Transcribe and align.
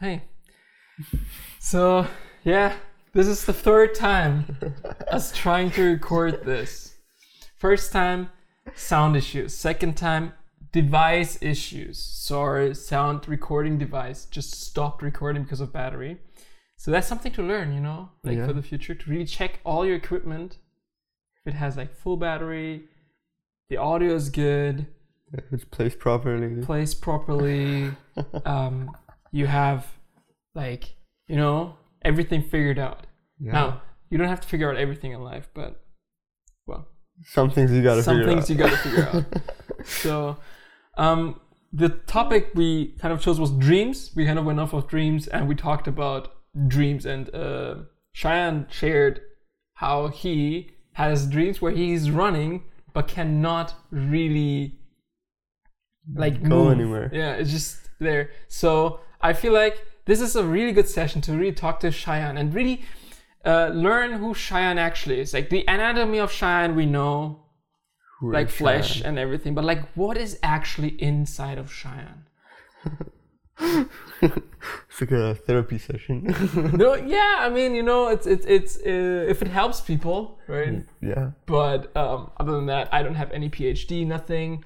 Hey. 0.00 0.22
So, 1.58 2.06
yeah, 2.44 2.76
this 3.12 3.26
is 3.26 3.44
the 3.44 3.52
third 3.52 3.94
time 3.94 4.56
us 5.10 5.32
trying 5.32 5.70
to 5.72 5.82
record 5.84 6.44
this. 6.44 6.94
First 7.58 7.92
time, 7.92 8.30
sound 8.74 9.16
issues. 9.16 9.54
Second 9.54 9.96
time, 9.96 10.32
device 10.72 11.38
issues. 11.40 11.98
So, 11.98 12.40
our 12.40 12.74
sound 12.74 13.26
recording 13.28 13.78
device 13.78 14.26
just 14.26 14.54
stopped 14.54 15.02
recording 15.02 15.42
because 15.44 15.60
of 15.60 15.72
battery. 15.72 16.18
So, 16.76 16.90
that's 16.90 17.06
something 17.06 17.32
to 17.32 17.42
learn, 17.42 17.72
you 17.72 17.80
know, 17.80 18.10
like 18.22 18.36
Yeah. 18.36 18.46
for 18.46 18.52
the 18.52 18.62
future 18.62 18.94
to 18.94 19.10
really 19.10 19.24
check 19.24 19.60
all 19.64 19.86
your 19.86 19.96
equipment. 19.96 20.58
If 21.44 21.54
it 21.54 21.56
has 21.56 21.76
like 21.76 21.94
full 21.94 22.16
battery, 22.16 22.84
the 23.70 23.78
audio 23.78 24.14
is 24.14 24.28
good, 24.30 24.86
If 25.32 25.44
it's 25.52 25.64
placed 25.64 25.98
properly. 25.98 26.62
placed 26.62 27.00
properly. 27.00 27.92
um, 28.44 28.90
you 29.36 29.46
have 29.46 29.80
like 30.54 30.82
you 31.28 31.36
know 31.36 31.56
everything 32.10 32.42
figured 32.42 32.78
out. 32.78 33.06
Yeah. 33.38 33.52
Now 33.52 33.82
you 34.10 34.16
don't 34.18 34.28
have 34.34 34.40
to 34.44 34.48
figure 34.48 34.68
out 34.70 34.76
everything 34.76 35.12
in 35.12 35.20
life, 35.32 35.48
but 35.54 35.70
well, 36.66 36.82
Some 37.36 37.50
things 37.50 37.70
you 37.72 37.82
gotta 37.82 38.02
some 38.02 38.16
figure 38.18 38.30
things 38.32 38.44
out. 38.44 38.50
you 38.50 38.56
got 38.64 38.70
to 38.70 38.76
figure 38.86 39.08
out. 39.12 39.24
So, 39.84 40.36
um, 40.98 41.40
the 41.72 41.90
topic 42.16 42.42
we 42.54 42.96
kind 43.00 43.12
of 43.14 43.20
chose 43.20 43.38
was 43.38 43.52
dreams. 43.52 44.10
We 44.16 44.24
kind 44.26 44.38
of 44.38 44.44
went 44.44 44.58
off 44.58 44.72
of 44.72 44.88
dreams, 44.88 45.28
and 45.28 45.46
we 45.50 45.54
talked 45.54 45.86
about 45.86 46.22
dreams. 46.66 47.06
And 47.06 47.32
uh, 47.32 47.74
Cheyenne 48.12 48.66
shared 48.70 49.20
how 49.74 50.08
he 50.08 50.70
has 50.94 51.26
dreams 51.28 51.60
where 51.62 51.72
he's 51.72 52.10
running 52.10 52.64
but 52.94 53.06
cannot 53.06 53.74
really 53.92 54.78
like 56.14 56.42
Go 56.42 56.64
move. 56.64 56.72
anywhere. 56.72 57.10
Yeah, 57.12 57.32
it's 57.34 57.50
just 57.50 57.76
there. 58.00 58.30
So 58.48 59.00
I 59.26 59.32
feel 59.32 59.52
like 59.52 59.84
this 60.04 60.20
is 60.20 60.36
a 60.36 60.44
really 60.44 60.72
good 60.72 60.88
session 60.88 61.20
to 61.22 61.32
really 61.32 61.52
talk 61.52 61.80
to 61.80 61.90
Cheyenne 61.90 62.36
and 62.36 62.54
really 62.54 62.82
uh, 63.44 63.68
learn 63.86 64.12
who 64.12 64.34
Cheyenne 64.34 64.78
actually 64.78 65.20
is. 65.20 65.34
Like 65.34 65.50
the 65.50 65.64
anatomy 65.66 66.18
of 66.18 66.30
Cheyenne, 66.30 66.76
we 66.76 66.86
know, 66.86 67.42
like 68.22 68.48
flesh 68.48 68.94
Cheyenne? 68.94 69.08
and 69.08 69.18
everything, 69.18 69.54
but 69.54 69.64
like 69.64 69.82
what 69.94 70.16
is 70.16 70.38
actually 70.42 71.00
inside 71.02 71.58
of 71.58 71.72
Cheyenne? 71.72 72.22
It's 74.88 75.00
like 75.00 75.12
a 75.12 75.34
therapy 75.34 75.78
session. 75.78 76.16
no, 76.74 76.94
yeah, 76.94 77.36
I 77.40 77.48
mean, 77.48 77.74
you 77.74 77.82
know, 77.82 78.08
it's 78.08 78.26
it's 78.26 78.46
it's 78.46 78.76
uh, 78.78 79.32
if 79.32 79.42
it 79.42 79.48
helps 79.48 79.80
people, 79.80 80.38
right? 80.48 80.84
yeah. 81.00 81.30
But 81.46 81.96
um, 81.96 82.30
other 82.38 82.52
than 82.52 82.66
that, 82.66 82.88
I 82.92 83.02
don't 83.02 83.14
have 83.14 83.30
any 83.32 83.48
PhD, 83.48 84.06
nothing. 84.06 84.64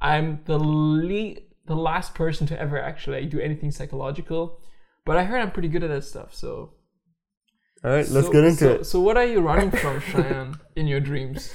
I'm 0.00 0.40
the 0.44 0.58
le- 0.58 1.40
the 1.68 1.76
last 1.76 2.14
person 2.14 2.46
to 2.48 2.58
ever 2.60 2.80
actually 2.80 3.26
do 3.26 3.38
anything 3.40 3.70
psychological, 3.70 4.60
but 5.06 5.16
I 5.16 5.24
heard 5.24 5.40
I'm 5.40 5.52
pretty 5.52 5.68
good 5.68 5.84
at 5.84 5.90
that 5.90 6.04
stuff. 6.04 6.34
So 6.34 6.72
All 7.84 7.90
right, 7.92 8.08
let's 8.08 8.28
get 8.28 8.44
into 8.44 8.58
so, 8.58 8.72
it. 8.74 8.84
So, 8.84 9.00
what 9.00 9.16
are 9.16 9.24
you 9.24 9.40
running 9.40 9.70
from, 9.70 10.00
Cheyenne, 10.10 10.54
in 10.74 10.86
your 10.88 11.00
dreams? 11.00 11.52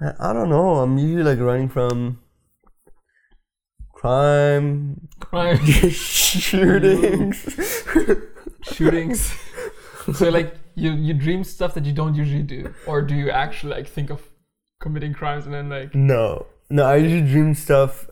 I- 0.00 0.30
I 0.30 0.32
don't 0.32 0.48
know. 0.48 0.76
I'm 0.82 0.96
usually 0.98 1.22
like 1.24 1.38
running 1.40 1.68
from 1.68 2.20
crime, 3.92 5.08
Crime, 5.20 5.58
shootings. 5.90 7.36
shootings. 8.62 9.32
so, 10.14 10.28
like, 10.30 10.54
you 10.74 10.92
you 10.92 11.14
dream 11.14 11.44
stuff 11.44 11.74
that 11.74 11.84
you 11.84 11.92
don't 11.92 12.14
usually 12.14 12.42
do, 12.42 12.72
or 12.86 13.02
do 13.02 13.14
you 13.14 13.30
actually 13.30 13.74
like 13.74 13.86
think 13.88 14.10
of 14.10 14.20
committing 14.80 15.12
crimes 15.14 15.44
and 15.46 15.54
then 15.54 15.68
like 15.68 15.94
no, 15.94 16.46
no. 16.70 16.84
I 16.84 16.96
usually 16.96 17.30
dream 17.30 17.54
stuff 17.54 18.08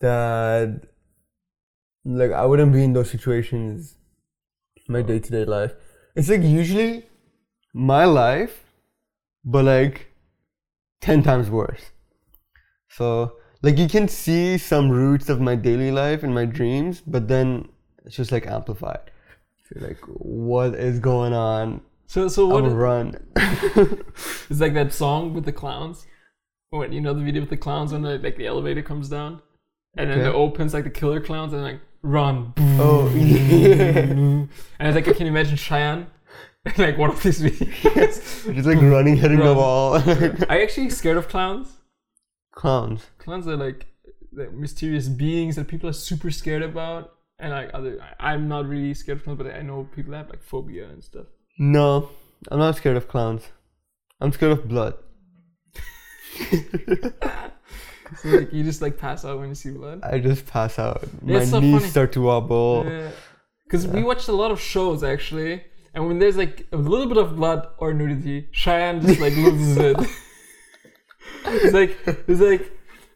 that, 0.00 0.82
like, 2.04 2.32
I 2.32 2.44
wouldn't 2.44 2.72
be 2.72 2.84
in 2.84 2.92
those 2.92 3.10
situations. 3.10 3.96
in 4.76 4.92
My 4.92 5.02
day 5.02 5.18
to 5.18 5.30
day 5.30 5.44
life. 5.44 5.72
It's 6.16 6.28
like 6.28 6.42
usually 6.42 7.06
my 7.74 8.04
life, 8.04 8.64
but 9.44 9.64
like 9.64 10.08
ten 11.00 11.22
times 11.22 11.50
worse. 11.50 11.90
So 12.88 13.36
like 13.62 13.78
you 13.78 13.88
can 13.88 14.08
see 14.08 14.58
some 14.58 14.90
roots 14.90 15.28
of 15.28 15.40
my 15.40 15.56
daily 15.56 15.90
life 15.90 16.24
in 16.24 16.32
my 16.32 16.44
dreams, 16.44 17.00
but 17.00 17.28
then 17.28 17.68
it's 18.04 18.16
just 18.16 18.32
like 18.32 18.46
amplified. 18.46 19.10
So 19.66 19.84
like, 19.86 19.98
what 20.06 20.74
is 20.74 20.98
going 20.98 21.32
on? 21.32 21.82
so 22.06 22.26
so 22.28 22.46
what 22.46 22.64
I'll 22.64 22.70
run. 22.70 23.14
it's 23.36 24.60
like 24.60 24.74
that 24.74 24.92
song 24.92 25.34
with 25.34 25.44
the 25.44 25.52
clowns. 25.52 26.06
When 26.70 26.92
you 26.92 27.00
know 27.00 27.14
the 27.14 27.22
video 27.22 27.42
with 27.42 27.50
the 27.50 27.56
clowns 27.56 27.92
when 27.92 28.02
the, 28.02 28.18
like 28.18 28.36
the 28.36 28.46
elevator 28.46 28.82
comes 28.82 29.08
down, 29.08 29.40
and 29.96 30.10
then 30.10 30.20
it 30.20 30.34
opens 30.34 30.74
like 30.74 30.84
the 30.84 30.90
killer 30.90 31.20
clowns 31.20 31.52
and 31.52 31.62
like 31.62 31.80
run. 32.02 32.52
oh 32.58 33.08
and 33.14 34.48
it's 34.80 34.94
like 34.94 35.08
I 35.08 35.12
can 35.12 35.26
imagine 35.26 35.56
Cheyenne, 35.56 36.06
like 36.78 36.98
one 36.98 37.10
of 37.10 37.22
these 37.22 37.40
videos. 37.40 38.54
just 38.54 38.66
like 38.66 38.80
running, 38.80 39.16
hitting 39.16 39.38
the 39.38 39.54
wall. 39.54 39.96
Are 39.96 40.56
you 40.56 40.62
actually 40.62 40.90
scared 40.90 41.16
of 41.16 41.28
clowns? 41.28 41.68
Clowns. 42.52 43.06
Clowns 43.18 43.46
are 43.46 43.56
like, 43.56 43.86
like 44.32 44.52
mysterious 44.52 45.08
beings 45.08 45.56
that 45.56 45.68
people 45.68 45.88
are 45.88 45.92
super 45.92 46.30
scared 46.30 46.62
about, 46.62 47.12
and 47.38 47.50
like 47.52 47.70
other. 47.74 48.00
I- 48.20 48.32
I'm 48.32 48.48
not 48.48 48.66
really 48.68 48.94
scared 48.94 49.18
of 49.18 49.24
clowns, 49.24 49.38
but 49.38 49.46
I 49.54 49.62
know 49.62 49.88
people 49.94 50.14
have 50.14 50.28
like 50.28 50.42
phobia 50.42 50.88
and 50.88 51.02
stuff. 51.02 51.26
No, 51.58 52.10
I'm 52.50 52.58
not 52.58 52.76
scared 52.76 52.96
of 52.96 53.08
clowns. 53.08 53.48
I'm 54.20 54.32
scared 54.32 54.52
of 54.52 54.68
blood. 54.68 54.94
So 58.16 58.28
like 58.28 58.52
you 58.52 58.64
just 58.64 58.80
like 58.82 58.98
pass 58.98 59.24
out 59.24 59.38
when 59.38 59.48
you 59.48 59.54
see 59.54 59.70
blood. 59.70 60.00
I 60.02 60.18
just 60.18 60.46
pass 60.46 60.78
out. 60.78 61.04
Yeah, 61.24 61.38
My 61.38 61.44
so 61.44 61.60
knees 61.60 61.78
funny. 61.80 61.90
start 61.90 62.12
to 62.12 62.20
wobble. 62.22 62.84
Yeah. 62.86 63.10
Because 63.64 63.86
we 63.86 64.02
watched 64.02 64.28
a 64.28 64.32
lot 64.32 64.50
of 64.50 64.60
shows 64.60 65.02
actually, 65.04 65.62
and 65.94 66.06
when 66.06 66.18
there's 66.18 66.36
like 66.36 66.66
a 66.72 66.76
little 66.76 67.06
bit 67.06 67.18
of 67.18 67.36
blood 67.36 67.68
or 67.78 67.92
nudity, 67.92 68.48
Cheyenne 68.52 69.00
just 69.02 69.20
like 69.20 69.36
loses 69.36 69.76
it. 69.76 69.96
it's 71.44 71.74
like 71.74 71.96
it's 72.06 72.40
like 72.40 72.62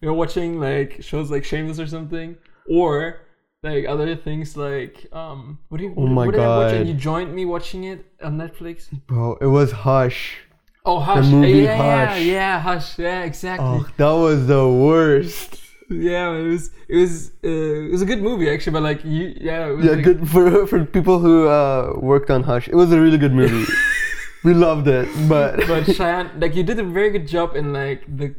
you 0.01 0.09
know 0.09 0.15
watching 0.15 0.61
like 0.61 1.03
shows 1.03 1.31
like 1.31 1.45
Shameless 1.45 1.79
or 1.79 1.87
something, 1.87 2.37
or 2.69 3.21
like 3.63 3.87
other 3.87 4.15
things 4.17 4.57
like 4.57 5.07
um 5.13 5.59
what 5.69 5.79
do 5.79 5.85
you 5.85 5.91
what, 5.91 6.05
Oh 6.05 6.07
my 6.09 6.27
what 6.27 6.33
did 6.33 6.41
I 6.41 6.49
watch? 6.49 6.73
God. 6.73 6.81
And 6.81 6.89
you 6.89 6.95
joined 6.95 7.35
me 7.35 7.45
watching 7.45 7.85
it 7.85 8.05
on 8.23 8.37
Netflix. 8.37 8.89
Bro, 9.07 9.39
it 9.41 9.47
was 9.47 9.73
Hush. 9.73 10.37
Oh 10.85 10.99
Hush, 10.99 11.27
movie 11.27 11.51
yeah, 11.63 11.77
yeah, 11.77 12.07
Hush. 12.07 12.23
yeah, 12.25 12.61
Hush, 12.61 12.99
yeah, 12.99 13.23
exactly. 13.23 13.67
Oh, 13.69 13.87
that 13.97 14.11
was 14.13 14.47
the 14.47 14.69
worst. 14.69 15.59
Yeah, 15.91 16.31
it 16.33 16.49
was 16.49 16.71
it 16.89 16.97
was 16.97 17.33
uh, 17.45 17.49
it 17.49 17.91
was 17.93 18.01
a 18.01 18.07
good 18.07 18.23
movie 18.23 18.49
actually, 18.49 18.73
but 18.73 18.83
like 18.83 19.05
you 19.05 19.35
yeah 19.39 19.67
it 19.69 19.77
was 19.77 19.85
Yeah, 19.85 19.93
like, 19.93 20.05
good 20.05 20.27
for 20.27 20.67
for 20.71 20.87
people 20.87 21.19
who 21.19 21.47
uh, 21.49 21.93
worked 22.01 22.31
on 22.31 22.45
Hush. 22.45 22.67
It 22.67 22.75
was 22.75 22.91
a 22.93 22.99
really 23.01 23.19
good 23.19 23.35
movie. 23.35 23.71
we 24.45 24.55
loved 24.55 24.89
it, 24.89 25.07
but 25.29 25.59
but 25.69 25.85
Cheyenne, 25.85 26.31
like 26.41 26.55
you 26.57 26.63
did 26.63 26.79
a 26.79 26.83
very 26.83 27.11
good 27.11 27.29
job 27.29 27.57
in 27.57 27.75
like 27.75 28.07
the 28.09 28.35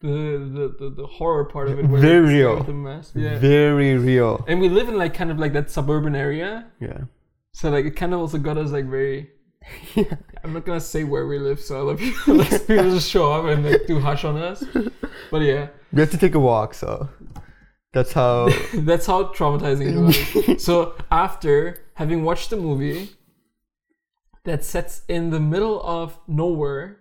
the 0.00 0.14
the, 0.56 0.64
the, 0.78 0.90
the 1.00 1.06
horror 1.06 1.44
part 1.44 1.68
of 1.70 1.80
it. 1.80 1.86
Where 1.86 2.00
Very 2.00 2.20
real. 2.38 2.62
The 2.62 2.72
mess. 2.72 3.10
Yeah. 3.16 3.36
very 3.38 3.96
real. 3.98 4.44
and 4.46 4.60
we 4.60 4.68
live 4.68 4.88
in 4.88 4.96
like 4.96 5.12
kind 5.12 5.32
of 5.32 5.40
like 5.40 5.54
that 5.54 5.72
suburban 5.72 6.14
area, 6.14 6.66
Yeah. 6.78 7.00
so 7.50 7.68
like 7.70 7.84
it 7.84 7.96
kind 7.96 8.14
of 8.14 8.20
also 8.20 8.38
got 8.38 8.56
us 8.58 8.70
like 8.70 8.84
very. 8.86 9.31
I'm 10.44 10.52
not 10.52 10.64
gonna 10.64 10.80
say 10.80 11.04
where 11.04 11.26
we 11.26 11.38
live, 11.38 11.60
so 11.60 11.78
I 11.78 11.82
love 11.82 12.00
you. 12.00 12.12
People 12.24 12.90
just 12.90 13.08
show 13.10 13.32
up 13.32 13.44
and 13.46 13.64
like 13.64 13.86
do 13.86 14.00
hush 14.00 14.24
on 14.24 14.36
us. 14.36 14.64
But 15.30 15.42
yeah, 15.42 15.68
We 15.92 16.00
have 16.00 16.10
to 16.10 16.18
take 16.18 16.34
a 16.34 16.40
walk, 16.40 16.74
so 16.74 17.08
that's 17.92 18.12
how. 18.12 18.48
that's 18.74 19.06
how 19.06 19.24
traumatizing 19.32 19.94
it 19.94 20.46
was. 20.46 20.64
so 20.64 20.94
after 21.10 21.78
having 21.94 22.24
watched 22.24 22.50
the 22.50 22.56
movie 22.56 23.10
that 24.44 24.64
sets 24.64 25.02
in 25.08 25.30
the 25.30 25.38
middle 25.40 25.80
of 25.82 26.18
nowhere 26.26 26.98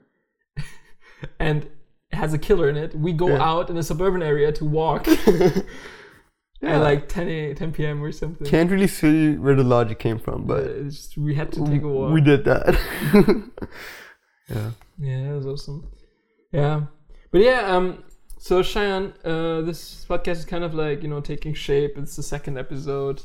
and 1.39 1.67
has 2.11 2.33
a 2.33 2.37
killer 2.37 2.69
in 2.69 2.77
it, 2.77 2.93
we 2.95 3.13
go 3.13 3.29
Yeah. 3.29 3.41
out 3.43 3.69
in 3.69 3.77
a 3.77 3.83
suburban 3.83 4.21
area 4.21 4.51
to 4.51 4.65
walk 4.65 5.07
Yeah. 6.61 6.75
at 6.75 6.81
like 6.81 7.09
10 7.09 7.27
a, 7.27 7.53
10 7.55 7.71
p.m. 7.73 8.03
or 8.03 8.11
something. 8.11 8.45
Can't 8.45 8.69
really 8.69 8.87
see 8.87 9.35
where 9.35 9.55
the 9.55 9.63
logic 9.63 9.97
came 9.97 10.19
from, 10.19 10.45
but 10.45 10.63
it's 10.63 10.95
just, 10.97 11.17
we 11.17 11.33
had 11.33 11.51
to 11.53 11.65
take 11.65 11.81
a 11.81 11.87
walk. 11.87 12.13
we 12.13 12.21
did 12.21 12.45
that. 12.45 12.75
yeah. 14.49 14.71
Yeah, 14.99 15.23
that 15.27 15.35
was 15.35 15.47
awesome. 15.47 15.91
Yeah, 16.51 16.81
but 17.31 17.41
yeah, 17.41 17.75
um, 17.75 18.03
so 18.37 18.61
Cheyenne, 18.61 19.13
uh, 19.23 19.61
this 19.61 20.05
podcast 20.05 20.37
is 20.37 20.45
kind 20.45 20.63
of 20.63 20.73
like 20.73 21.01
you 21.01 21.07
know 21.09 21.21
taking 21.21 21.53
shape. 21.53 21.97
It's 21.97 22.15
the 22.15 22.23
second 22.23 22.57
episode, 22.57 23.21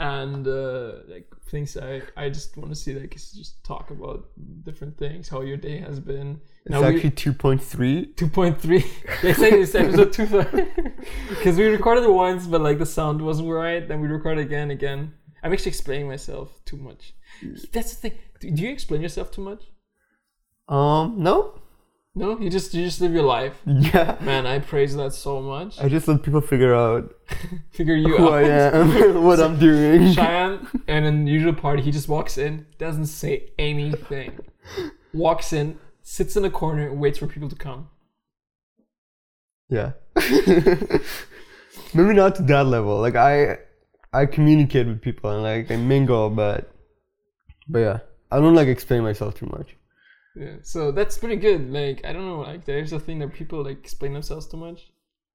and 0.00 0.48
uh, 0.48 0.92
like 1.08 1.26
things 1.48 1.76
I 1.76 2.02
I 2.16 2.28
just 2.28 2.56
want 2.56 2.70
to 2.70 2.76
see 2.76 2.94
like 2.98 3.14
is 3.14 3.32
just 3.32 3.62
talk 3.62 3.90
about 3.90 4.28
different 4.64 4.96
things, 4.96 5.28
how 5.28 5.42
your 5.42 5.56
day 5.56 5.78
has 5.78 6.00
been. 6.00 6.40
It's 6.66 6.72
Now 6.72 6.84
actually 6.84 7.10
2.3. 7.12 8.14
2.3 8.14 9.20
they 9.22 9.32
say 9.32 9.50
it's 9.60 9.74
episode 9.74 10.12
2 10.12 10.26
because 11.30 11.56
we 11.58 11.64
recorded 11.66 12.04
it 12.04 12.12
once 12.12 12.46
but 12.46 12.60
like 12.60 12.78
the 12.78 12.86
sound 12.86 13.22
wasn't 13.22 13.48
right 13.48 13.86
then 13.88 14.00
we 14.00 14.08
recorded 14.08 14.44
again 14.44 14.70
again 14.70 15.14
i'm 15.42 15.52
actually 15.52 15.70
explaining 15.70 16.06
myself 16.06 16.60
too 16.66 16.76
much 16.76 17.14
that's 17.72 17.94
the 17.94 18.10
thing 18.10 18.18
do 18.40 18.62
you 18.62 18.70
explain 18.70 19.00
yourself 19.00 19.30
too 19.30 19.40
much 19.42 19.62
Um, 20.68 21.16
no. 21.18 21.36
No, 22.14 22.38
you 22.40 22.50
just 22.50 22.74
you 22.74 22.84
just 22.84 23.00
live 23.00 23.12
your 23.12 23.22
life. 23.38 23.56
Yeah. 23.66 24.16
Man, 24.20 24.44
I 24.44 24.58
praise 24.58 24.94
that 24.96 25.12
so 25.14 25.40
much. 25.40 25.80
I 25.80 25.88
just 25.88 26.08
let 26.08 26.22
people 26.24 26.40
figure 26.40 26.74
out 26.74 27.14
Figure 27.70 27.94
you 27.94 28.16
who 28.16 28.26
out. 28.26 28.34
I 28.34 28.42
am, 28.42 29.22
what 29.24 29.38
I'm 29.40 29.56
doing. 29.58 30.12
Cheyenne, 30.12 30.66
and 30.88 31.06
in 31.06 31.24
the 31.24 31.30
usual 31.30 31.54
party, 31.54 31.82
he 31.82 31.92
just 31.92 32.08
walks 32.08 32.36
in, 32.36 32.66
doesn't 32.78 33.06
say 33.06 33.34
anything, 33.58 34.32
walks 35.14 35.52
in, 35.52 35.78
sits 36.16 36.36
in 36.36 36.44
a 36.44 36.50
corner, 36.60 36.88
and 36.88 36.98
waits 37.00 37.18
for 37.18 37.26
people 37.34 37.48
to 37.54 37.56
come. 37.66 37.88
Yeah. 39.68 39.92
Maybe 41.94 42.14
not 42.14 42.34
to 42.36 42.42
that 42.42 42.66
level. 42.66 43.00
Like 43.00 43.16
I 43.16 43.58
I 44.12 44.26
communicate 44.26 44.86
with 44.86 45.00
people 45.00 45.30
and 45.30 45.42
like 45.42 45.70
I 45.70 45.76
mingle, 45.76 46.30
but 46.30 46.72
but 47.68 47.78
yeah. 47.78 47.98
I 48.32 48.38
don't 48.40 48.54
like 48.54 48.68
explain 48.68 49.02
myself 49.02 49.34
too 49.34 49.46
much. 49.56 49.76
Yeah, 50.36 50.56
so 50.62 50.92
that's 50.92 51.18
pretty 51.18 51.34
good. 51.34 51.72
Like, 51.72 52.04
I 52.04 52.12
don't 52.12 52.24
know, 52.28 52.40
like, 52.42 52.64
there's 52.64 52.92
a 52.92 53.00
thing 53.00 53.18
that 53.18 53.32
people 53.34 53.64
like 53.64 53.78
explain 53.78 54.12
themselves 54.12 54.46
too 54.46 54.56
much 54.56 54.80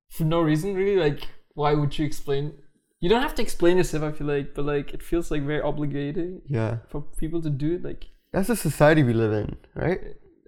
for 0.09 0.23
no 0.23 0.39
reason, 0.39 0.73
really. 0.73 0.95
Like, 0.95 1.27
why 1.53 1.73
would 1.73 1.97
you 1.99 2.05
explain? 2.05 2.53
You 3.01 3.09
don't 3.09 3.21
have 3.21 3.35
to 3.35 3.41
explain 3.41 3.75
yourself, 3.75 4.03
I 4.03 4.11
feel 4.17 4.27
like, 4.27 4.55
but 4.55 4.63
like, 4.63 4.93
it 4.93 5.03
feels 5.03 5.29
like 5.29 5.43
very 5.43 5.61
obligated 5.61 6.41
Yeah. 6.47 6.77
for 6.89 7.01
people 7.19 7.41
to 7.41 7.49
do 7.49 7.75
it. 7.75 7.83
Like, 7.83 8.05
That's 8.31 8.47
the 8.47 8.55
society 8.55 9.03
we 9.03 9.11
live 9.13 9.33
in, 9.33 9.57
right? 9.75 9.99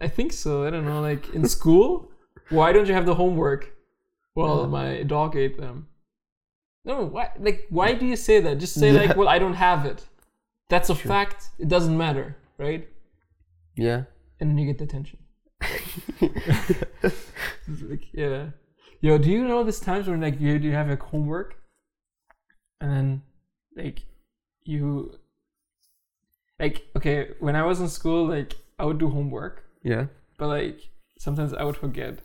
I 0.02 0.08
think 0.08 0.32
so. 0.34 0.64
I 0.66 0.70
don't 0.70 0.86
know. 0.86 1.02
Like, 1.02 1.30
in 1.34 1.48
school, 1.48 2.12
why 2.50 2.72
don't 2.72 2.88
you 2.88 2.94
have 2.94 3.06
the 3.06 3.16
homework? 3.16 3.74
Well, 4.36 4.62
Yeah. 4.62 4.68
my 4.68 5.04
dog 5.04 5.36
ate 5.36 5.58
them. 5.58 5.88
No, 6.86 7.06
why? 7.06 7.32
Like, 7.40 7.66
why 7.70 7.94
do 7.94 8.06
you 8.06 8.16
say 8.16 8.40
that? 8.42 8.60
Just 8.60 8.76
say 8.76 8.92
Yeah. 8.94 9.02
like, 9.08 9.18
well, 9.18 9.28
I 9.28 9.40
don't 9.40 9.56
have 9.56 9.86
it. 9.86 10.06
That's 10.70 10.90
a 10.90 10.96
Sure. 10.96 11.10
fact. 11.10 11.50
It 11.60 11.68
doesn't 11.68 11.98
matter, 11.98 12.36
right? 12.58 12.88
Yeah. 13.76 14.04
and 14.40 14.50
then 14.52 14.58
you 14.60 14.68
get 14.72 14.78
detention. 14.78 15.18
Like, 17.90 18.14
yeah. 18.14 18.52
Yo, 19.02 19.18
do 19.18 19.30
you 19.32 19.44
know 19.48 19.64
there's 19.64 19.80
times 19.80 20.08
when 20.08 20.22
like 20.22 20.40
you 20.40 20.54
you 20.54 20.72
have 20.74 20.90
like 20.90 21.02
homework, 21.02 21.56
and 22.82 22.92
then 22.92 23.22
like 23.76 24.02
you 24.64 25.18
like 26.60 26.86
okay 26.96 27.32
when 27.40 27.56
I 27.56 27.64
was 27.64 27.80
in 27.80 27.88
school 27.90 28.28
like 28.28 28.56
I 28.80 28.86
would 28.86 28.98
do 28.98 29.10
homework, 29.10 29.64
Yeah. 29.84 30.08
but 30.38 30.48
like 30.48 30.90
sometimes 31.20 31.54
I 31.54 31.64
would 31.64 31.78
forget, 31.78 32.20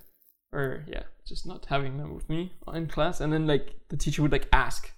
or 0.52 0.84
yeah, 0.88 1.04
just 1.26 1.46
not 1.46 1.66
having 1.66 1.98
them 1.98 2.14
with 2.14 2.28
me 2.28 2.52
in 2.74 2.86
class, 2.86 3.20
and 3.20 3.32
then 3.32 3.46
like 3.46 3.74
the 3.88 3.96
teacher 3.96 4.22
would 4.22 4.32
like 4.32 4.48
ask, 4.52 4.92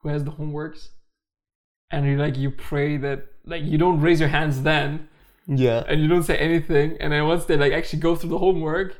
who 0.00 0.08
has 0.08 0.24
the 0.24 0.32
homeworks, 0.32 0.88
and 1.90 2.06
you 2.06 2.16
like 2.16 2.36
you 2.36 2.50
pray 2.50 2.96
that 2.98 3.26
like 3.44 3.62
you 3.62 3.78
don't 3.78 4.00
raise 4.00 4.20
your 4.20 4.28
hands 4.28 4.62
then. 4.62 5.08
Yeah. 5.50 5.82
and 5.88 6.02
you 6.02 6.08
don't 6.08 6.24
say 6.24 6.36
anything. 6.36 6.98
And 7.00 7.12
then 7.12 7.26
once 7.26 7.46
they 7.46 7.56
like 7.56 7.72
actually 7.72 8.00
go 8.00 8.14
through 8.14 8.28
the 8.30 8.38
homework 8.38 8.94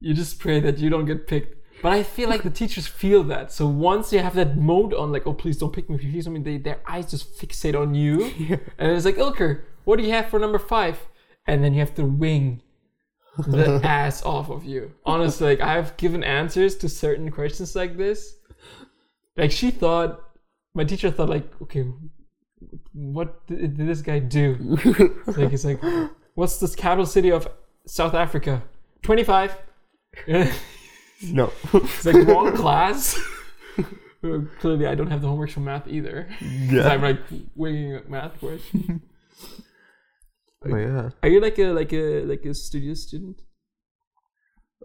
you 0.00 0.14
just 0.14 0.38
pray 0.38 0.60
that 0.60 0.78
you 0.78 0.88
don't 0.88 1.04
get 1.04 1.26
picked. 1.26 1.56
But 1.82 1.92
i 1.92 2.02
feel 2.02 2.28
like 2.28 2.42
the 2.42 2.50
teachers 2.50 2.86
feel 2.86 3.22
that. 3.24 3.52
So 3.52 3.66
once 3.66 4.12
you 4.12 4.18
have 4.20 4.34
that 4.34 4.56
mode 4.56 4.94
on 4.94 5.12
like 5.12 5.26
oh 5.26 5.34
please 5.34 5.56
don't 5.58 5.72
pick 5.72 5.88
me. 5.88 5.96
If 5.96 6.04
you 6.04 6.12
see 6.12 6.22
something 6.22 6.42
they, 6.42 6.58
their 6.58 6.80
eyes 6.86 7.10
just 7.10 7.38
fixate 7.38 7.78
on 7.78 7.94
you. 7.94 8.30
And 8.78 8.92
it's 8.92 9.04
like 9.04 9.16
ilker 9.16 9.62
what 9.84 9.96
do 9.98 10.04
you 10.04 10.12
have 10.12 10.28
for 10.28 10.38
number 10.38 10.58
five 10.58 10.98
and 11.50 11.62
then 11.64 11.72
you 11.74 11.80
have 11.80 11.94
to 11.94 12.04
wing 12.04 12.62
the 13.46 13.80
ass 14.00 14.22
off 14.24 14.50
of 14.50 14.64
you 14.64 14.92
honestly 15.04 15.46
like 15.50 15.60
i've 15.60 15.96
given 15.96 16.22
answers 16.24 16.76
to 16.76 16.88
certain 16.88 17.30
questions 17.30 17.74
like 17.76 17.96
this 17.96 18.34
like 19.36 19.50
she 19.50 19.70
thought 19.70 20.20
my 20.74 20.84
teacher 20.84 21.10
thought 21.10 21.28
like 21.28 21.46
okay 21.62 21.84
what 22.92 23.46
did, 23.46 23.76
did 23.76 23.86
this 23.88 24.02
guy 24.02 24.18
do 24.18 24.56
like 25.36 25.50
he's 25.50 25.64
like, 25.64 25.80
what's 26.34 26.58
the 26.58 26.68
capital 26.76 27.06
city 27.06 27.30
of 27.32 27.48
South 27.86 28.12
Africa? 28.14 28.62
Twenty 29.02 29.24
five. 29.24 29.56
it's 30.26 30.52
No. 31.22 31.50
like 32.04 32.26
wrong 32.28 32.54
class. 32.54 33.18
Clearly, 34.60 34.86
I 34.86 34.94
don't 34.94 35.10
have 35.10 35.22
the 35.22 35.28
homework 35.28 35.50
for 35.50 35.60
math 35.60 35.88
either. 35.88 36.28
yeah. 36.42 36.88
I'm 36.88 37.00
like 37.00 37.20
winging 37.56 37.94
a 37.96 38.02
math 38.08 38.38
question. 38.38 39.00
But 40.60 40.76
yeah. 40.76 41.10
Are 41.22 41.28
you 41.28 41.40
like 41.40 41.58
a 41.58 41.72
like 41.72 41.92
a 41.92 42.24
like 42.24 42.44
a 42.44 42.54
studio 42.54 42.94
student? 42.94 43.40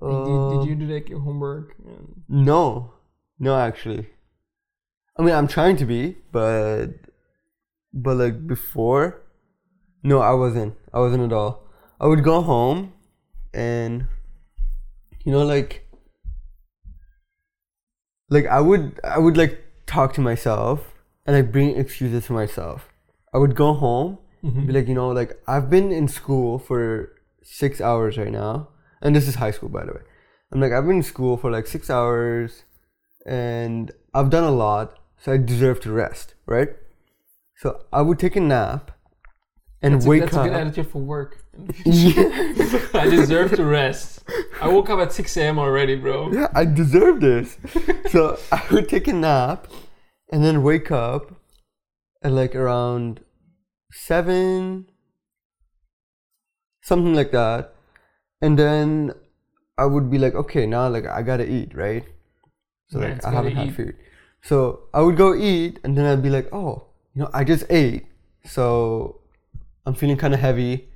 Like, 0.01 0.25
did, 0.25 0.31
Uh, 0.31 0.49
did 0.53 0.69
you 0.69 0.75
do 0.75 0.93
like 0.93 1.09
your 1.09 1.19
homework? 1.19 1.75
And, 1.85 2.23
No. 2.29 2.93
No 3.39 3.57
actually. 3.57 4.07
I 5.17 5.23
mean 5.23 5.35
I'm 5.35 5.47
trying 5.47 5.75
to 5.77 5.85
be, 5.85 6.17
but 6.31 6.87
but 7.93 8.17
like 8.17 8.47
before 8.47 9.21
no, 10.03 10.19
I 10.19 10.33
wasn't. 10.33 10.75
I 10.93 10.99
wasn't 10.99 11.23
at 11.23 11.33
all. 11.33 11.63
I 11.99 12.05
would 12.05 12.23
go 12.23 12.41
home 12.41 12.93
and 13.53 14.05
you 15.25 15.31
know 15.31 15.43
like 15.43 15.87
like 18.29 18.45
I 18.45 18.61
would 18.61 18.99
I 19.03 19.17
would 19.17 19.35
like 19.35 19.63
talk 19.87 20.13
to 20.13 20.21
myself 20.21 20.93
and 21.25 21.35
like 21.35 21.51
bring 21.51 21.75
excuses 21.75 22.27
to 22.27 22.33
myself. 22.33 22.87
I 23.33 23.39
would 23.39 23.55
go 23.55 23.73
home 23.73 24.19
Mhm. 24.45 24.67
be 24.67 24.73
like, 24.73 24.87
you 24.87 24.93
know, 24.93 25.09
like 25.09 25.31
I've 25.47 25.69
been 25.69 25.91
in 25.91 26.07
school 26.07 26.59
for 26.59 27.11
six 27.43 27.81
hours 27.81 28.17
right 28.17 28.31
now, 28.31 28.69
and 29.01 29.15
this 29.15 29.27
is 29.27 29.35
high 29.35 29.51
school, 29.51 29.69
by 29.69 29.85
the 29.85 29.93
way. 29.93 30.01
I'm 30.51 30.59
like, 30.61 30.71
I've 30.71 30.85
been 30.85 30.97
in 30.97 31.03
school 31.03 31.37
for 31.37 31.49
like 31.51 31.67
six 31.67 31.89
hours, 31.89 32.63
and 33.25 33.91
I've 34.13 34.29
done 34.29 34.43
a 34.43 34.51
lot, 34.51 34.97
so 35.17 35.33
I 35.33 35.37
deserve 35.37 35.79
to 35.81 35.91
rest, 35.91 36.35
right? 36.45 36.69
So 37.57 37.85
I 37.91 38.01
would 38.01 38.19
take 38.19 38.35
a 38.35 38.41
nap 38.41 38.91
and 39.81 39.95
that's 39.95 40.05
a, 40.05 40.09
wake 40.09 40.21
that's 40.23 40.35
a 40.35 40.39
up. 40.41 40.45
good 40.47 40.53
attitude 40.53 40.87
for 40.87 41.01
work. 41.01 41.43
yeah, 41.85 42.79
I 42.93 43.07
deserve 43.09 43.55
to 43.55 43.65
rest. 43.65 44.23
I 44.61 44.67
woke 44.67 44.89
up 44.89 44.99
at 44.99 45.11
six 45.13 45.35
a.m. 45.37 45.57
already, 45.59 45.95
bro. 45.95 46.31
yeah, 46.31 46.47
I 46.53 46.65
deserve 46.65 47.21
this. 47.21 47.57
so 48.11 48.37
I 48.51 48.61
would 48.71 48.89
take 48.89 49.07
a 49.07 49.13
nap, 49.13 49.67
and 50.31 50.43
then 50.43 50.63
wake 50.63 50.91
up 50.91 51.33
at 52.21 52.31
like 52.31 52.55
around 52.55 53.21
seven, 53.95 54.85
something 56.81 57.15
like 57.15 57.31
that. 57.31 57.73
And 58.41 58.59
then 58.59 59.13
I 59.77 59.85
would 59.85 60.11
be 60.11 60.17
like, 60.17 60.35
okay, 60.35 60.65
now 60.65 60.87
like 60.89 61.05
I 61.05 61.21
gotta 61.21 61.49
eat, 61.49 61.73
right? 61.73 62.03
So 62.87 62.99
Man's 62.99 63.23
like 63.23 63.33
I 63.33 63.35
haven't 63.35 63.55
had 63.55 63.67
eat. 63.67 63.75
food. 63.75 63.95
So 64.41 64.83
I 64.93 65.01
would 65.01 65.17
go 65.17 65.33
eat, 65.33 65.79
and 65.83 65.97
then 65.97 66.05
I'd 66.05 66.21
be 66.21 66.29
like, 66.29 66.53
oh, 66.53 66.87
you 67.15 67.23
know, 67.23 67.29
I 67.33 67.43
just 67.43 67.65
ate, 67.71 68.05
so 68.43 69.21
I'm 69.85 69.95
feeling 69.95 70.17
kind 70.17 70.35
of 70.35 70.39
heavy. 70.39 70.89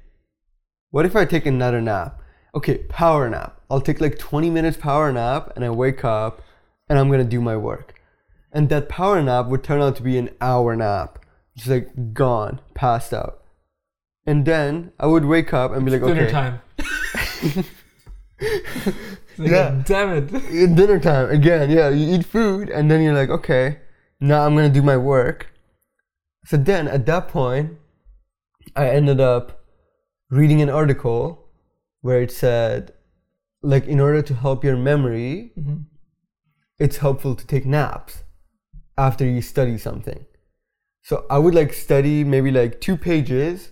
What 0.91 1.05
if 1.05 1.15
I 1.15 1.25
take 1.25 1.47
another 1.47 1.81
nap? 1.81 2.21
Okay, 2.53 2.79
power 2.89 3.27
nap. 3.27 3.59
I'll 3.69 3.81
take 3.81 4.01
like 4.01 4.19
20 4.19 4.49
minutes 4.51 4.77
power 4.77 5.11
nap, 5.11 5.53
and 5.55 5.65
I 5.65 5.71
wake 5.71 6.05
up, 6.05 6.41
and 6.87 6.99
I'm 6.99 7.09
gonna 7.09 7.23
do 7.23 7.41
my 7.41 7.57
work. 7.57 7.99
And 8.51 8.69
that 8.69 8.87
power 8.87 9.21
nap 9.21 9.47
would 9.47 9.63
turn 9.63 9.81
out 9.81 9.95
to 9.95 10.03
be 10.03 10.17
an 10.17 10.29
hour 10.41 10.75
nap, 10.75 11.18
just 11.59 11.67
like 11.69 12.13
gone, 12.13 12.61
passed 12.73 13.13
out. 13.13 13.43
And 14.25 14.45
then 14.45 14.91
I 14.99 15.05
would 15.07 15.25
wake 15.25 15.53
up 15.53 15.71
and 15.73 15.85
be 15.85 15.91
like, 15.91 16.01
okay. 16.01 16.13
Dinner 16.13 16.27
okay, 16.27 16.31
time. 16.31 17.65
Like, 19.37 19.51
Yeah. 19.51 19.81
Damn 19.85 20.09
it. 20.17 20.75
Dinner 20.75 20.99
time 20.99 21.29
again. 21.29 21.69
Yeah, 21.69 21.89
you 21.89 22.15
eat 22.15 22.25
food, 22.25 22.69
and 22.69 22.89
then 22.91 23.01
you're 23.01 23.13
like, 23.13 23.29
okay, 23.29 23.79
now 24.19 24.45
I'm 24.45 24.55
gonna 24.55 24.69
do 24.69 24.81
my 24.81 24.97
work. 24.97 25.47
So 26.45 26.57
then 26.57 26.87
at 26.87 27.05
that 27.05 27.27
point, 27.29 27.77
I 28.75 28.89
ended 28.89 29.19
up 29.19 29.63
reading 30.29 30.61
an 30.61 30.69
article 30.69 31.47
where 32.01 32.21
it 32.21 32.31
said, 32.31 32.93
like, 33.61 33.85
in 33.87 33.99
order 33.99 34.21
to 34.21 34.33
help 34.33 34.63
your 34.63 34.77
memory, 34.77 35.51
Mhm. 35.57 35.85
it's 36.77 36.97
helpful 36.97 37.35
to 37.35 37.45
take 37.47 37.65
naps 37.65 38.23
after 38.97 39.25
you 39.25 39.41
study 39.41 39.77
something. 39.77 40.25
So 41.03 41.25
I 41.29 41.37
would 41.37 41.55
like 41.55 41.73
study 41.73 42.23
maybe 42.23 42.51
like 42.51 42.81
two 42.81 42.97
pages, 42.97 43.69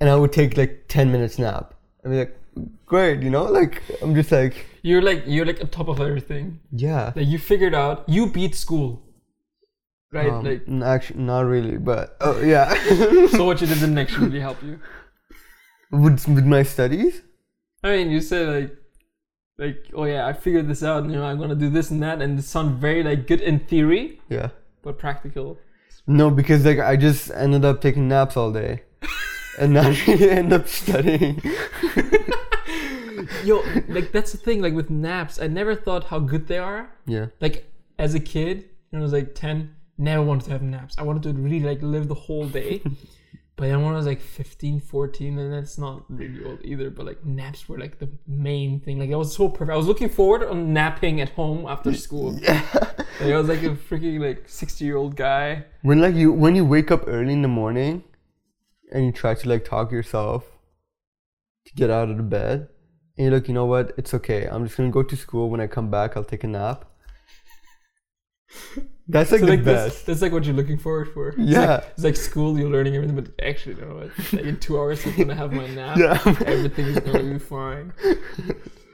and 0.00 0.10
I 0.10 0.16
would 0.16 0.32
take 0.32 0.56
like 0.56 0.86
10 0.88 1.12
minutes 1.12 1.38
nap. 1.38 1.74
I'd 2.04 2.10
be 2.10 2.18
like, 2.18 2.38
great, 2.86 3.22
you 3.22 3.30
know, 3.30 3.44
like 3.44 3.82
I'm 4.02 4.14
just 4.14 4.32
like, 4.32 4.66
You're 4.82 5.02
like 5.02 5.24
you're 5.26 5.46
like 5.46 5.60
on 5.60 5.68
top 5.68 5.88
of 5.88 6.00
everything. 6.00 6.60
yeah. 6.72 7.12
Like 7.14 7.26
you 7.26 7.38
figured 7.38 7.74
out 7.74 8.08
you 8.08 8.26
beat 8.26 8.54
school. 8.54 9.02
Right? 10.10 10.28
Um, 10.28 10.44
like 10.44 10.62
actually, 10.84 11.20
not 11.22 11.40
really, 11.46 11.78
but 11.78 12.16
oh 12.20 12.40
yeah. 12.42 12.74
so 13.28 13.44
what 13.44 13.60
you 13.60 13.66
did 13.66 13.80
didn't 13.80 13.98
actually 13.98 14.26
really 14.26 14.40
help 14.40 14.62
you. 14.62 14.78
with, 15.90 16.26
with 16.28 16.44
my 16.44 16.62
studies, 16.62 17.22
I 17.82 17.96
mean 17.96 18.10
you 18.10 18.20
said 18.20 18.48
like 18.48 18.76
like 19.58 19.86
oh 19.94 20.04
yeah, 20.04 20.26
I 20.26 20.32
figured 20.32 20.68
this 20.68 20.82
out 20.82 21.04
and 21.04 21.12
you 21.12 21.18
know 21.18 21.24
I'm 21.24 21.38
gonna 21.38 21.54
do 21.54 21.70
this 21.70 21.90
and 21.90 22.02
that 22.02 22.20
and 22.20 22.38
it 22.38 22.42
sounds 22.42 22.78
very 22.80 23.02
like 23.02 23.26
good 23.26 23.40
in 23.40 23.60
theory, 23.60 24.20
yeah. 24.28 24.48
but 24.82 24.98
practical. 24.98 25.58
No, 26.06 26.30
because 26.30 26.64
like 26.64 26.78
I 26.78 26.96
just 26.96 27.30
ended 27.30 27.64
up 27.64 27.80
taking 27.80 28.08
naps 28.08 28.36
all 28.36 28.52
day, 28.52 28.82
and 29.58 29.72
not 29.74 30.06
really 30.06 30.30
end 30.38 30.52
up 30.52 30.68
studying. 30.68 31.40
Yo, 33.44 33.62
like 33.88 34.12
that's 34.12 34.32
the 34.32 34.38
thing, 34.38 34.60
like 34.62 34.74
with 34.74 34.90
naps, 34.90 35.40
I 35.40 35.46
never 35.46 35.74
thought 35.74 36.04
how 36.04 36.18
good 36.18 36.48
they 36.48 36.58
are. 36.58 36.90
Yeah, 37.06 37.26
Like 37.40 37.70
as 37.98 38.14
a 38.14 38.20
kid, 38.20 38.68
when 38.90 39.00
I 39.00 39.02
was 39.02 39.12
like 39.12 39.34
ten, 39.34 39.74
never 39.98 40.22
wanted 40.22 40.44
to 40.46 40.50
have 40.52 40.62
naps. 40.62 40.96
I 40.98 41.02
wanted 41.02 41.22
to 41.24 41.32
really 41.32 41.60
like 41.60 41.82
live 41.82 42.08
the 42.08 42.14
whole 42.14 42.46
day. 42.46 42.82
But 43.56 43.68
then 43.68 43.82
when 43.82 43.92
I 43.92 43.96
was 43.96 44.06
like 44.06 44.20
15, 44.20 44.80
14, 44.80 45.38
and 45.38 45.52
that's 45.52 45.76
not 45.76 46.04
really 46.08 46.42
old 46.44 46.60
either, 46.64 46.88
but 46.88 47.04
like 47.04 47.24
naps 47.24 47.68
were 47.68 47.78
like 47.78 47.98
the 47.98 48.08
main 48.26 48.80
thing. 48.80 48.98
Like 48.98 49.12
I 49.12 49.16
was 49.16 49.36
so 49.36 49.48
perfect. 49.48 49.70
I 49.70 49.76
was 49.76 49.86
looking 49.86 50.08
forward 50.08 50.42
on 50.42 50.72
napping 50.72 51.20
at 51.20 51.30
home 51.30 51.66
after 51.66 51.92
school. 51.94 52.38
Yeah. 52.40 52.64
Like 53.20 53.34
I 53.34 53.38
was 53.38 53.48
like 53.48 53.62
a 53.62 53.76
freaking 53.76 54.18
like 54.18 54.48
60 54.48 54.84
year 54.84 54.96
old 54.96 55.14
guy. 55.14 55.66
When 55.82 56.00
like 56.00 56.14
you 56.14 56.32
when 56.32 56.56
you 56.56 56.64
wake 56.64 56.90
up 56.90 57.04
early 57.06 57.34
in 57.34 57.42
the 57.42 57.46
morning 57.48 58.02
and 58.90 59.04
you 59.04 59.12
try 59.12 59.34
to 59.34 59.48
like 59.48 59.64
talk 59.64 59.92
yourself 59.92 60.44
to 61.66 61.74
get 61.74 61.88
out 61.88 62.08
of 62.08 62.16
the 62.16 62.24
bed 62.24 62.68
and 63.16 63.26
you're 63.26 63.34
like, 63.34 63.46
you 63.46 63.54
know 63.54 63.66
what, 63.66 63.92
it's 63.96 64.12
okay. 64.14 64.46
I'm 64.46 64.64
just 64.64 64.76
gonna 64.76 64.90
go 64.90 65.04
to 65.04 65.16
school. 65.16 65.50
When 65.50 65.60
I 65.60 65.68
come 65.68 65.88
back 65.88 66.16
I'll 66.16 66.24
take 66.24 66.42
a 66.42 66.48
nap. 66.48 66.86
That's 69.08 69.32
like 69.32 69.40
so 69.40 69.46
the 69.46 69.52
like 69.56 69.64
best. 69.64 69.84
That's, 69.84 70.02
that's 70.04 70.22
like 70.22 70.32
what 70.32 70.44
you're 70.44 70.54
looking 70.54 70.78
forward 70.78 71.08
for. 71.12 71.30
It's 71.30 71.38
Yeah. 71.38 71.60
like, 71.76 71.84
it's 71.96 72.04
like 72.04 72.16
school, 72.16 72.58
you're 72.58 72.70
learning 72.70 72.94
everything, 72.96 73.16
but 73.16 73.28
actually, 73.44 73.74
no, 73.76 73.98
it's 73.98 74.32
like 74.32 74.44
in 74.44 74.58
two 74.60 74.78
hours 74.78 75.04
I'm 75.04 75.16
gonna 75.16 75.34
have 75.34 75.52
my 75.52 75.66
nap. 75.68 75.96
Yeah. 75.98 76.20
Everything 76.46 76.86
is 76.86 76.98
gonna 77.00 77.22
be 77.24 77.38
fine. 77.38 77.92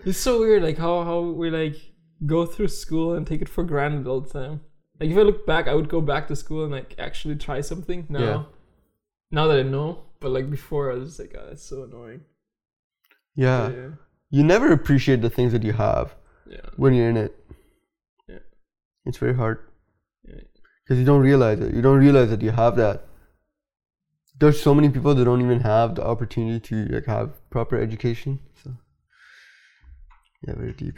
It's 0.04 0.18
so 0.18 0.40
weird, 0.40 0.62
like 0.62 0.78
how 0.78 1.04
how 1.04 1.20
we 1.20 1.50
like 1.50 1.76
go 2.26 2.46
through 2.46 2.68
school 2.68 3.14
and 3.14 3.26
take 3.26 3.42
it 3.42 3.48
for 3.48 3.64
granted 3.64 4.06
all 4.06 4.20
the 4.20 4.30
time. 4.30 4.60
Like 4.98 5.10
if 5.10 5.16
I 5.16 5.22
look 5.22 5.46
back, 5.46 5.68
I 5.68 5.74
would 5.74 5.88
go 5.88 6.00
back 6.00 6.26
to 6.28 6.36
school 6.36 6.62
and 6.64 6.72
like 6.72 6.94
actually 6.98 7.36
try 7.36 7.60
something 7.60 8.06
now. 8.08 8.18
Yeah. 8.20 8.42
Now 9.30 9.46
that 9.48 9.58
I 9.58 9.62
know, 9.62 10.04
but 10.20 10.30
like 10.30 10.48
before, 10.50 10.90
I 10.90 10.94
was 10.94 11.10
just 11.10 11.20
like, 11.20 11.34
ah, 11.36 11.40
oh, 11.42 11.48
that's 11.50 11.62
so 11.62 11.82
annoying. 11.84 12.22
yeah. 13.36 13.68
yeah, 13.70 13.88
You 14.30 14.42
never 14.42 14.72
appreciate 14.72 15.20
the 15.20 15.30
things 15.30 15.52
that 15.52 15.62
you 15.62 15.74
have 15.74 16.14
yeah. 16.48 16.60
when 16.76 16.94
you're 16.94 17.10
in 17.10 17.16
it. 17.18 17.36
Yeah. 18.26 18.38
It's 19.04 19.18
very 19.18 19.34
hard. 19.34 19.58
Because 20.88 20.98
you 20.98 21.04
don't 21.04 21.20
realize 21.20 21.60
it. 21.60 21.74
You 21.74 21.82
don't 21.82 21.98
realize 21.98 22.30
that 22.30 22.40
you 22.40 22.50
have 22.50 22.76
that. 22.76 23.04
There's 24.38 24.58
so 24.62 24.74
many 24.74 24.88
people 24.88 25.14
that 25.14 25.22
don't 25.22 25.42
even 25.42 25.60
have 25.60 25.96
the 25.96 26.06
opportunity 26.06 26.60
to 26.60 26.94
like 26.94 27.04
have 27.04 27.50
proper 27.50 27.78
education. 27.78 28.38
So 28.64 28.72
yeah, 30.46 30.54
very 30.54 30.72
deep. 30.72 30.94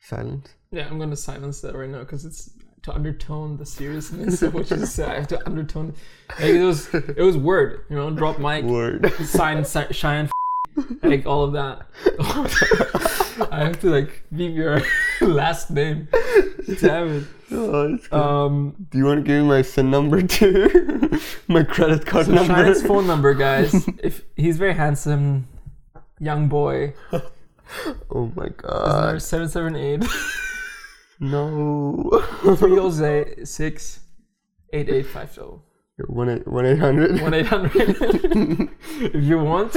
Silence. 0.00 0.54
Yeah, 0.70 0.86
I'm 0.88 0.98
gonna 0.98 1.16
silence 1.16 1.60
that 1.60 1.74
right 1.74 1.90
now 1.90 1.98
because 1.98 2.24
it's 2.24 2.50
to 2.84 2.94
undertone 2.94 3.58
the 3.58 3.66
seriousness 3.66 4.40
of 4.40 4.54
what 4.54 4.70
you 4.70 4.86
said. 4.86 5.10
I 5.10 5.14
have 5.16 5.28
to 5.28 5.46
undertone. 5.46 5.94
Like 6.38 6.48
it 6.54 6.64
was, 6.64 6.94
it 6.94 7.18
was 7.18 7.36
word, 7.36 7.84
you 7.90 7.96
know, 7.96 8.10
drop 8.10 8.38
mic, 8.38 8.64
Word. 8.64 9.12
sign, 9.24 9.64
si- 9.66 9.92
shine, 9.92 10.30
like 11.02 11.26
all 11.26 11.44
of 11.44 11.52
that. 11.52 11.82
I 13.52 13.64
have 13.64 13.80
to 13.80 13.90
like 13.90 14.22
give 14.34 14.52
your 14.52 14.80
last 15.20 15.70
name. 15.70 16.08
Damn 16.80 17.08
it. 17.18 17.24
Oh. 17.52 17.98
Um, 18.46 18.74
Do 18.90 18.98
you 18.98 19.04
want 19.04 19.24
to 19.24 19.28
give 19.28 19.42
me 19.42 19.48
my 19.48 19.62
SIN 19.62 19.90
number 19.90 20.22
too? 20.22 21.18
my 21.48 21.62
credit 21.62 22.04
card 22.06 22.26
so 22.26 22.32
number. 22.32 22.54
Shine's 22.54 22.82
phone 22.82 23.06
number, 23.06 23.34
guys. 23.34 23.86
If 24.02 24.22
he's 24.36 24.56
very 24.56 24.74
handsome, 24.74 25.46
young 26.18 26.48
boy, 26.48 26.94
oh 28.10 28.32
my 28.34 28.48
god. 28.56 29.20
seven 29.22 29.48
seven 29.48 29.76
eight 29.76 30.04
No. 31.20 32.10
three 32.56 32.90
zero 32.90 33.24
six 33.44 34.00
eight 34.72 34.88
eight 34.88 35.06
five 35.06 35.32
zero. 35.32 35.62
One 36.08 36.28
eight 36.28 36.48
one 36.48 36.66
eight 36.66 36.78
hundred. 36.78 37.20
One 37.20 37.34
eight 37.34 37.46
hundred. 37.46 37.96
If 38.00 39.22
you 39.24 39.38
want, 39.38 39.76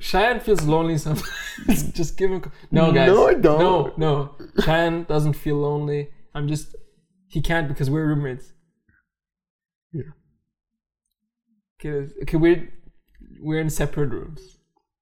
Cheyenne 0.00 0.40
feels 0.40 0.62
lonely 0.62 0.98
sometimes. 0.98 1.92
just 1.92 2.16
give 2.16 2.30
him. 2.30 2.50
No, 2.70 2.92
guys. 2.92 3.08
No, 3.08 3.28
I 3.28 3.34
don't. 3.34 3.58
No, 3.58 3.92
no. 3.96 4.34
Cheyenne 4.62 5.04
doesn't 5.04 5.34
feel 5.34 5.56
lonely. 5.56 6.10
I'm 6.34 6.48
just. 6.48 6.74
He 7.28 7.40
can't 7.40 7.68
because 7.68 7.90
we're 7.90 8.06
roommates. 8.06 8.52
Yeah. 9.92 10.02
Okay, 11.80 12.12
okay, 12.22 12.36
we're 12.36 12.72
we're 13.40 13.60
in 13.60 13.70
separate 13.70 14.10
rooms. 14.10 14.58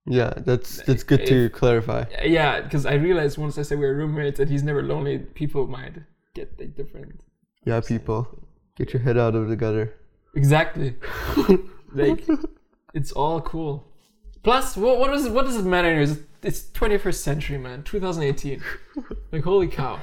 Yeah, 0.07 0.35
that's 0.37 0.83
that's 0.83 1.03
good 1.03 1.25
to 1.27 1.49
clarify. 1.51 2.05
Yeah, 2.23 2.61
because 2.61 2.85
I 2.85 2.95
realized 2.95 3.39
once 3.39 3.57
I 3.57 3.63
said 3.63 3.79
we're 3.79 3.95
roommates 3.95 4.39
and 4.39 4.51
he's 4.51 4.63
never 4.63 4.83
lonely, 4.83 5.19
people 5.19 5.67
might 5.67 5.95
get 6.35 6.59
like 6.59 6.77
different. 6.77 7.23
Yeah, 7.65 7.81
people, 7.81 8.47
get 8.77 8.93
your 8.93 9.03
head 9.03 9.17
out 9.17 9.35
of 9.35 9.49
the 9.49 9.57
gutter. 9.57 9.95
Exactly. 10.37 10.97
like, 11.95 12.27
it's 12.93 13.13
all 13.13 13.41
cool. 13.41 13.87
Plus, 14.45 14.77
what 14.77 14.99
what 14.99 15.11
does 15.11 15.29
what 15.29 15.47
does 15.47 15.57
it 15.57 15.65
matter? 15.65 15.89
Anyways? 15.89 16.19
It's 16.43 16.61
21st 16.75 17.15
century, 17.15 17.59
man. 17.59 17.83
2018. 17.83 18.63
Like, 19.33 19.43
holy 19.43 19.67
cow. 19.67 19.99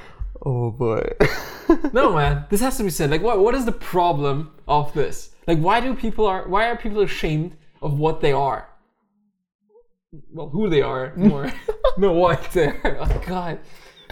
Oh 0.45 0.71
boy. 0.71 1.07
No, 1.93 2.13
man. 2.13 2.45
This 2.49 2.59
has 2.59 2.75
to 2.77 2.83
be 2.83 2.89
said. 2.89 3.11
Like, 3.11 3.21
what 3.21 3.39
what 3.39 3.55
is 3.55 3.65
the 3.65 3.71
problem 3.71 4.51
of 4.67 4.93
this? 4.93 5.29
Like, 5.47 5.59
why 5.59 5.79
do 5.79 5.95
people 5.95 6.25
are 6.25 6.47
why 6.47 6.67
are 6.69 6.75
people 6.75 7.01
ashamed 7.01 7.55
of 7.81 7.97
what 7.99 8.19
they 8.19 8.33
are? 8.33 8.67
Well, 10.33 10.49
who 10.49 10.69
they 10.69 10.81
are 10.81 11.13
more. 11.15 11.53
no, 11.97 12.11
what 12.11 12.51
they're. 12.51 12.81
Oh 12.99 13.21
God. 13.25 13.59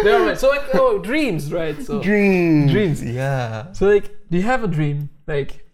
No, 0.01 0.25
right. 0.27 0.37
So 0.39 0.47
like, 0.47 0.63
oh, 0.75 0.99
dreams, 0.99 1.51
right? 1.51 1.81
So 1.81 2.01
Dreams. 2.01 2.71
Dreams. 2.71 3.03
Yeah. 3.03 3.73
So 3.73 3.87
like, 3.87 4.05
do 4.29 4.37
you 4.37 4.43
have 4.43 4.63
a 4.63 4.67
dream 4.67 5.09
like 5.27 5.65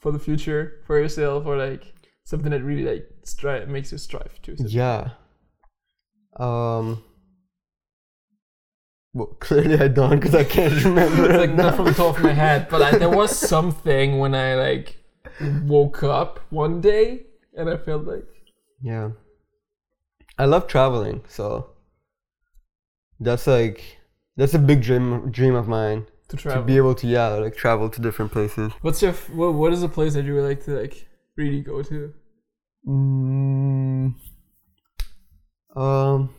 for 0.00 0.10
the 0.10 0.18
future, 0.18 0.82
for 0.86 0.98
yourself, 0.98 1.46
or 1.46 1.56
like 1.56 1.94
something 2.24 2.50
that 2.50 2.62
really 2.62 2.82
like 2.82 3.08
strive 3.24 3.68
makes 3.68 3.92
you 3.92 3.98
strive 3.98 4.40
to? 4.42 4.56
Yeah. 4.66 5.10
Um. 6.38 7.02
Well, 9.12 9.26
clearly 9.40 9.78
I 9.78 9.88
don't 9.88 10.18
because 10.20 10.34
I 10.34 10.44
can't 10.44 10.84
remember. 10.84 11.24
It's 11.30 11.38
like 11.38 11.50
now. 11.50 11.64
not 11.64 11.76
from 11.76 11.86
the 11.86 11.94
top 11.94 12.16
of 12.16 12.22
my 12.22 12.32
head, 12.32 12.68
but 12.68 12.82
I, 12.82 12.98
there 12.98 13.10
was 13.10 13.36
something 13.54 14.18
when 14.18 14.34
I 14.34 14.54
like 14.56 14.96
woke 15.64 16.02
up 16.02 16.40
one 16.50 16.80
day 16.80 17.26
and 17.56 17.68
I 17.70 17.76
felt 17.76 18.04
like 18.04 18.26
Yeah. 18.82 19.10
I 20.38 20.46
love 20.46 20.66
traveling, 20.66 21.22
so 21.28 21.70
that's 23.20 23.46
like 23.46 23.98
that's 24.36 24.54
a 24.54 24.58
big 24.58 24.82
dream 24.82 25.30
dream 25.30 25.54
of 25.54 25.68
mine 25.68 26.06
to 26.28 26.36
to 26.36 26.60
be 26.62 26.76
able 26.76 26.94
to 26.96 27.06
yeah 27.06 27.28
like 27.28 27.54
travel 27.56 27.88
to 27.88 28.00
different 28.00 28.32
places. 28.32 28.72
What's 28.82 29.00
your 29.00 29.12
f- 29.12 29.30
what, 29.30 29.54
what 29.54 29.72
is 29.72 29.84
a 29.84 29.88
place 29.88 30.14
that 30.14 30.24
you 30.24 30.34
would 30.34 30.42
like 30.44 30.64
to 30.64 30.72
like 30.72 31.06
really 31.36 31.60
go 31.60 31.82
to? 31.82 32.12
Mm, 32.86 34.14
um. 35.74 36.30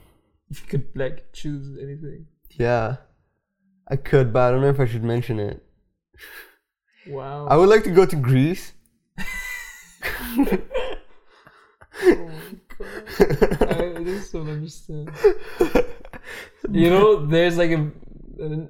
If 0.50 0.62
you 0.62 0.68
could 0.68 0.88
like 0.96 1.34
choose 1.34 1.78
anything. 1.82 2.28
Yeah. 2.52 2.98
I 3.88 3.96
could, 3.96 4.32
but 4.32 4.40
I 4.40 4.52
don't 4.52 4.62
know 4.62 4.70
if 4.70 4.80
I 4.80 4.86
should 4.86 5.04
mention 5.04 5.40
it. 5.40 5.64
Wow. 7.08 7.48
I 7.48 7.56
would 7.56 7.70
like 7.70 7.84
to 7.84 7.92
go 7.92 8.06
to 8.06 8.16
Greece. 8.16 8.74
Oh 12.04 12.28
my 12.28 12.34
God. 12.78 13.72
I 13.72 14.04
just 14.04 14.34
don't 14.34 14.50
understand. 14.50 15.10
You 16.70 16.90
know, 16.90 17.26
there's 17.26 17.58
like 17.58 17.72
a, 17.72 17.92
a 18.42 18.68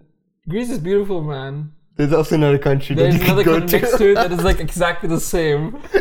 Greece 0.48 0.70
is 0.70 0.80
beautiful, 0.80 1.24
man. 1.24 1.72
There's 1.98 2.14
also 2.14 2.36
another 2.36 2.58
country 2.58 2.96
that 2.96 3.02
There's 3.04 3.16
you 3.16 3.22
another 3.24 3.44
could 3.44 3.50
go 3.54 3.60
country 3.60 3.80
next 3.82 3.98
to. 3.98 4.12
it 4.12 4.16
that 4.16 4.32
is 4.32 4.44
like 4.44 4.60
exactly 4.60 5.10
the 5.10 5.20
same. 5.20 5.82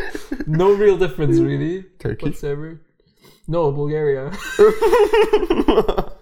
No 0.47 0.75
real 0.75 0.99
difference, 0.99 1.39
really. 1.39 1.85
Turkey. 1.99 2.27
Whatsoever. 2.27 2.81
No, 3.49 3.73
Bulgaria. 3.73 4.31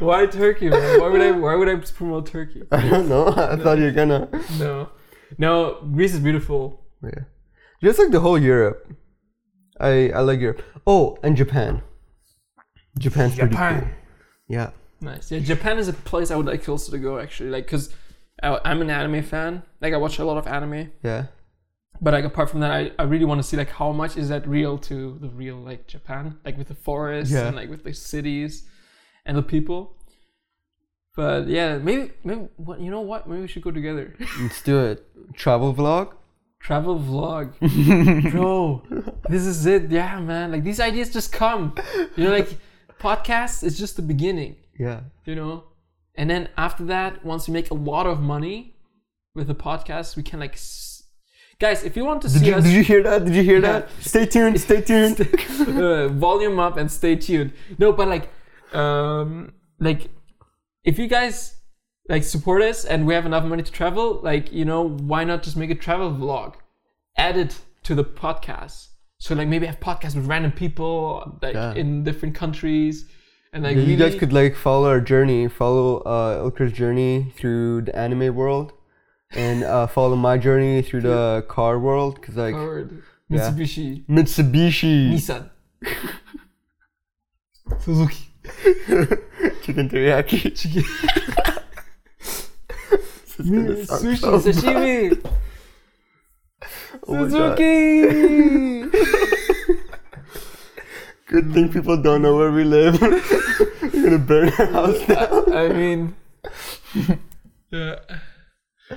Why 0.00 0.26
Turkey, 0.26 0.68
man? 0.68 1.00
Why 1.00 1.08
would 1.08 1.20
I? 1.20 1.30
Why 1.30 1.54
would 1.54 1.68
I 1.68 1.76
promote 1.76 2.26
Turkey? 2.26 2.62
I 2.70 2.88
don't 2.88 3.08
know. 3.08 3.28
I 3.28 3.56
thought 3.56 3.78
you 3.78 3.84
were 3.84 3.90
gonna. 3.92 4.28
No, 4.58 4.90
no. 5.38 5.80
Greece 5.94 6.14
is 6.14 6.20
beautiful. 6.20 6.84
Yeah. 7.02 7.24
Just 7.82 7.98
like 7.98 8.10
the 8.10 8.20
whole 8.20 8.38
Europe. 8.38 8.92
I 9.80 10.10
I 10.10 10.20
like 10.20 10.40
Europe. 10.40 10.62
Oh, 10.86 11.16
and 11.22 11.36
Japan. 11.36 11.82
Japan's 12.98 13.34
pretty 13.36 13.56
cool. 13.56 13.82
Yeah. 14.48 14.70
Nice. 15.02 15.30
Yeah, 15.30 15.40
Japan 15.40 15.78
is 15.78 15.88
a 15.88 15.92
place 15.92 16.30
I 16.30 16.36
would 16.36 16.46
like 16.46 16.66
also 16.68 16.92
to 16.92 16.98
go 16.98 17.18
actually. 17.18 17.50
Like, 17.50 17.66
cause 17.66 17.92
I, 18.42 18.58
I'm 18.64 18.80
an 18.80 18.90
anime 18.90 19.22
fan. 19.22 19.62
Like, 19.80 19.92
I 19.92 19.96
watch 19.96 20.18
a 20.18 20.24
lot 20.24 20.36
of 20.38 20.46
anime. 20.46 20.90
Yeah. 21.02 21.26
But 22.00 22.14
like 22.14 22.24
apart 22.24 22.50
from 22.50 22.60
that, 22.60 22.72
I, 22.72 22.90
I 22.98 23.04
really 23.04 23.24
want 23.24 23.38
to 23.40 23.46
see 23.46 23.56
like 23.56 23.70
how 23.70 23.92
much 23.92 24.16
is 24.16 24.28
that 24.30 24.46
real 24.48 24.76
to 24.78 25.18
the 25.20 25.28
real 25.28 25.56
like 25.56 25.86
Japan, 25.86 26.38
like 26.44 26.56
with 26.58 26.68
the 26.68 26.74
forests 26.74 27.32
Yeah. 27.32 27.46
and 27.46 27.54
like 27.56 27.70
with 27.70 27.84
the 27.84 27.92
cities 27.92 28.64
and 29.24 29.36
the 29.36 29.42
people. 29.42 29.96
But 31.14 31.46
yeah, 31.46 31.78
maybe 31.78 32.10
maybe 32.24 32.48
what 32.56 32.80
you 32.80 32.90
know 32.90 33.02
what? 33.02 33.28
Maybe 33.28 33.42
we 33.42 33.46
should 33.48 33.62
go 33.62 33.70
together. 33.70 34.16
Let's 34.40 34.62
do 34.62 34.80
it. 34.80 35.06
Travel 35.34 35.74
vlog. 35.74 36.14
Travel 36.58 36.98
vlog, 36.98 37.52
bro. 38.32 38.82
This 39.28 39.42
is 39.42 39.66
it. 39.66 39.90
Yeah, 39.90 40.18
man. 40.20 40.50
Like 40.52 40.64
these 40.64 40.80
ideas 40.80 41.12
just 41.12 41.30
come. 41.32 41.74
You 42.16 42.24
know, 42.24 42.30
like 42.30 42.48
podcast 43.00 43.62
is 43.62 43.78
just 43.78 43.96
the 43.96 44.02
beginning. 44.02 44.56
Yeah. 44.78 45.00
You 45.24 45.34
know, 45.34 45.64
and 46.14 46.28
then 46.30 46.48
after 46.56 46.84
that, 46.86 47.24
once 47.24 47.48
we 47.48 47.52
make 47.54 47.70
a 47.70 47.74
lot 47.74 48.06
of 48.06 48.20
money 48.20 48.74
with 49.34 49.46
the 49.46 49.54
podcast, 49.54 50.16
we 50.16 50.22
can 50.22 50.40
like. 50.40 50.54
S- 50.54 50.90
Guys, 51.60 51.84
if 51.84 51.96
you 51.96 52.04
want 52.04 52.20
to 52.22 52.28
Did 52.28 52.40
see 52.40 52.46
you, 52.48 52.54
us 52.56 52.64
did 52.64 52.72
you 52.72 52.82
hear 52.82 53.02
that? 53.04 53.24
Did 53.24 53.36
you 53.36 53.42
hear 53.44 53.60
Yeah. 53.60 53.72
that? 53.72 53.88
Stay 54.00 54.26
tuned. 54.26 54.60
Stay 54.60 54.80
tuned. 54.90 55.20
uh, 55.68 56.08
volume 56.08 56.58
up 56.58 56.76
and 56.76 56.90
stay 56.90 57.14
tuned. 57.14 57.52
No, 57.78 57.92
but 57.92 58.08
like, 58.08 58.28
um, 58.74 59.52
like, 59.78 60.08
if 60.82 60.98
you 60.98 61.06
guys 61.06 61.54
like 62.08 62.24
support 62.24 62.62
us 62.62 62.84
and 62.84 63.06
we 63.06 63.14
have 63.14 63.26
enough 63.26 63.44
money 63.44 63.62
to 63.62 63.70
travel, 63.70 64.20
like, 64.24 64.52
you 64.52 64.64
know, 64.64 64.88
why 64.88 65.22
not 65.22 65.44
just 65.44 65.56
make 65.56 65.70
a 65.70 65.74
travel 65.76 66.10
vlog? 66.10 66.54
add 67.18 67.36
it 67.36 67.60
to 67.84 67.94
the 67.94 68.02
podcast. 68.04 68.88
So 69.18 69.34
like 69.34 69.46
maybe 69.46 69.66
have 69.66 69.78
podcasts 69.80 70.16
with 70.16 70.26
random 70.26 70.50
people 70.50 71.38
like 71.42 71.54
Yeah. 71.54 71.74
in 71.74 72.02
different 72.02 72.34
countries, 72.34 73.04
and 73.52 73.64
like 73.64 73.76
Yeah, 73.76 73.82
you 73.82 73.96
guys 73.96 74.14
could 74.14 74.32
like 74.32 74.54
follow 74.56 74.88
our 74.88 75.00
journey, 75.00 75.48
follow 75.48 75.98
uh, 75.98 76.42
Ilker's 76.44 76.72
journey 76.72 77.32
through 77.36 77.82
the 77.82 77.94
anime 77.96 78.34
world, 78.34 78.72
and 79.32 79.62
uh, 79.64 79.86
follow 79.86 80.16
my 80.16 80.38
journey 80.38 80.80
through 80.82 81.02
the 81.02 81.44
car 81.48 81.78
world. 81.78 82.22
Cause 82.22 82.36
like. 82.36 82.54
Yeah. 83.28 83.50
Mitsubishi, 83.50 84.04
Mitsubishi, 84.08 85.12
Nissan, 85.14 85.50
Suzuki. 87.80 88.28
chicken 89.62 89.88
teriyaki, 89.88 90.52
Sushi, 93.32 94.16
sashimi, 94.44 95.00
Oh. 97.08 97.28
Suzuki. 97.28 97.70
Good 101.28 101.52
thing 101.54 101.68
people 101.72 101.96
don't 102.02 102.20
know 102.20 102.36
where 102.36 102.52
we 102.52 102.64
live. 102.64 103.00
We're 103.82 103.90
gonna 103.90 104.18
burn 104.18 104.48
our 104.58 104.66
house 104.66 105.06
down. 105.06 105.52
I 105.52 105.68
mean, 105.68 106.14
yeah. 107.70 107.96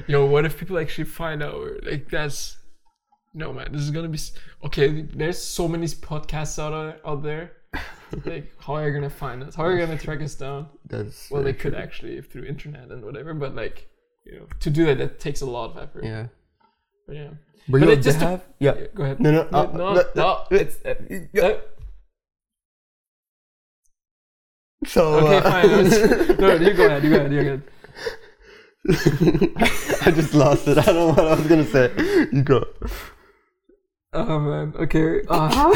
Yo, 0.08 0.26
what 0.26 0.46
if 0.46 0.58
people 0.60 0.78
actually 0.78 1.06
find 1.06 1.42
out? 1.42 1.56
we're- 1.60 1.80
Like 1.90 2.10
that's 2.10 2.58
no 3.34 3.54
man. 3.54 3.72
This 3.72 3.82
is 3.82 3.92
gonna 3.92 4.10
be 4.10 4.20
okay. 4.66 5.02
There's 5.02 5.38
so 5.42 5.68
many 5.68 5.88
podcasts 5.88 6.60
out 6.60 7.00
out 7.06 7.24
there. 7.24 7.52
Like, 8.26 8.52
how 8.60 8.76
are 8.76 8.88
you 8.88 8.94
gonna 8.94 9.10
find 9.10 9.44
us? 9.44 9.56
How 9.56 9.64
are 9.66 9.74
you 9.74 9.80
gonna 9.86 9.98
track 9.98 10.22
us 10.22 10.36
down? 10.36 10.68
That's 10.88 11.30
Well, 11.32 11.42
they 11.44 11.52
very 11.52 11.62
could 11.62 11.74
true. 11.74 11.82
actually 11.82 12.22
through 12.22 12.44
internet 12.46 12.90
and 12.92 13.04
whatever, 13.04 13.34
but 13.34 13.56
like, 13.56 13.88
you 14.26 14.40
know, 14.40 14.46
to 14.62 14.70
do 14.70 14.86
that, 14.86 14.98
that 15.00 15.20
takes 15.20 15.42
a 15.42 15.46
lot 15.46 15.72
of 15.72 15.78
effort. 15.84 16.04
Yeah. 16.06 16.28
But 17.08 17.16
yeah. 17.16 17.30
But, 17.68 17.72
But 17.72 17.82
you 17.82 17.90
it 17.92 17.96
they 17.98 18.02
just 18.02 18.20
to- 18.20 18.26
have 18.28 18.44
yeah. 18.60 18.76
Yeah, 18.78 18.88
Go 18.94 19.04
ahead. 19.04 19.20
No, 19.20 19.32
no, 19.32 19.48
no, 19.52 19.58
uh, 19.58 19.64
no, 19.74 19.94
no, 19.96 20.04
no, 20.16 20.46
It's 20.52 20.78
uh, 20.86 20.96
Yeah. 21.34 21.58
So 24.88 25.14
okay. 25.20 25.38
uh, 25.38 25.42
Fine. 25.42 26.38
no, 26.40 26.56
you 26.56 26.74
go 26.74 26.86
ahead. 26.86 27.04
You 27.04 27.10
go 27.10 27.16
ahead. 27.18 27.32
You 27.34 27.44
go 27.44 27.48
ahead. 27.48 27.62
I 28.88 30.12
just 30.12 30.34
lost 30.34 30.68
it. 30.68 30.78
I 30.78 30.84
don't 30.84 30.96
know 30.96 31.08
what 31.08 31.20
I 31.20 31.36
was 31.36 31.48
gonna 31.48 31.66
say. 31.66 31.92
You 32.32 32.44
go. 32.44 32.66
Oh 34.14 34.40
man. 34.40 34.74
Okay. 34.78 35.22
Uh, 35.28 35.74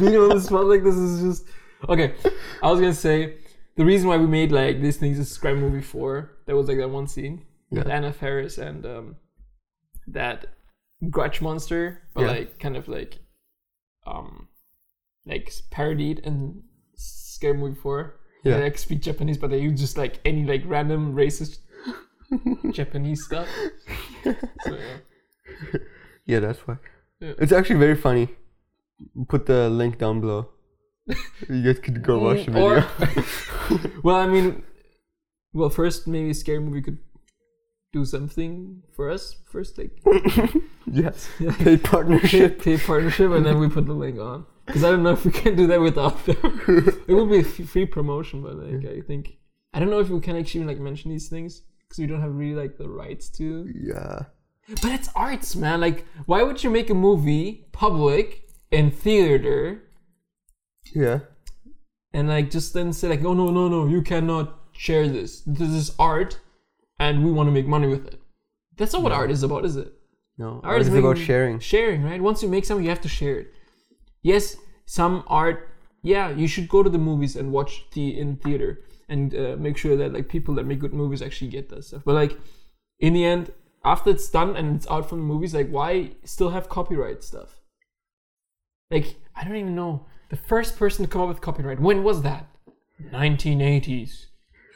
being 0.00 0.16
on 0.16 0.30
the 0.30 0.40
spot 0.40 0.66
like 0.66 0.82
this 0.82 0.96
is 0.96 1.20
just 1.22 1.46
okay. 1.88 2.14
I 2.62 2.70
was 2.70 2.80
gonna 2.80 2.94
say 2.94 3.36
the 3.76 3.84
reason 3.84 4.08
why 4.08 4.16
we 4.16 4.26
made 4.26 4.50
like 4.52 4.80
these 4.80 4.96
things 4.96 5.18
is 5.18 5.30
Scary 5.30 5.56
Movie 5.56 5.82
Four. 5.82 6.38
There 6.46 6.56
was 6.56 6.68
like 6.68 6.78
that 6.78 6.88
one 6.88 7.06
scene 7.06 7.44
with 7.70 7.86
Yeah. 7.86 7.94
Anna 7.94 8.12
Faris 8.12 8.58
and 8.58 8.84
um, 8.86 9.16
that 10.06 10.46
Grudge 11.10 11.40
monster, 11.42 12.02
but 12.14 12.22
Yeah. 12.22 12.28
like 12.28 12.58
kind 12.58 12.76
of 12.76 12.88
like 12.88 13.18
um 14.06 14.48
like 15.26 15.52
parodied 15.70 16.20
in 16.20 16.62
Scary 16.96 17.56
Movie 17.58 17.78
Four. 17.80 18.18
Yeah. 18.42 18.56
They 18.56 18.62
like 18.64 18.78
speak 18.78 19.00
Japanese, 19.02 19.38
but 19.38 19.50
they 19.50 19.60
use 19.60 19.78
just 19.80 19.96
like 19.96 20.18
any 20.24 20.44
like 20.44 20.62
random 20.66 21.14
racist 21.14 21.58
Japanese 22.72 23.24
stuff. 23.24 23.48
So 24.24 24.34
yeah. 24.74 25.78
Yeah, 26.26 26.40
that's 26.40 26.60
why. 26.66 26.76
Yeah. 27.20 27.32
It's 27.38 27.52
actually 27.52 27.78
very 27.78 27.96
funny. 27.96 28.28
Put 29.28 29.46
the 29.46 29.68
link 29.68 29.98
down 29.98 30.20
below. 30.20 30.48
You 31.48 31.62
guys 31.62 31.80
could 31.80 32.02
go 32.02 32.18
watch 32.20 32.46
the 32.46 32.52
video. 32.52 32.78
Or- 32.78 32.86
well, 34.04 34.16
I 34.16 34.26
mean, 34.28 34.62
well, 35.52 35.68
first 35.70 36.06
maybe 36.06 36.32
scary 36.34 36.60
movie 36.60 36.82
could 36.82 36.98
do 37.92 38.04
something 38.04 38.82
for 38.94 39.10
us 39.10 39.36
first, 39.44 39.76
like 39.78 39.90
yes. 40.86 41.28
Paid 41.38 41.58
pay, 41.58 41.76
partnership. 41.76 42.62
pay 42.64 42.78
partnership, 42.78 43.30
and 43.32 43.44
then 43.44 43.58
we 43.58 43.68
put 43.68 43.86
the 43.86 43.92
link 43.92 44.18
on. 44.18 44.46
Because 44.66 44.84
I 44.84 44.90
don't 44.90 45.02
know 45.02 45.10
if 45.12 45.24
we 45.24 45.30
can 45.32 45.56
do 45.56 45.66
that 45.66 45.80
without 45.80 46.24
them. 46.24 46.36
it 47.08 47.12
would 47.12 47.28
be 47.28 47.38
a 47.38 47.40
f- 47.40 47.68
free 47.68 47.84
promotion, 47.86 48.42
but 48.42 48.56
like 48.56 48.86
I 48.86 49.00
think 49.00 49.36
I 49.74 49.78
don't 49.80 49.90
know 49.90 50.00
if 50.00 50.08
we 50.08 50.20
can 50.20 50.36
actually 50.36 50.64
like 50.64 50.78
mention 50.78 51.10
these 51.10 51.28
things 51.28 51.62
because 51.80 51.98
we 51.98 52.06
don't 52.06 52.20
have 52.20 52.34
really 52.34 52.54
like 52.54 52.78
the 52.78 52.88
rights 52.88 53.28
to. 53.38 53.68
Yeah. 53.74 54.20
But 54.80 54.92
it's 54.92 55.08
arts, 55.14 55.56
man. 55.56 55.80
Like, 55.80 56.06
why 56.26 56.42
would 56.44 56.62
you 56.62 56.70
make 56.70 56.88
a 56.88 56.94
movie 56.94 57.66
public 57.72 58.48
in 58.70 58.90
theater 58.90 59.82
Yeah. 60.94 61.20
and 62.14 62.28
like 62.28 62.50
just 62.50 62.72
then 62.72 62.92
say 62.92 63.08
like, 63.08 63.24
oh 63.24 63.34
no 63.34 63.50
no 63.50 63.68
no, 63.68 63.86
you 63.86 64.00
cannot 64.02 64.58
share 64.72 65.08
this. 65.08 65.42
This 65.46 65.68
is 65.70 65.94
art, 65.98 66.38
and 67.02 67.24
we 67.24 67.32
want 67.32 67.48
to 67.48 67.52
make 67.58 67.66
money 67.66 67.88
with 67.88 68.06
it. 68.06 68.20
That's 68.76 68.92
not 68.92 69.02
what 69.02 69.12
art 69.12 69.30
is 69.30 69.42
about, 69.42 69.64
is 69.64 69.76
it? 69.76 69.92
No. 70.38 70.60
Art 70.62 70.64
Art 70.64 70.80
is 70.82 70.88
is 70.88 70.94
about 70.94 71.18
sharing. 71.18 71.58
Sharing, 71.58 72.02
right? 72.04 72.20
Once 72.20 72.42
you 72.42 72.48
make 72.48 72.64
something, 72.64 72.84
you 72.84 72.90
have 72.90 73.00
to 73.02 73.08
share 73.08 73.38
it. 73.40 73.52
Yes, 74.22 74.56
some 74.86 75.24
art. 75.26 75.68
Yeah, 76.02 76.30
you 76.30 76.46
should 76.46 76.68
go 76.68 76.82
to 76.82 76.90
the 76.90 76.98
movies 77.10 77.34
and 77.36 77.52
watch 77.52 77.84
the 77.94 78.18
in 78.18 78.36
theater 78.36 78.80
and 79.08 79.34
uh, 79.34 79.56
make 79.58 79.76
sure 79.76 79.96
that 79.96 80.12
like 80.12 80.28
people 80.28 80.54
that 80.54 80.64
make 80.64 80.78
good 80.78 80.94
movies 80.94 81.22
actually 81.22 81.50
get 81.50 81.68
that 81.70 81.84
stuff. 81.84 82.02
But 82.04 82.14
like 82.14 82.38
in 83.00 83.12
the 83.14 83.24
end, 83.24 83.52
after 83.84 84.10
it's 84.10 84.28
done 84.30 84.56
and 84.56 84.76
it's 84.76 84.88
out 84.88 85.08
from 85.08 85.18
the 85.18 85.24
movies, 85.24 85.54
like 85.54 85.70
why 85.70 86.12
still 86.24 86.50
have 86.50 86.68
copyright 86.68 87.22
stuff? 87.22 87.60
Like 88.90 89.16
I 89.36 89.44
don't 89.44 89.56
even 89.56 89.74
know 89.74 90.06
the 90.30 90.36
first 90.36 90.76
person 90.76 91.04
to 91.04 91.10
come 91.10 91.22
up 91.22 91.28
with 91.28 91.40
copyright. 91.40 91.80
When 91.80 92.04
was 92.04 92.22
that? 92.22 92.46
1980s. 93.12 94.26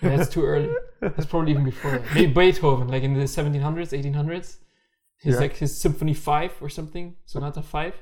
That's 0.02 0.28
too 0.28 0.44
early. 0.44 0.70
That's 1.00 1.26
probably 1.26 1.52
even 1.52 1.64
before 1.64 1.92
that. 1.92 2.14
Maybe 2.14 2.32
Beethoven, 2.32 2.88
like 2.88 3.02
in 3.02 3.14
the 3.14 3.24
1700s, 3.24 3.92
1800s. 3.92 4.58
His 5.18 5.34
Yeah. 5.34 5.40
like 5.40 5.56
his 5.56 5.76
Symphony 5.76 6.14
Five 6.14 6.52
or 6.60 6.68
something, 6.68 7.16
Sonata 7.24 7.62
Five. 7.62 7.94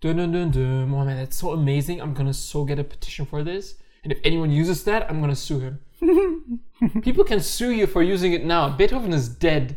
dun 0.00 0.16
dun 0.16 0.32
dun 0.32 0.50
dun. 0.50 0.94
Oh 0.94 1.04
man, 1.04 1.16
that's 1.16 1.36
so 1.36 1.50
amazing. 1.52 2.00
I'm 2.00 2.14
gonna 2.14 2.34
so 2.34 2.64
get 2.64 2.78
a 2.78 2.84
petition 2.84 3.26
for 3.26 3.42
this. 3.42 3.74
And 4.04 4.12
if 4.12 4.18
anyone 4.24 4.50
uses 4.50 4.84
that, 4.84 5.08
I'm 5.10 5.20
gonna 5.20 5.36
sue 5.36 5.60
him. 5.60 5.78
People 7.02 7.24
can 7.24 7.40
sue 7.40 7.70
you 7.70 7.86
for 7.86 8.02
using 8.02 8.32
it 8.32 8.44
now. 8.44 8.68
Beethoven 8.68 9.12
is 9.12 9.28
dead. 9.28 9.76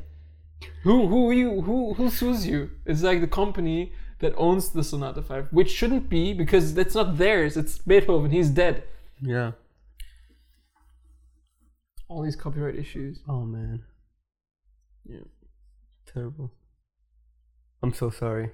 Who 0.83 1.07
who 1.07 1.31
you 1.31 1.61
who 1.61 1.93
who 1.95 2.09
sues 2.09 2.45
you? 2.47 2.69
It's 2.85 3.01
like 3.03 3.21
the 3.21 3.27
company 3.27 3.93
that 4.19 4.33
owns 4.37 4.69
the 4.69 4.83
Sonata 4.83 5.21
Five, 5.21 5.47
which 5.51 5.71
shouldn't 5.71 6.09
be 6.09 6.33
because 6.33 6.73
that's 6.73 6.95
not 6.95 7.17
theirs. 7.17 7.57
It's 7.57 7.77
Beethoven. 7.79 8.31
He's 8.31 8.49
dead. 8.49 8.83
Yeah. 9.21 9.51
All 12.15 12.23
these 12.23 12.37
copyright 12.37 12.77
issues. 12.77 13.19
Oh 13.27 13.41
man. 13.41 13.83
Yeah. 15.03 15.27
Terrible. 16.13 16.53
I'm 17.83 17.93
so 17.93 18.09
sorry. 18.09 18.51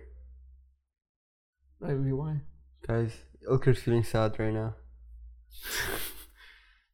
Maybe 1.79 2.11
why? 2.11 2.41
Guys, 2.87 3.13
Ilker's 3.47 3.79
feeling 3.79 4.03
sad 4.03 4.39
right 4.39 4.51
now. 4.51 4.73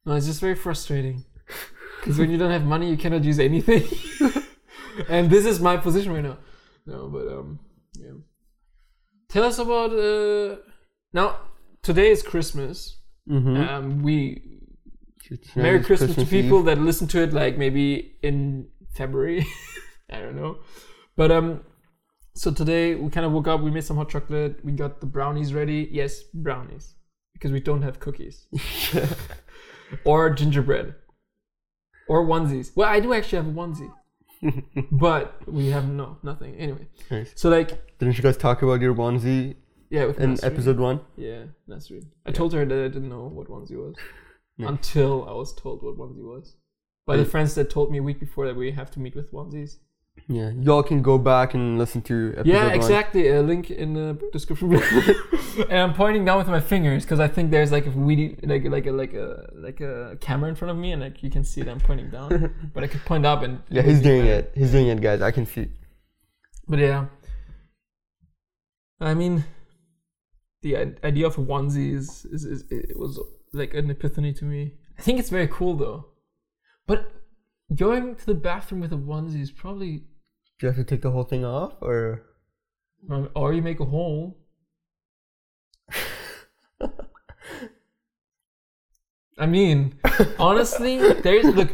No, 0.04 0.14
it's 0.14 0.24
just 0.24 0.40
very 0.40 0.54
frustrating. 0.54 1.24
Because 2.00 2.18
when 2.18 2.30
you 2.30 2.38
don't 2.38 2.50
have 2.50 2.64
money, 2.64 2.88
you 2.88 2.96
cannot 2.96 3.24
use 3.24 3.38
anything. 3.38 3.82
and 5.08 5.28
this 5.28 5.44
is 5.44 5.60
my 5.60 5.76
position 5.76 6.12
right 6.12 6.22
now. 6.22 6.38
No, 6.86 7.08
but 7.08 7.28
um, 7.28 7.58
yeah. 7.98 8.12
Tell 9.28 9.44
us 9.44 9.58
about 9.58 9.92
uh. 9.92 10.56
Now 11.12 11.36
today 11.82 12.10
is 12.10 12.22
Christmas. 12.22 12.98
Mm-hmm. 13.28 13.56
Um, 13.56 14.02
we 14.02 14.57
Merry 15.54 15.82
Christmas, 15.82 16.14
to 16.16 16.24
people 16.24 16.62
that 16.64 16.78
listen 16.78 17.06
to 17.08 17.22
it 17.22 17.32
like 17.32 17.58
maybe 17.58 18.16
in 18.22 18.68
February. 18.94 19.46
I 20.10 20.20
don't 20.20 20.36
know. 20.36 20.58
But 21.16 21.30
um 21.30 21.62
so 22.34 22.52
today 22.52 22.94
we 22.94 23.10
kind 23.10 23.26
of 23.26 23.32
woke 23.32 23.48
up, 23.48 23.60
we 23.60 23.70
made 23.70 23.84
some 23.84 23.96
hot 23.96 24.08
chocolate, 24.08 24.64
we 24.64 24.72
got 24.72 25.00
the 25.00 25.06
brownies 25.06 25.52
ready. 25.52 25.88
Yes, 25.90 26.22
brownies. 26.22 26.94
Because 27.32 27.52
we 27.52 27.60
don't 27.60 27.82
have 27.82 28.00
cookies. 28.00 28.46
or 30.04 30.30
gingerbread. 30.30 30.94
Or 32.08 32.24
onesies. 32.24 32.72
Well, 32.74 32.88
I 32.88 33.00
do 33.00 33.12
actually 33.12 33.36
have 33.36 33.48
a 33.48 33.52
onesie. 33.52 33.92
but 34.92 35.40
we 35.48 35.68
have 35.68 35.88
no 35.88 36.18
nothing. 36.22 36.54
Anyway. 36.56 36.86
Nice. 37.10 37.32
So 37.34 37.50
like 37.50 37.98
Didn't 37.98 38.16
you 38.16 38.22
guys 38.22 38.36
talk 38.36 38.62
about 38.62 38.80
your 38.80 38.94
onesie 38.94 39.56
yeah, 39.90 40.06
with 40.06 40.20
in 40.20 40.42
episode 40.44 40.78
one? 40.78 41.00
Yeah, 41.16 41.44
Nasreen. 41.68 42.06
I 42.24 42.30
told 42.30 42.52
her 42.54 42.64
that 42.64 42.84
I 42.84 42.88
didn't 42.88 43.08
know 43.08 43.26
what 43.26 43.48
onesie 43.48 43.76
was 43.76 43.96
Nice. 44.58 44.70
until 44.70 45.28
I 45.28 45.32
was 45.32 45.54
told 45.54 45.82
what 45.82 45.96
onesie 45.96 46.24
was 46.24 46.56
by 47.06 47.16
the 47.16 47.24
friends 47.24 47.54
that 47.54 47.70
told 47.70 47.90
me 47.90 47.98
a 47.98 48.02
week 48.02 48.20
before 48.20 48.46
that 48.46 48.56
we 48.56 48.72
have 48.72 48.90
to 48.92 49.00
meet 49.00 49.16
with 49.16 49.32
onesies. 49.32 49.76
Yeah. 50.26 50.50
Y'all 50.50 50.82
can 50.82 51.00
go 51.00 51.16
back 51.16 51.54
and 51.54 51.78
listen 51.78 52.02
to 52.02 52.34
episode 52.36 52.46
yeah, 52.46 52.66
one. 52.66 52.74
exactly. 52.74 53.28
A 53.28 53.40
link 53.40 53.70
in 53.70 53.94
the 53.94 54.18
description. 54.32 54.68
below. 54.68 54.82
and 55.70 55.78
I'm 55.78 55.94
pointing 55.94 56.24
down 56.24 56.38
with 56.38 56.48
my 56.48 56.60
fingers 56.60 57.04
because 57.04 57.20
I 57.20 57.28
think 57.28 57.50
there's 57.50 57.72
like 57.72 57.86
a 57.86 57.90
weedy, 57.90 58.36
like 58.42 58.64
like 58.64 58.86
a 58.86 58.92
like 58.92 59.14
a 59.14 59.48
like 59.54 59.80
a 59.80 60.18
camera 60.20 60.50
in 60.50 60.56
front 60.56 60.72
of 60.72 60.76
me, 60.76 60.92
and 60.92 61.00
like 61.00 61.22
you 61.22 61.30
can 61.30 61.44
see 61.44 61.62
that 61.62 61.70
I'm 61.70 61.80
pointing 61.80 62.10
down. 62.10 62.52
but 62.74 62.84
I 62.84 62.88
could 62.88 63.04
point 63.04 63.24
up 63.24 63.42
and 63.42 63.60
Yeah, 63.70 63.82
he's 63.82 64.02
doing 64.02 64.26
it. 64.26 64.52
He's 64.54 64.72
doing 64.72 64.88
it, 64.88 65.00
guys. 65.00 65.22
I 65.22 65.30
can 65.30 65.46
see. 65.46 65.68
But 66.68 66.80
yeah, 66.80 67.06
I 69.00 69.14
mean, 69.14 69.44
the 70.62 70.76
idea 71.04 71.26
of 71.26 71.38
a 71.38 71.40
onesie 71.40 71.94
is, 71.94 72.26
is, 72.26 72.44
is 72.44 72.64
it 72.70 72.98
was 72.98 73.18
like 73.54 73.74
an 73.74 73.90
epiphany 73.90 74.32
to 74.34 74.44
me. 74.44 74.74
I 74.98 75.02
think 75.02 75.18
it's 75.18 75.30
very 75.30 75.48
cool 75.48 75.76
though, 75.76 76.06
but 76.86 77.10
going 77.74 78.14
to 78.16 78.26
the 78.26 78.34
bathroom 78.34 78.80
with 78.80 78.92
a 78.92 78.96
onesie 78.96 79.40
is 79.40 79.50
probably 79.50 80.04
Do 80.58 80.66
you 80.66 80.68
have 80.68 80.76
to 80.76 80.84
take 80.84 81.02
the 81.02 81.10
whole 81.10 81.24
thing 81.24 81.44
off, 81.44 81.74
or 81.80 82.22
Um, 83.10 83.28
Or 83.34 83.52
you 83.52 83.62
make 83.62 83.80
a 83.80 83.84
hole. 83.84 84.38
I 89.38 89.46
mean, 89.46 89.94
honestly, 90.38 90.98
there's 90.98 91.44
look, 91.54 91.70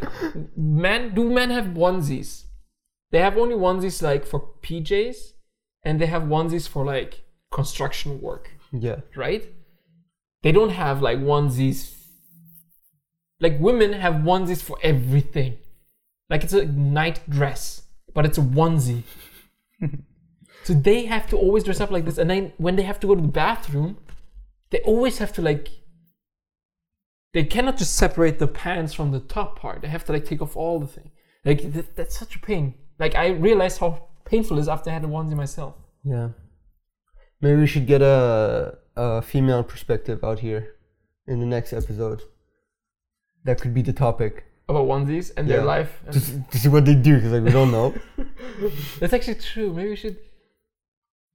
men 0.56 1.14
do 1.14 1.30
men 1.30 1.50
have 1.50 1.66
onesies? 1.66 2.44
They 3.10 3.20
have 3.20 3.38
only 3.38 3.54
onesies 3.54 4.02
like 4.02 4.26
for 4.26 4.40
PJs, 4.62 5.32
and 5.82 5.98
they 6.00 6.06
have 6.06 6.24
onesies 6.24 6.68
for 6.68 6.84
like 6.84 7.24
construction 7.50 8.20
work, 8.20 8.50
Yeah. 8.72 9.00
right? 9.16 9.44
They 10.44 10.52
don't 10.52 10.70
have 10.70 11.00
like 11.00 11.18
onesies. 11.18 11.94
Like 13.40 13.58
women 13.58 13.94
have 13.94 14.16
onesies 14.16 14.62
for 14.62 14.76
everything. 14.82 15.56
Like 16.28 16.44
it's 16.44 16.52
a 16.52 16.66
night 16.66 17.20
dress, 17.28 17.82
but 18.12 18.26
it's 18.26 18.36
a 18.36 18.42
onesie. 18.42 19.04
so 20.64 20.74
they 20.74 21.06
have 21.06 21.26
to 21.30 21.36
always 21.38 21.64
dress 21.64 21.80
up 21.80 21.90
like 21.90 22.04
this, 22.04 22.18
and 22.18 22.28
then 22.28 22.52
when 22.58 22.76
they 22.76 22.82
have 22.82 23.00
to 23.00 23.06
go 23.06 23.14
to 23.14 23.22
the 23.22 23.28
bathroom, 23.28 23.96
they 24.68 24.80
always 24.80 25.16
have 25.16 25.32
to 25.32 25.42
like. 25.42 25.70
They 27.32 27.44
cannot 27.44 27.78
just 27.78 27.94
separate 27.96 28.38
the 28.38 28.46
pants 28.46 28.92
from 28.92 29.12
the 29.12 29.20
top 29.20 29.58
part. 29.58 29.80
They 29.80 29.88
have 29.88 30.04
to 30.04 30.12
like 30.12 30.26
take 30.26 30.42
off 30.42 30.56
all 30.58 30.78
the 30.78 30.86
thing. 30.86 31.10
Like 31.46 31.72
that, 31.72 31.96
that's 31.96 32.18
such 32.18 32.36
a 32.36 32.38
pain. 32.38 32.74
Like 32.98 33.14
I 33.14 33.28
realized 33.28 33.78
how 33.78 34.08
painful 34.26 34.58
it 34.58 34.60
is 34.60 34.68
after 34.68 34.90
I 34.90 34.92
had 34.92 35.04
a 35.04 35.08
onesie 35.08 35.34
myself. 35.34 35.74
Yeah. 36.04 36.28
Maybe 37.40 37.60
we 37.60 37.66
should 37.66 37.86
get 37.86 38.02
a 38.02 38.78
a 38.96 39.22
female 39.22 39.62
perspective 39.62 40.22
out 40.24 40.40
here 40.40 40.74
in 41.26 41.40
the 41.40 41.46
next 41.46 41.72
episode. 41.72 42.22
That 43.44 43.60
could 43.60 43.74
be 43.74 43.82
the 43.82 43.92
topic. 43.92 44.44
About 44.68 44.86
onesies 44.88 45.30
and 45.36 45.48
their 45.48 45.62
life. 45.62 46.00
And 46.06 46.14
Just 46.14 46.50
to 46.52 46.58
see 46.58 46.68
what 46.68 46.86
they 46.86 46.94
do, 46.94 47.16
because 47.16 47.32
like 47.32 47.42
we 47.44 47.50
don't 47.50 47.70
know. 47.70 47.94
that's 48.98 49.12
actually 49.12 49.34
true. 49.34 49.72
Maybe 49.72 49.90
we 49.90 49.96
should. 49.96 50.16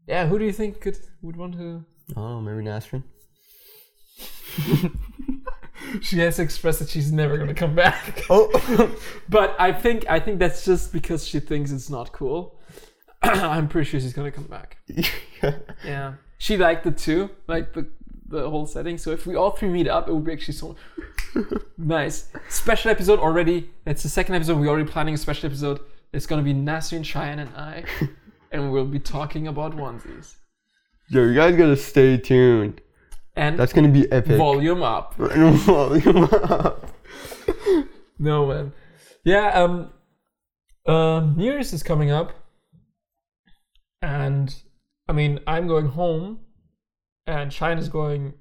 Yeah, 0.08 0.26
who 0.26 0.40
do 0.40 0.46
you 0.46 0.52
think 0.52 0.82
could 0.82 0.98
would 1.22 1.36
want 1.36 1.54
to? 1.54 1.86
oh, 2.18 2.42
maybe 2.42 2.64
Nasrin. 2.64 3.04
She 6.02 6.20
has 6.20 6.38
expressed 6.40 6.80
that 6.80 6.90
she's 6.90 7.12
never 7.12 7.38
gonna 7.38 7.54
come 7.54 7.76
back. 7.76 8.26
Oh. 8.30 8.96
But 9.30 9.56
I 9.60 9.72
think 9.72 10.06
I 10.10 10.20
think 10.20 10.40
that's 10.40 10.66
just 10.66 10.92
because 10.92 11.28
she 11.28 11.40
thinks 11.40 11.72
it's 11.72 11.90
not 11.90 12.12
cool. 12.12 12.60
I'm 13.24 13.68
pretty 13.68 13.90
sure 13.90 14.00
she's 14.00 14.14
gonna 14.14 14.32
come 14.32 14.46
back. 14.46 14.78
Yeah, 15.84 16.14
she 16.40 16.58
liked 16.58 16.88
it 16.88 16.98
too, 16.98 17.30
like 17.48 17.74
the 17.74 17.86
the 18.28 18.50
whole 18.50 18.66
setting. 18.66 18.98
So 18.98 19.12
if 19.12 19.26
we 19.28 19.36
all 19.36 19.52
three 19.52 19.70
meet 19.70 19.88
up, 19.88 20.08
it 20.10 20.14
would 20.14 20.24
be 20.24 20.34
actually 20.34 20.54
so 20.56 20.76
nice. 21.78 22.30
Special 22.50 22.90
episode 22.92 23.20
already. 23.20 23.70
It's 23.86 24.02
the 24.04 24.10
second 24.10 24.34
episode. 24.36 24.60
We're 24.60 24.68
already 24.70 24.90
planning 24.90 25.14
a 25.14 25.18
special 25.18 25.48
episode. 25.48 25.80
It's 26.14 26.26
gonna 26.26 26.42
be 26.42 26.54
Nasrin, 26.54 27.06
Cheyenne, 27.06 27.40
and 27.40 27.50
I, 27.56 27.84
and 28.52 28.72
we'll 28.72 28.86
be 28.86 29.00
talking 29.00 29.48
about 29.48 29.76
onesies 29.76 30.36
Yo, 31.10 31.24
you 31.24 31.36
guys 31.36 31.56
gotta 31.56 31.76
stay 31.76 32.18
tuned. 32.18 32.82
and 33.36 33.58
That's 33.60 33.74
gonna 33.74 33.90
be 33.90 34.12
epic. 34.12 34.38
volume 34.38 34.82
up. 34.84 35.16
Volume 35.18 36.28
up. 36.34 36.92
No 38.20 38.48
man. 38.48 38.74
Yeah, 39.24 39.48
um 39.62 39.92
um 40.86 41.36
New 41.38 41.46
Year's 41.46 41.74
is 41.74 41.84
coming 41.84 42.12
up. 42.12 42.32
And 44.02 44.54
I 45.10 45.12
mean 45.12 45.40
I'm 45.48 45.68
going 45.68 45.88
home 45.88 46.40
and 47.28 47.52
Shine 47.52 47.78
is 47.80 47.90
going 47.90 48.34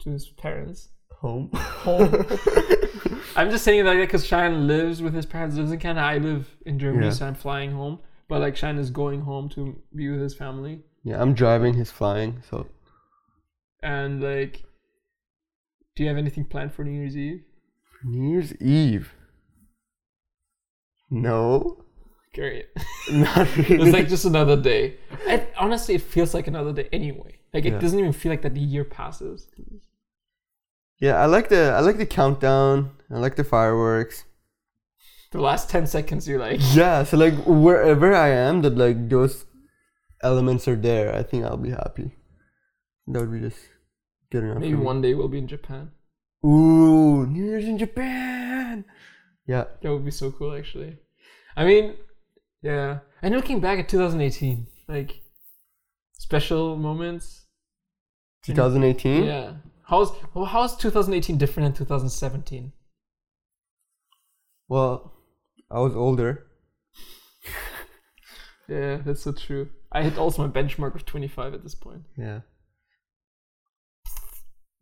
to 0.00 0.10
his 0.10 0.28
parents. 0.28 0.88
Home. 1.20 1.50
Home. 1.54 2.12
I'm 3.36 3.50
just 3.50 3.64
saying 3.64 3.80
it 3.80 3.84
like 3.86 3.98
that 3.98 4.06
because 4.06 4.26
Shine 4.26 4.66
lives 4.66 5.00
with 5.02 5.14
his 5.14 5.26
parents, 5.26 5.56
lives 5.56 5.72
in 5.72 5.78
Canada. 5.78 6.04
I 6.06 6.18
live 6.18 6.48
in 6.66 6.78
Germany, 6.78 7.06
Yeah. 7.06 7.12
so 7.12 7.26
I'm 7.26 7.34
flying 7.34 7.72
home. 7.72 8.00
But 8.28 8.40
like 8.40 8.56
Shine 8.56 8.76
is 8.78 8.90
going 8.90 9.22
home 9.22 9.48
to 9.50 9.80
be 9.94 10.10
with 10.10 10.20
his 10.20 10.34
family. 10.34 10.82
Yeah, 11.04 11.20
I'm 11.22 11.32
driving. 11.34 11.74
He's 11.74 11.90
flying. 11.90 12.42
So 12.50 12.66
And 13.82 14.20
like 14.22 14.64
do 15.94 16.02
you 16.02 16.08
have 16.08 16.18
anything 16.18 16.44
planned 16.44 16.72
for 16.72 16.84
New 16.84 16.92
Year's 17.00 17.16
Eve? 17.16 17.42
New 18.04 18.30
Year's 18.32 18.52
Eve. 18.60 19.12
No, 21.10 21.84
Really. 23.08 23.82
It's 23.82 23.92
like 23.92 24.08
just 24.08 24.24
another 24.24 24.56
day. 24.56 24.96
It, 25.26 25.52
honestly, 25.58 25.94
it 25.94 26.02
feels 26.02 26.34
like 26.34 26.46
another 26.46 26.72
day 26.72 26.88
anyway. 26.92 27.38
Like 27.52 27.64
it 27.64 27.72
Yeah. 27.72 27.78
doesn't 27.78 27.98
even 27.98 28.12
feel 28.12 28.30
like 28.32 28.42
that 28.42 28.54
the 28.54 28.60
year 28.60 28.84
passes. 28.84 29.48
yeah, 31.00 31.16
I 31.22 31.26
like 31.26 31.48
the 31.48 31.72
I 31.76 31.80
like 31.80 31.98
the 31.98 32.06
countdown. 32.06 32.90
I 33.10 33.18
like 33.18 33.36
the 33.36 33.44
fireworks. 33.44 34.24
The 35.30 35.40
last 35.40 35.68
ten 35.70 35.86
seconds, 35.86 36.26
you're 36.28 36.38
like, 36.40 36.60
Yeah, 36.74 37.04
so 37.04 37.16
like 37.16 37.34
wherever 37.46 38.14
I 38.14 38.28
am, 38.30 38.62
that 38.62 38.76
like 38.76 39.08
those 39.08 39.44
elements 40.22 40.66
are 40.68 40.76
there. 40.76 41.14
I 41.14 41.22
think 41.22 41.44
I'll 41.44 41.56
be 41.56 41.70
happy. 41.70 42.12
That 43.06 43.20
would 43.20 43.32
be 43.32 43.40
just 43.40 43.58
good 44.30 44.44
enough. 44.44 44.58
maybe 44.58 44.74
one 44.74 45.00
day 45.00 45.14
we'll 45.14 45.28
be 45.28 45.38
in 45.38 45.48
Japan. 45.48 45.92
Ooh, 46.44 47.26
New 47.26 47.44
Year's 47.44 47.64
in 47.64 47.78
Japan. 47.78 48.84
Yeah, 49.46 49.64
That 49.82 49.92
would 49.92 50.04
be 50.04 50.10
so 50.10 50.30
cool, 50.30 50.54
actually. 50.54 50.98
I 51.56 51.64
mean, 51.64 51.94
yeah. 52.62 52.98
And 53.22 53.34
looking 53.34 53.60
back 53.60 53.78
at 53.78 53.88
2018, 53.88 54.66
like 54.88 55.22
special 56.18 56.76
moments. 56.76 57.46
2018. 58.44 59.24
Yeah. 59.24 59.52
How's 59.84 60.12
well, 60.34 60.44
how's 60.44 60.76
2018 60.76 61.38
different 61.38 61.74
than 61.74 61.86
2017? 61.86 62.72
Well, 64.68 65.14
I 65.70 65.80
was 65.80 65.94
older. 65.94 66.46
Yeah, 68.68 68.98
that's 68.98 69.22
so 69.22 69.32
true. 69.32 69.70
I 69.90 70.02
hit 70.02 70.18
also 70.18 70.46
my 70.46 70.52
benchmark 70.52 70.94
of 70.94 71.06
25 71.06 71.54
at 71.54 71.62
this 71.62 71.74
point. 71.74 72.02
Yeah. 72.16 72.40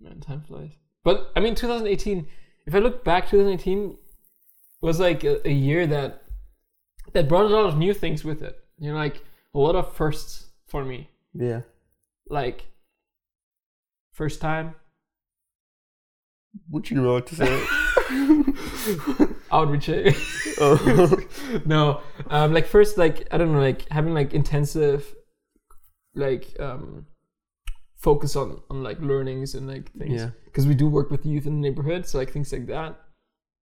Man, 0.00 0.20
time 0.20 0.42
flies. 0.46 0.72
But 1.04 1.30
I 1.36 1.40
mean, 1.40 1.54
2018. 1.54 2.26
If 2.66 2.74
I 2.74 2.80
look 2.80 3.04
back, 3.04 3.30
2018 3.30 3.96
was 4.82 4.98
like 4.98 5.22
a, 5.22 5.46
a 5.48 5.52
year 5.52 5.86
that 5.86 6.24
that 7.12 7.28
brought 7.28 7.44
a 7.46 7.48
lot 7.48 7.66
of 7.66 7.76
new 7.76 7.94
things 7.94 8.24
with 8.24 8.42
it. 8.42 8.58
You 8.78 8.92
know, 8.92 8.98
like 8.98 9.22
a 9.54 9.58
lot 9.58 9.74
of 9.74 9.94
firsts 9.94 10.46
for 10.66 10.84
me. 10.84 11.10
Yeah. 11.34 11.62
Like 12.28 12.66
first 14.12 14.40
time 14.40 14.74
Would 16.70 16.90
you 16.90 17.00
know 17.00 17.12
what 17.14 17.26
to 17.28 17.34
say? 17.36 17.66
outreach. 19.52 19.90
oh. 20.60 21.16
no, 21.66 22.00
um, 22.30 22.52
like 22.52 22.66
first, 22.66 22.98
like 22.98 23.26
I 23.30 23.38
don't 23.38 23.52
know, 23.52 23.60
like 23.60 23.88
having 23.88 24.14
like 24.14 24.32
intensive, 24.34 25.14
like 26.14 26.56
um, 26.60 27.06
focus 27.96 28.36
on 28.36 28.62
on 28.70 28.82
like 28.82 29.00
learnings 29.00 29.54
and 29.54 29.68
like 29.68 29.92
things. 29.92 30.20
Yeah. 30.20 30.30
because 30.44 30.66
we 30.66 30.74
do 30.74 30.88
work 30.88 31.10
with 31.10 31.26
youth 31.26 31.46
in 31.46 31.60
the 31.60 31.68
neighborhood, 31.68 32.06
so 32.06 32.18
like 32.18 32.30
things 32.30 32.52
like 32.52 32.66
that. 32.66 32.98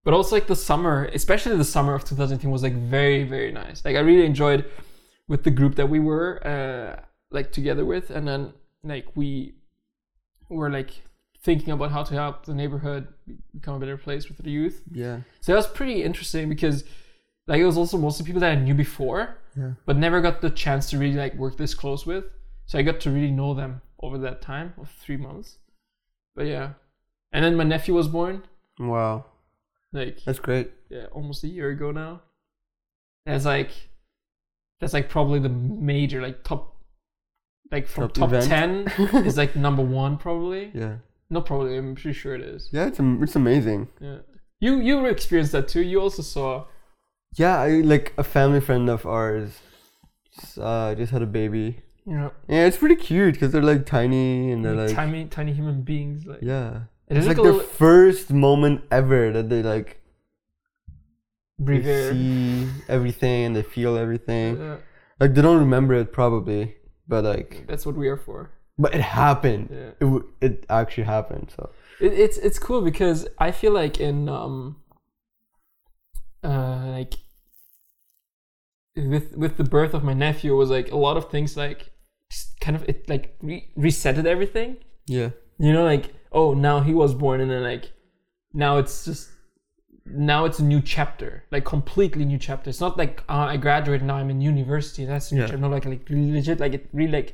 But 0.05 0.13
also 0.13 0.35
like 0.37 0.47
the 0.47 0.55
summer, 0.55 1.09
especially 1.13 1.57
the 1.57 1.65
summer 1.65 1.93
of 1.95 2.05
2018 2.05 2.49
was 2.51 2.63
like 2.63 2.73
very 2.73 3.23
very 3.25 3.51
nice. 3.51 3.83
Like 3.83 3.95
I 3.97 3.99
really 3.99 4.25
enjoyed 4.25 4.63
with 5.27 5.43
the 5.43 5.51
group 5.51 5.75
that 5.75 5.89
we 5.89 5.99
were 5.99 6.39
uh, 6.47 7.01
like 7.31 7.51
together 7.51 7.83
with, 7.85 8.11
and 8.11 8.25
then 8.27 8.53
like 8.83 9.07
we 9.15 9.55
were 10.49 10.69
like 10.69 10.91
thinking 11.41 11.71
about 11.73 11.91
how 11.91 12.03
to 12.03 12.13
help 12.13 12.45
the 12.45 12.53
neighborhood 12.53 13.07
become 13.53 13.75
a 13.75 13.79
better 13.79 13.97
place 13.97 14.27
with 14.29 14.37
the 14.37 14.49
youth. 14.51 14.83
Yeah. 14.91 15.17
So 15.41 15.51
that 15.51 15.57
was 15.57 15.67
pretty 15.67 16.03
interesting 16.03 16.49
because 16.49 16.83
like 17.47 17.59
it 17.59 17.65
was 17.65 17.77
also 17.77 17.97
mostly 17.97 18.25
people 18.25 18.41
that 18.41 18.51
I 18.51 18.55
knew 18.55 18.73
before, 18.75 19.37
Yeah. 19.57 19.71
but 19.85 19.97
never 19.97 20.21
got 20.21 20.41
the 20.41 20.49
chance 20.49 20.89
to 20.91 20.97
really 20.97 21.15
like 21.15 21.35
work 21.35 21.57
this 21.57 21.73
close 21.75 22.05
with. 22.05 22.25
So 22.67 22.77
I 22.79 22.81
got 22.83 22.99
to 23.01 23.11
really 23.11 23.31
know 23.31 23.53
them 23.53 23.81
over 24.01 24.17
that 24.19 24.41
time 24.41 24.73
of 24.79 24.89
three 25.03 25.17
months. 25.17 25.57
But 26.35 26.45
yeah. 26.47 26.73
And 27.31 27.43
then 27.45 27.55
my 27.55 27.63
nephew 27.63 27.93
was 27.95 28.07
born, 28.07 28.43
Wow. 28.79 29.25
Like 29.95 30.23
That's 30.25 30.39
great. 30.39 30.71
yeah, 30.89 31.05
almost 31.11 31.43
a 31.43 31.47
year 31.47 31.69
ago 31.69 31.91
now. 31.91 32.21
And 33.25 33.35
it's 33.35 33.45
like 33.45 33.71
that's 34.79 34.93
like 34.93 35.09
probably 35.09 35.39
the 35.39 35.49
major 35.49 36.21
like 36.21 36.43
top 36.43 36.75
like 37.71 37.87
from 37.87 38.09
Top 38.09 38.29
top, 38.31 38.43
ten 38.43 38.87
is 39.25 39.37
like 39.37 39.55
number 39.55 39.81
one 39.83 40.17
probably. 40.17 40.71
Yeah. 40.73 40.97
No, 41.29 41.41
probably. 41.41 41.75
I'm 41.77 41.95
pretty 41.95 42.13
sure 42.13 42.35
it 42.35 42.41
is. 42.41 42.69
Yeah, 42.71 42.85
it's 42.85 42.99
am- 42.99 43.23
it's 43.23 43.35
amazing. 43.35 43.87
Yeah. 43.99 44.17
You 44.59 44.79
you 44.79 45.05
experienced 45.05 45.53
that 45.53 45.67
too. 45.67 45.81
You 45.81 46.01
also 46.01 46.21
saw. 46.21 46.65
Yeah, 47.35 47.59
I, 47.59 47.81
like 47.81 48.13
a 48.17 48.23
family 48.23 48.61
friend 48.61 48.89
of 48.89 49.05
ours 49.05 49.59
just, 50.39 50.57
uh, 50.57 50.93
just 50.95 51.11
had 51.11 51.21
a 51.21 51.25
baby. 51.25 51.79
Yeah. 52.05 52.29
Yeah, 52.47 52.65
it's 52.67 52.77
pretty 52.77 52.95
cute 52.95 53.33
because 53.33 53.51
they're 53.51 53.63
like 53.63 53.85
tiny 53.85 54.51
and 54.51 54.63
they're 54.63 54.75
like, 54.75 54.87
like 54.89 54.95
tiny 54.95 55.25
tiny 55.25 55.53
human 55.53 55.81
beings 55.81 56.25
like 56.25 56.39
yeah. 56.41 56.81
It 57.09 57.17
It's 57.17 57.27
like 57.27 57.37
their 57.37 57.53
first 57.53 58.31
moment 58.31 58.81
ever 58.91 59.31
that 59.31 59.49
they 59.49 59.61
like 59.63 60.01
breathe 61.59 61.85
they 61.85 62.09
see 62.09 62.67
everything 62.89 63.45
and 63.45 63.55
they 63.55 63.63
feel 63.63 63.97
everything. 63.97 64.57
Yeah, 64.59 64.77
Like 65.19 65.33
they 65.33 65.41
don't 65.41 65.59
remember 65.59 65.93
it 65.95 66.11
probably, 66.11 66.75
but 67.07 67.23
like 67.23 67.65
that's 67.67 67.85
what 67.85 67.95
we 67.95 68.07
are 68.07 68.17
for 68.17 68.51
but 68.77 68.93
it 68.93 69.01
happened. 69.01 69.69
yeah 69.71 69.91
It 70.01 70.07
w- 70.11 70.27
it 70.41 70.65
actually 70.69 71.05
happened. 71.05 71.51
So 71.55 71.69
it, 71.99 72.13
it's 72.13 72.37
it's 72.37 72.59
cool 72.59 72.81
because 72.81 73.27
i 73.39 73.51
feel 73.51 73.71
like 73.71 73.99
in 74.01 74.27
um 74.27 74.77
uh 76.43 76.85
like 76.97 77.13
with 78.95 79.35
with 79.35 79.57
the 79.57 79.63
birth 79.63 79.93
of 79.93 80.03
my 80.03 80.13
nephew 80.13 80.53
it 80.53 80.57
was 80.57 80.69
like 80.69 80.91
a 80.91 80.97
lot 80.97 81.17
of 81.17 81.29
things 81.29 81.57
like 81.57 81.91
kind 82.61 82.75
of 82.75 82.83
it 82.89 83.07
like 83.09 83.35
re- 83.41 83.69
resetted 83.77 84.25
everything. 84.25 84.77
Yeah. 85.07 85.29
You 85.57 85.71
know, 85.71 85.85
like 85.85 86.13
oh 86.39 86.53
now 86.53 86.77
he 86.87 86.93
was 86.93 87.11
born 87.15 87.37
and 87.41 87.49
then 87.49 87.63
like 87.63 87.85
now 88.53 88.77
it's 88.77 89.05
just 89.05 89.29
now 90.05 90.45
it's 90.45 90.59
a 90.59 90.63
new 90.63 90.81
chapter, 90.81 91.43
like 91.51 91.65
completely 91.65 92.25
new 92.25 92.37
chapter. 92.37 92.69
It's 92.69 92.79
not 92.79 92.95
like 92.95 93.23
uh, 93.27 93.47
I 93.53 93.57
graduated 93.57 94.05
now 94.05 94.17
I'm 94.17 94.29
in 94.29 94.39
university. 94.39 95.03
That's 95.05 95.31
a 95.31 95.35
new 95.35 95.41
Yeah. 95.41 95.47
chapter. 95.47 95.61
No, 95.61 95.69
like 95.69 95.85
like 95.85 96.07
legit, 96.09 96.59
like 96.59 96.73
it 96.75 96.87
really 96.93 97.11
like 97.11 97.29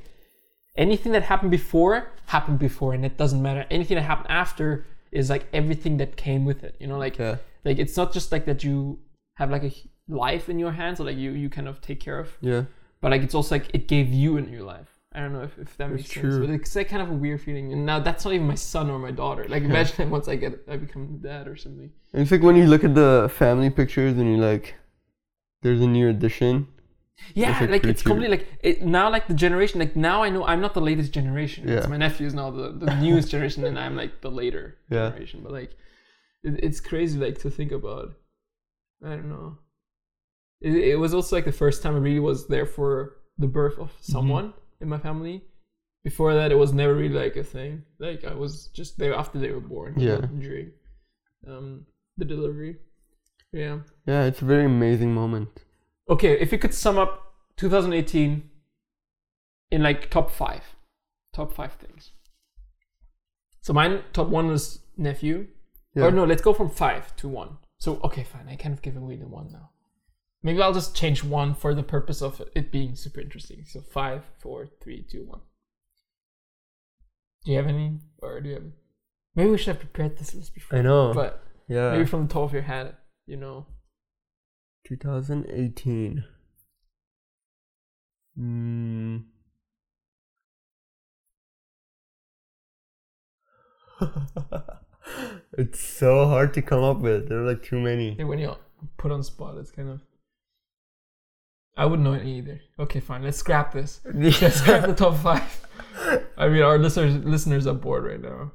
anything 0.77 1.11
that 1.11 1.23
happened 1.23 1.51
before 1.51 1.95
happened 2.27 2.59
before, 2.59 2.93
and 2.93 3.03
it 3.05 3.17
doesn't 3.17 3.41
matter. 3.41 3.65
Anything 3.69 3.95
that 3.95 4.03
happened 4.03 4.31
after 4.43 4.85
is 5.11 5.29
like 5.29 5.47
everything 5.51 5.97
that 5.97 6.15
came 6.15 6.45
with 6.45 6.63
it. 6.63 6.75
You 6.79 6.87
know, 6.87 6.97
like 6.97 7.17
Yeah. 7.17 7.35
like 7.65 7.77
it's 7.83 7.97
not 7.97 8.13
just 8.13 8.31
like 8.31 8.45
that 8.45 8.63
you 8.63 8.99
have 9.35 9.49
like 9.51 9.63
a 9.65 9.71
life 10.07 10.47
in 10.47 10.57
your 10.57 10.71
hands, 10.71 10.99
or 11.01 11.03
like 11.09 11.17
you 11.17 11.31
you 11.31 11.49
kind 11.49 11.67
of 11.67 11.81
take 11.81 11.99
care 11.99 12.19
of, 12.19 12.29
Yeah. 12.41 12.63
but 13.01 13.11
like 13.11 13.21
it's 13.21 13.35
also 13.35 13.55
like 13.55 13.67
it 13.73 13.87
gave 13.89 14.07
you 14.21 14.37
a 14.37 14.41
new 14.41 14.63
life. 14.63 14.90
I 15.13 15.19
don't 15.19 15.33
know 15.33 15.41
if, 15.43 15.57
if 15.59 15.75
that 15.77 15.91
makes 15.91 16.09
sense, 16.09 16.21
true. 16.21 16.39
but 16.47 16.49
it's 16.53 16.73
like 16.75 16.87
kind 16.87 17.01
of 17.01 17.09
a 17.09 17.13
weird 17.13 17.41
feeling. 17.41 17.73
And 17.73 17.85
now 17.85 17.99
that's 17.99 18.23
not 18.23 18.33
even 18.33 18.47
my 18.47 18.55
son 18.55 18.89
or 18.89 18.97
my 18.97 19.11
daughter. 19.11 19.45
Like 19.49 19.63
imagine 19.63 20.09
once 20.09 20.27
I 20.29 20.35
get 20.37 20.63
I 20.69 20.77
become 20.77 21.17
dad 21.17 21.47
or 21.47 21.55
something. 21.57 21.91
And 22.13 22.21
It's 22.21 22.31
like 22.31 22.41
when 22.41 22.55
you 22.55 22.65
look 22.65 22.83
at 22.83 22.95
the 22.95 23.29
family 23.33 23.69
pictures 23.69 24.17
and 24.17 24.29
you're 24.29 24.45
like, 24.53 24.75
there's 25.63 25.81
a 25.81 25.87
new 25.87 26.07
addition. 26.09 26.67
Yeah, 27.35 27.59
like, 27.59 27.69
like, 27.69 27.83
it's 27.85 28.01
completely 28.01 28.37
like 28.37 28.47
it, 28.63 28.81
now 28.81 29.11
like 29.11 29.27
the 29.27 29.35
generation 29.35 29.79
like 29.79 29.95
now 29.95 30.23
I 30.23 30.29
know 30.29 30.43
I'm 30.45 30.59
not 30.61 30.73
the 30.73 30.81
latest 30.81 31.11
generation. 31.11 31.67
Yeah. 31.67 31.75
It's 31.75 31.87
my 31.87 31.97
nephew 31.97 32.25
is 32.25 32.33
now 32.33 32.49
the, 32.49 32.71
the 32.71 32.95
newest 33.01 33.29
generation 33.29 33.63
and 33.65 33.77
I'm 33.77 33.95
like 33.95 34.21
the 34.21 34.31
later 34.31 34.77
Yeah. 34.89 35.09
generation. 35.09 35.41
But 35.43 35.51
like 35.51 35.71
it, 36.43 36.59
it's 36.63 36.79
crazy 36.79 37.19
like 37.19 37.37
to 37.39 37.49
think 37.51 37.71
about. 37.73 38.13
I 39.05 39.09
don't 39.09 39.29
know. 39.29 39.57
It, 40.61 40.73
it 40.75 40.95
was 40.95 41.13
also 41.13 41.35
like 41.35 41.45
the 41.45 41.51
first 41.51 41.83
time 41.83 41.95
I 41.95 41.99
really 41.99 42.19
was 42.19 42.47
there 42.47 42.65
for 42.65 43.17
the 43.37 43.47
birth 43.47 43.77
of 43.77 43.91
Mm-hmm. 44.01 44.11
In 44.81 44.89
my 44.89 44.97
family. 44.97 45.43
Before 46.03 46.33
that, 46.33 46.51
it 46.51 46.57
was 46.57 46.73
never 46.73 46.95
really 46.95 47.13
like 47.13 47.35
a 47.35 47.43
thing. 47.43 47.83
Like 47.99 48.25
I 48.25 48.33
was 48.33 48.67
just 48.73 48.97
there 48.97 49.13
after 49.13 49.39
they 49.39 49.51
were 49.51 49.59
born. 49.59 49.99
Yeah. 49.99 50.21
During 50.39 50.71
um, 51.47 51.85
the 52.17 52.25
delivery. 52.25 52.77
Yeah. 53.53 53.79
Yeah, 54.05 54.23
it's 54.25 54.41
a 54.41 54.45
very 54.45 54.65
amazing 54.65 55.13
moment. 55.13 55.49
Okay, 56.09 56.39
if 56.39 56.51
you 56.51 56.57
could 56.57 56.73
sum 56.73 56.97
up 56.97 57.33
2018 57.57 58.49
in 59.71 59.83
like 59.83 60.09
top 60.09 60.31
five, 60.31 60.63
top 61.33 61.53
five 61.53 61.73
things. 61.73 62.11
So 63.61 63.73
mine 63.73 64.03
top 64.13 64.27
one 64.27 64.49
is 64.49 64.79
nephew. 64.97 65.47
Yeah. 65.93 66.05
Or 66.05 66.11
no, 66.11 66.23
let's 66.23 66.41
go 66.41 66.53
from 66.53 66.69
five 66.69 67.15
to 67.17 67.27
one. 67.27 67.57
So 67.77 67.99
okay, 68.03 68.23
fine. 68.23 68.47
I 68.49 68.55
kind 68.55 68.73
of 68.73 68.81
give 68.81 68.97
away 68.97 69.17
the 69.17 69.27
one 69.27 69.51
now. 69.51 69.70
Maybe 70.43 70.61
I'll 70.61 70.73
just 70.73 70.95
change 70.95 71.23
one 71.23 71.53
for 71.53 71.75
the 71.75 71.83
purpose 71.83 72.21
of 72.21 72.41
it 72.55 72.71
being 72.71 72.95
super 72.95 73.21
interesting. 73.21 73.63
So 73.67 73.81
five, 73.81 74.23
four, 74.39 74.67
three, 74.81 75.05
two, 75.09 75.25
one. 75.25 75.41
Do 77.45 77.51
you 77.51 77.57
have 77.57 77.67
any, 77.67 77.99
or 78.19 78.41
do 78.41 78.49
you 78.49 78.55
have? 78.55 78.63
Maybe 79.35 79.51
we 79.51 79.57
should 79.57 79.67
have 79.67 79.79
prepared 79.79 80.17
this 80.17 80.33
list 80.33 80.53
before. 80.53 80.79
I 80.79 80.81
know. 80.81 81.13
But 81.13 81.43
yeah. 81.67 81.91
maybe 81.91 82.05
from 82.05 82.27
the 82.27 82.33
top 82.33 82.43
of 82.43 82.53
your 82.53 82.63
head, 82.63 82.95
you 83.27 83.37
know. 83.37 83.67
2018. 84.87 86.23
Hmm. 88.35 89.17
it's 95.57 95.79
so 95.79 96.25
hard 96.27 96.53
to 96.55 96.61
come 96.61 96.83
up 96.83 96.99
with. 96.99 97.29
There 97.29 97.39
are 97.39 97.47
like 97.47 97.63
too 97.63 97.79
many. 97.79 98.15
Yeah, 98.17 98.25
when 98.25 98.39
you're 98.39 98.57
put 98.97 99.11
on 99.11 99.23
spot, 99.23 99.57
it's 99.57 99.71
kind 99.71 99.89
of. 99.89 100.01
I 101.77 101.85
wouldn't 101.85 102.07
know 102.07 102.13
any 102.13 102.37
either. 102.37 102.61
Okay, 102.79 102.99
fine. 102.99 103.23
Let's 103.23 103.37
scrap 103.37 103.73
this. 103.73 104.01
Let's 104.13 104.55
scrap 104.57 104.85
the 104.85 104.93
top 104.93 105.17
five. 105.17 105.67
I 106.37 106.49
mean, 106.49 106.61
our 106.61 106.77
listeners 106.77 107.15
listeners 107.23 107.67
are 107.67 107.73
bored 107.73 108.05
right 108.05 108.21
now. 108.21 108.51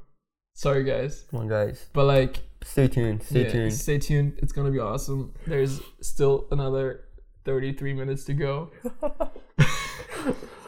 Sorry, 0.55 0.85
guys, 0.85 1.27
Come 1.31 1.41
on, 1.41 1.49
guys. 1.49 1.87
but 1.93 2.05
like, 2.05 2.39
Stay 2.63 2.89
tuned. 2.89 3.23
Stay 3.23 3.45
yeah, 3.45 3.51
tuned. 3.51 3.75
Stay 3.75 3.99
tuned. 3.99 4.39
It's 4.39 4.53
gonna 4.53 4.71
be 4.71 4.81
awesome. 4.81 5.35
There's 5.47 5.81
still 6.01 6.47
another 6.51 7.05
thirty-three 7.45 7.95
minutes 7.95 8.25
to 8.25 8.35
go. 8.35 8.71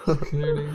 Clearly, 0.04 0.70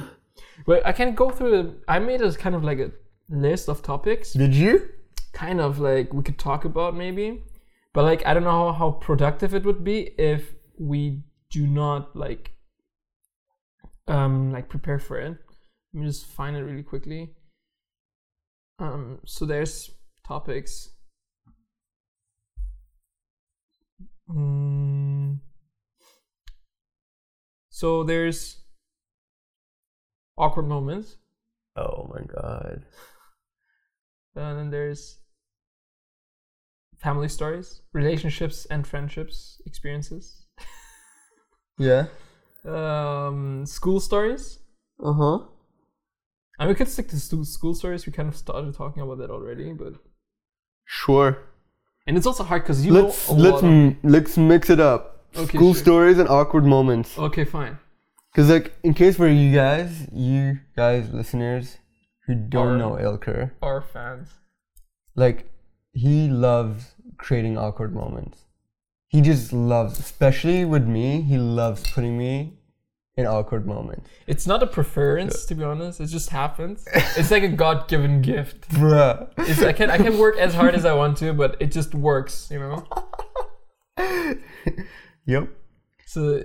but 0.66 0.86
I 0.86 0.92
can 0.92 1.16
go 1.16 1.30
through. 1.30 1.52
The, 1.52 1.76
I 1.88 2.00
made 2.00 2.22
a 2.22 2.32
kind 2.34 2.56
of 2.56 2.64
like 2.64 2.80
a 2.80 2.92
list 3.30 3.70
of 3.70 3.82
topics. 3.82 4.34
Did 4.34 4.54
you? 4.54 4.90
kind 5.34 5.60
of 5.60 5.80
like 5.80 6.14
we 6.14 6.24
could 6.24 6.38
talk 6.38 6.64
about 6.64 6.96
maybe 6.96 7.44
but 7.92 8.04
like 8.04 8.26
i 8.26 8.34
don't 8.34 8.44
know 8.44 8.72
how, 8.72 8.72
how 8.72 8.92
productive 8.92 9.54
it 9.54 9.66
would 9.66 9.84
be 9.84 10.12
if 10.18 10.54
we 10.80 11.24
do 11.54 11.68
not 11.68 12.16
like 12.16 12.52
um 14.08 14.52
like 14.52 14.68
prepare 14.70 14.98
for 15.00 15.20
it. 15.20 15.38
Let 15.94 16.02
me 16.02 16.08
just 16.08 16.26
find 16.26 16.58
it 16.58 16.64
really 16.64 16.82
quickly. 16.82 17.36
Um 18.80 19.20
so 19.24 19.46
there's 19.46 19.92
topics. 20.28 20.90
Mm, 24.28 25.38
so 27.70 28.04
there's 28.04 28.58
awkward 30.38 30.68
moments. 30.68 31.18
Oh 31.76 32.10
my 32.14 32.22
god. 32.26 32.84
And 34.36 34.58
then 34.58 34.70
there's 34.72 35.20
family 36.96 37.28
stories, 37.28 37.82
relationships 37.94 38.66
and 38.66 38.88
friendships, 38.88 39.62
experiences. 39.68 40.43
Yeah. 41.78 42.06
Um, 42.66 43.66
school 43.66 44.00
stories. 44.00 44.60
Uh 45.04 45.14
huh. 45.14 45.40
And 46.60 46.70
we 46.70 46.76
could 46.76 46.88
stick 46.88 47.10
to 47.10 47.20
stu- 47.20 47.46
school 47.46 47.74
stories. 47.74 48.06
We 48.06 48.14
kind 48.14 48.30
of 48.30 48.36
started 48.36 48.74
talking 48.76 49.02
about 49.04 49.18
that 49.18 49.30
already, 49.30 49.74
but 49.74 49.94
Sure. 50.86 51.38
and 52.08 52.16
it's 52.18 52.28
also 52.28 52.44
hard 52.44 52.64
because 52.64 52.86
you 52.86 52.94
let's 52.94 53.28
know 53.30 53.36
a 53.36 53.38
let's 53.38 53.64
lot 53.64 53.64
m- 53.64 53.98
let's 54.04 54.38
mix 54.38 54.70
it 54.70 54.80
up. 54.80 55.26
Okay, 55.36 55.58
School 55.58 55.74
sure. 55.74 55.82
stories 55.84 56.20
and 56.20 56.30
awkward 56.30 56.64
moments. 56.66 57.18
Okay, 57.18 57.44
fine. 57.44 57.80
Cause 58.36 58.50
like 58.50 58.74
in 58.84 58.94
case 58.94 59.16
for 59.18 59.28
you 59.28 59.54
guys, 59.54 60.08
you 60.12 60.60
guys 60.76 61.10
listeners 61.12 61.78
who 62.28 62.36
don't 62.36 62.76
Or- 62.76 62.78
know 62.78 62.92
Ilker, 62.92 63.52
Our 63.62 63.82
fans. 63.82 64.30
like 65.16 65.50
he 65.92 66.28
loves 66.30 66.96
creating 67.18 67.58
awkward 67.58 67.94
moments. 67.94 68.43
He 69.14 69.22
just 69.22 69.54
loves, 69.54 70.00
especially 70.00 70.66
with 70.66 70.88
me, 70.88 71.22
he 71.22 71.38
loves 71.38 71.88
putting 71.92 72.18
me 72.18 72.58
in 73.16 73.28
awkward 73.28 73.68
moments. 73.68 74.10
It's 74.26 74.48
not 74.48 74.64
a 74.64 74.66
preference, 74.66 75.46
to 75.46 75.54
be 75.54 75.64
honest. 75.64 76.02
It 76.02 76.08
just 76.08 76.32
happens. 76.32 76.84
It's 77.16 77.30
like 77.30 77.44
a 77.44 77.48
God-given 77.48 78.24
gift. 78.24 78.68
Bruh. 78.72 79.30
It's, 79.38 79.62
I 79.62 79.72
can 79.72 79.92
I 79.92 80.00
can 80.00 80.18
work 80.18 80.38
as 80.38 80.56
hard 80.56 80.74
as 80.74 80.84
I 80.84 80.94
want 80.96 81.18
to, 81.18 81.32
but 81.32 81.58
it 81.60 81.72
just 81.72 81.94
works, 81.94 82.50
you 82.50 82.58
know. 82.58 82.88
Yep. 85.26 85.48
So 86.08 86.44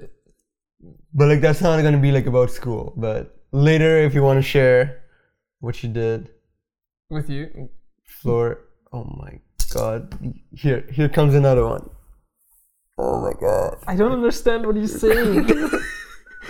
But 1.15 1.29
like 1.29 1.41
that's 1.41 1.63
not 1.63 1.83
gonna 1.83 1.97
be 1.97 2.13
like 2.13 2.27
about 2.27 2.51
school. 2.51 2.93
But 2.99 3.35
later 3.51 3.97
if 4.03 4.13
you 4.13 4.23
wanna 4.23 4.43
share 4.43 5.05
what 5.61 5.83
you 5.83 5.89
did, 5.89 6.29
with 7.09 7.31
you, 7.31 7.71
Floor 8.05 8.61
oh 8.93 9.05
my 9.05 9.41
god. 9.73 10.15
Here 10.53 10.85
here 10.93 11.09
comes 11.09 11.35
another 11.35 11.65
one. 11.67 11.89
Oh 12.99 13.21
my 13.21 13.33
god. 13.41 13.79
I 13.87 13.95
don't 13.97 14.13
understand 14.13 14.67
what 14.67 14.77
you're 14.77 14.89
saying. 14.89 15.49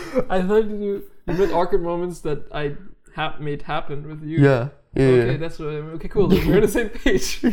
I 0.30 0.42
thought 0.42 0.64
you 0.64 1.04
you 1.26 1.34
meant 1.34 1.52
awkward 1.52 1.82
moments 1.82 2.20
that 2.20 2.46
I 2.52 2.76
ha- 3.14 3.36
made 3.38 3.62
happen 3.62 4.08
with 4.08 4.22
you. 4.22 4.38
Yeah. 4.38 4.68
Yeah. 4.94 5.04
Okay, 5.04 5.30
yeah. 5.32 5.36
that's 5.36 5.58
what 5.58 5.68
I 5.68 5.80
mean. 5.80 5.90
Okay, 5.96 6.08
cool. 6.08 6.28
We're 6.28 6.56
on 6.56 6.62
the 6.62 6.68
same 6.68 6.88
page. 6.88 7.40
yeah. 7.42 7.52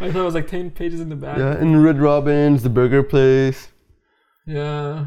I 0.00 0.12
thought 0.12 0.20
it 0.20 0.30
was 0.30 0.34
like 0.34 0.48
10 0.48 0.70
pages 0.70 1.00
in 1.00 1.08
the 1.08 1.16
back. 1.16 1.38
Yeah, 1.38 1.56
and 1.56 1.82
Red 1.82 1.98
Robin's, 1.98 2.62
the 2.62 2.68
burger 2.68 3.02
place. 3.02 3.68
Yeah. 4.46 5.06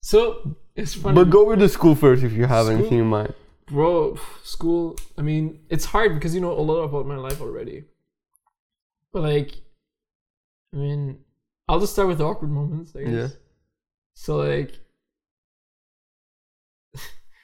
So, 0.00 0.56
it's 0.74 0.94
funny. 0.94 1.14
But 1.14 1.30
go 1.30 1.44
with 1.44 1.60
the 1.60 1.68
school 1.68 1.94
first 1.94 2.24
if 2.24 2.32
you 2.32 2.46
have 2.46 2.66
School? 2.66 2.76
anything 2.76 2.98
in 2.98 3.06
mind. 3.06 3.34
Bro, 3.66 4.18
school, 4.42 4.96
I 5.16 5.22
mean, 5.22 5.60
it's 5.70 5.86
hard 5.86 6.14
because 6.14 6.34
you 6.34 6.40
know 6.40 6.52
a 6.52 6.60
lot 6.60 6.82
about 6.82 7.06
my 7.06 7.16
life 7.16 7.40
already. 7.40 7.84
But 9.12 9.22
like, 9.22 9.52
I 10.74 10.76
mean, 10.76 11.20
I'll 11.68 11.80
just 11.80 11.92
start 11.92 12.08
with 12.08 12.18
the 12.18 12.24
awkward 12.24 12.50
moments, 12.50 12.94
I 12.94 13.04
guess. 13.04 13.12
Yeah. 13.12 13.28
So 14.14 14.36
like, 14.36 14.72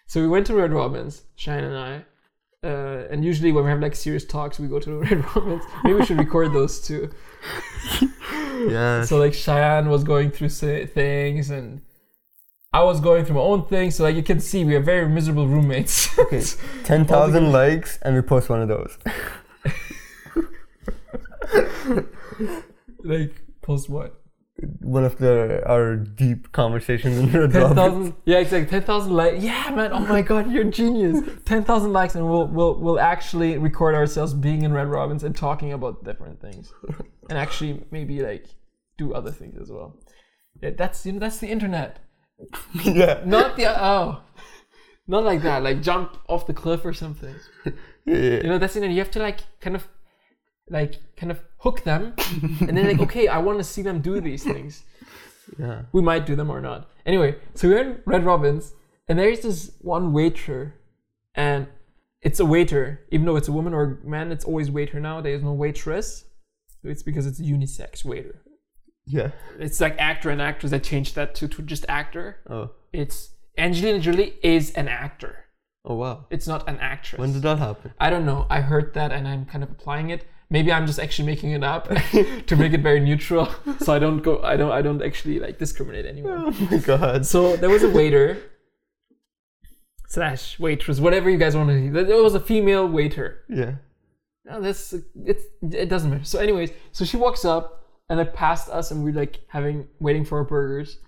so 0.07 0.21
we 0.21 0.29
went 0.29 0.47
to 0.49 0.55
Red 0.55 0.73
Robin's, 0.73 1.23
Shine 1.37 1.65
and 1.65 1.77
I, 1.77 2.05
uh, 2.63 3.07
and 3.11 3.25
usually 3.25 3.53
when 3.53 3.65
we 3.65 3.71
have 3.71 3.81
like 3.81 3.95
serious 3.95 4.25
talks, 4.25 4.59
we 4.59 4.69
go 4.69 4.79
to 4.81 4.99
Red 5.01 5.25
Robin's. 5.35 5.65
Maybe 5.85 5.99
we 5.99 6.07
should 6.07 6.19
record 6.19 6.53
those 6.53 6.81
too. 6.81 7.11
Yeah. 8.69 9.05
So 9.05 9.17
like 9.17 9.33
Cheyenne 9.33 9.89
was 9.89 10.05
going 10.05 10.31
through 10.31 10.51
things 10.51 11.51
and 11.51 11.81
I 12.73 12.83
was 12.83 13.01
going 13.01 13.25
through 13.25 13.37
my 13.37 13.41
own 13.41 13.65
things. 13.67 13.95
So 13.95 14.05
like 14.05 14.17
you 14.17 14.23
can 14.23 14.39
see, 14.39 14.65
we 14.65 14.77
are 14.77 14.81
very 14.81 15.09
miserable 15.09 15.49
roommates. 15.49 16.19
Okay. 16.19 16.43
Ten 16.85 17.07
thousand 17.07 17.53
likes 17.53 17.99
and 18.03 18.15
we 18.15 18.21
post 18.23 18.51
one 18.51 18.61
of 18.61 18.69
those. 18.69 18.99
like 23.03 23.43
post 23.63 23.89
what? 23.89 24.21
one 24.81 25.05
of 25.05 25.19
the 25.19 25.63
our 25.67 25.97
deep 25.97 26.53
conversations 26.53 27.19
in 27.19 27.33
Red 27.33 27.53
Ten 27.53 27.63
Robin. 27.63 27.77
thousand, 27.77 28.15
yeah, 28.25 28.39
exactly. 28.39 28.69
Ten 28.71 28.83
thousand 28.83 29.13
likes. 29.13 29.43
Yeah, 29.43 29.71
man. 29.75 29.93
Oh 29.93 30.01
my 30.01 30.23
god, 30.23 30.51
you're 30.51 30.69
a 30.69 30.71
genius. 30.71 31.21
Ten 31.45 31.65
thousand 31.65 31.93
likes, 31.93 32.15
and 32.15 32.29
we'll 32.29 32.47
we'll 32.47 32.79
we'll 32.79 33.01
actually 33.01 33.57
record 33.59 33.95
ourselves 33.95 34.35
being 34.35 34.63
in 34.63 34.73
Red 34.73 34.89
Robins 34.89 35.25
and 35.25 35.35
talking 35.35 35.73
about 35.73 36.05
different 36.05 36.41
things, 36.41 36.73
and 37.29 37.39
actually 37.39 37.85
maybe 37.91 38.21
like 38.21 38.47
do 38.99 39.15
other 39.15 39.31
things 39.31 39.59
as 39.61 39.71
well. 39.71 39.99
Yeah, 40.63 40.71
that's 40.77 41.07
you 41.07 41.13
know 41.13 41.21
that's 41.21 41.39
the 41.39 41.49
internet. 41.49 41.99
yeah. 42.85 43.23
Not 43.25 43.57
the 43.57 43.67
oh, 43.67 44.23
not 45.07 45.25
like 45.25 45.43
that. 45.43 45.63
Like 45.63 45.83
jump 45.83 46.17
off 46.29 46.47
the 46.47 46.55
cliff 46.55 46.85
or 46.85 46.93
something. 46.93 47.35
yeah. 48.05 48.43
You 48.43 48.49
know 48.49 48.59
that's 48.59 48.75
the 48.75 48.81
internet. 48.81 48.97
You 48.97 49.03
have 49.03 49.13
to 49.13 49.21
like 49.21 49.41
kind 49.61 49.77
of, 49.77 49.89
like 50.69 50.97
kind 51.17 51.33
of 51.33 51.41
hook 51.61 51.85
them, 51.85 52.15
and 52.61 52.77
then 52.77 52.87
like 52.87 53.01
okay, 53.09 53.29
I 53.29 53.39
want 53.39 53.59
to 53.59 53.65
see 53.65 53.83
them 53.83 54.01
do 54.01 54.21
these 54.21 54.45
things. 54.45 54.85
Yeah. 55.59 55.83
We 55.93 56.03
might 56.03 56.27
do 56.27 56.37
them 56.37 56.51
or 56.51 56.61
not. 56.61 56.89
Anyway, 57.07 57.37
so 57.55 57.69
we're 57.69 57.79
in 57.79 58.01
Red 58.05 58.25
Robins, 58.25 58.73
and 59.09 59.19
there's 59.19 59.41
this 59.41 59.73
one 59.81 60.13
waiter, 60.13 60.75
and 61.35 61.67
it's 62.23 62.41
a 62.41 62.45
waiter. 62.45 63.01
Even 63.11 63.27
though 63.27 63.37
it's 63.37 63.49
a 63.49 63.53
woman 63.53 63.75
or 63.75 64.01
man, 64.05 64.33
it's 64.33 64.45
always 64.45 64.71
waiter 64.71 65.01
now. 65.01 65.21
There's 65.21 65.43
no 65.43 65.53
waitress. 65.53 66.25
It's 66.83 67.03
because 67.03 67.27
it's 67.27 67.41
unisex 67.41 68.05
waiter. 68.05 68.41
Yeah. 69.07 69.31
It's 69.59 69.81
like 69.81 69.97
actor 69.99 70.31
and 70.31 70.41
actress. 70.41 70.73
I 70.73 70.79
changed 70.79 71.15
that 71.17 71.35
to, 71.37 71.49
to 71.49 71.63
just 71.63 71.85
actor. 71.89 72.39
Oh. 72.49 72.71
It's 72.93 73.31
Angelina 73.59 73.99
Jolie 73.99 74.37
is 74.43 74.73
an 74.73 74.89
actor. 74.89 75.47
Oh 75.85 75.95
wow. 75.95 76.27
It's 76.31 76.47
not 76.47 76.69
an 76.69 76.79
actress. 76.79 77.19
When 77.19 77.33
did 77.33 77.43
that 77.43 77.59
happen? 77.59 77.93
I 77.99 78.11
don't 78.11 78.27
know. 78.27 78.47
I 78.49 78.61
heard 78.61 78.95
that 78.95 79.13
and 79.13 79.27
I'm 79.27 79.47
kind 79.47 79.65
of 79.65 79.71
applying 79.71 80.11
it. 80.11 80.25
Maybe 80.53 80.73
I'm 80.73 80.87
just 80.87 80.99
actually 80.99 81.27
making 81.27 81.53
it 81.53 81.63
up 81.63 81.89
to 82.47 82.57
make 82.57 82.73
it 82.73 82.81
very 82.81 83.01
neutral, 83.01 83.49
so 83.81 83.93
I 83.93 83.99
don't 83.99 84.21
go. 84.21 84.43
I 84.43 84.57
don't. 84.57 84.73
I 84.73 84.83
don't 84.83 85.03
actually 85.03 85.39
like 85.39 85.59
discriminate 85.59 86.07
anyone. 86.07 86.45
Oh 86.47 86.69
my 86.71 86.79
god. 86.79 87.25
So 87.25 87.57
there 87.57 87.71
was 87.71 87.85
a 87.85 87.91
waiter 87.91 88.39
slash 90.09 90.59
waitress, 90.59 90.99
whatever 90.99 91.31
you 91.31 91.39
guys 91.39 91.57
want 91.57 91.71
to. 91.71 92.05
There 92.05 92.23
was 92.23 92.35
a 92.35 92.41
female 92.41 92.89
waiter. 92.89 93.45
Yeah. 93.49 93.75
No, 94.45 94.61
that's 94.61 94.93
it's 95.25 95.45
it 95.63 95.89
doesn't 95.89 96.11
matter. 96.11 96.25
So, 96.25 96.41
anyways, 96.41 96.71
so 96.91 97.05
she 97.05 97.17
walks 97.17 97.45
up 97.45 97.87
and 98.09 98.19
like 98.19 98.35
past 98.35 98.69
us, 98.69 98.91
and 98.91 99.05
we're 99.05 99.15
like 99.15 99.41
having 99.49 99.87
waiting 100.01 100.25
for 100.25 100.39
our 100.39 100.45
burgers, 100.45 100.99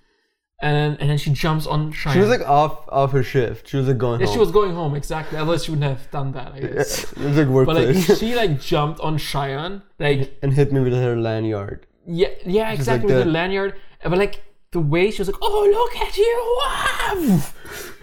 and 0.62 0.96
and 1.00 1.10
then 1.10 1.18
she 1.18 1.30
jumps 1.30 1.66
on 1.66 1.90
Cheyenne. 1.92 2.14
She 2.14 2.20
was 2.20 2.28
like 2.30 2.48
off 2.48 2.88
off 2.88 3.10
her 3.12 3.22
shift. 3.22 3.68
She 3.68 3.76
was 3.76 3.88
like 3.88 3.98
going 3.98 4.20
yeah, 4.20 4.26
home. 4.26 4.34
she 4.34 4.38
was 4.38 4.50
going 4.52 4.72
home 4.74 4.94
exactly. 4.94 5.36
Otherwise, 5.36 5.64
she 5.64 5.72
wouldn't 5.72 5.90
have 5.90 6.10
done 6.10 6.32
that. 6.32 6.52
I 6.54 6.60
guess. 6.60 7.12
it 7.12 7.18
was 7.18 7.36
like 7.36 7.66
But 7.66 7.76
like 7.76 8.18
she 8.18 8.34
like 8.34 8.60
jumped 8.60 9.00
on 9.00 9.18
Cheyenne, 9.18 9.82
like 9.98 10.38
and 10.42 10.52
hit 10.54 10.72
me 10.72 10.80
with 10.80 10.92
her 10.94 11.16
lanyard. 11.16 11.86
yeah, 12.06 12.28
yeah, 12.46 12.70
Just 12.70 12.80
exactly 12.80 13.08
like 13.08 13.16
with 13.16 13.16
that. 13.18 13.24
the 13.24 13.30
lanyard. 13.30 13.74
But 14.02 14.16
like 14.18 14.42
the 14.70 14.80
way 14.80 15.10
she 15.10 15.20
was 15.20 15.28
like, 15.28 15.38
"Oh, 15.42 15.68
look 15.70 15.96
at 16.00 16.16
you!" 16.16 16.36
Wow! 16.64 17.42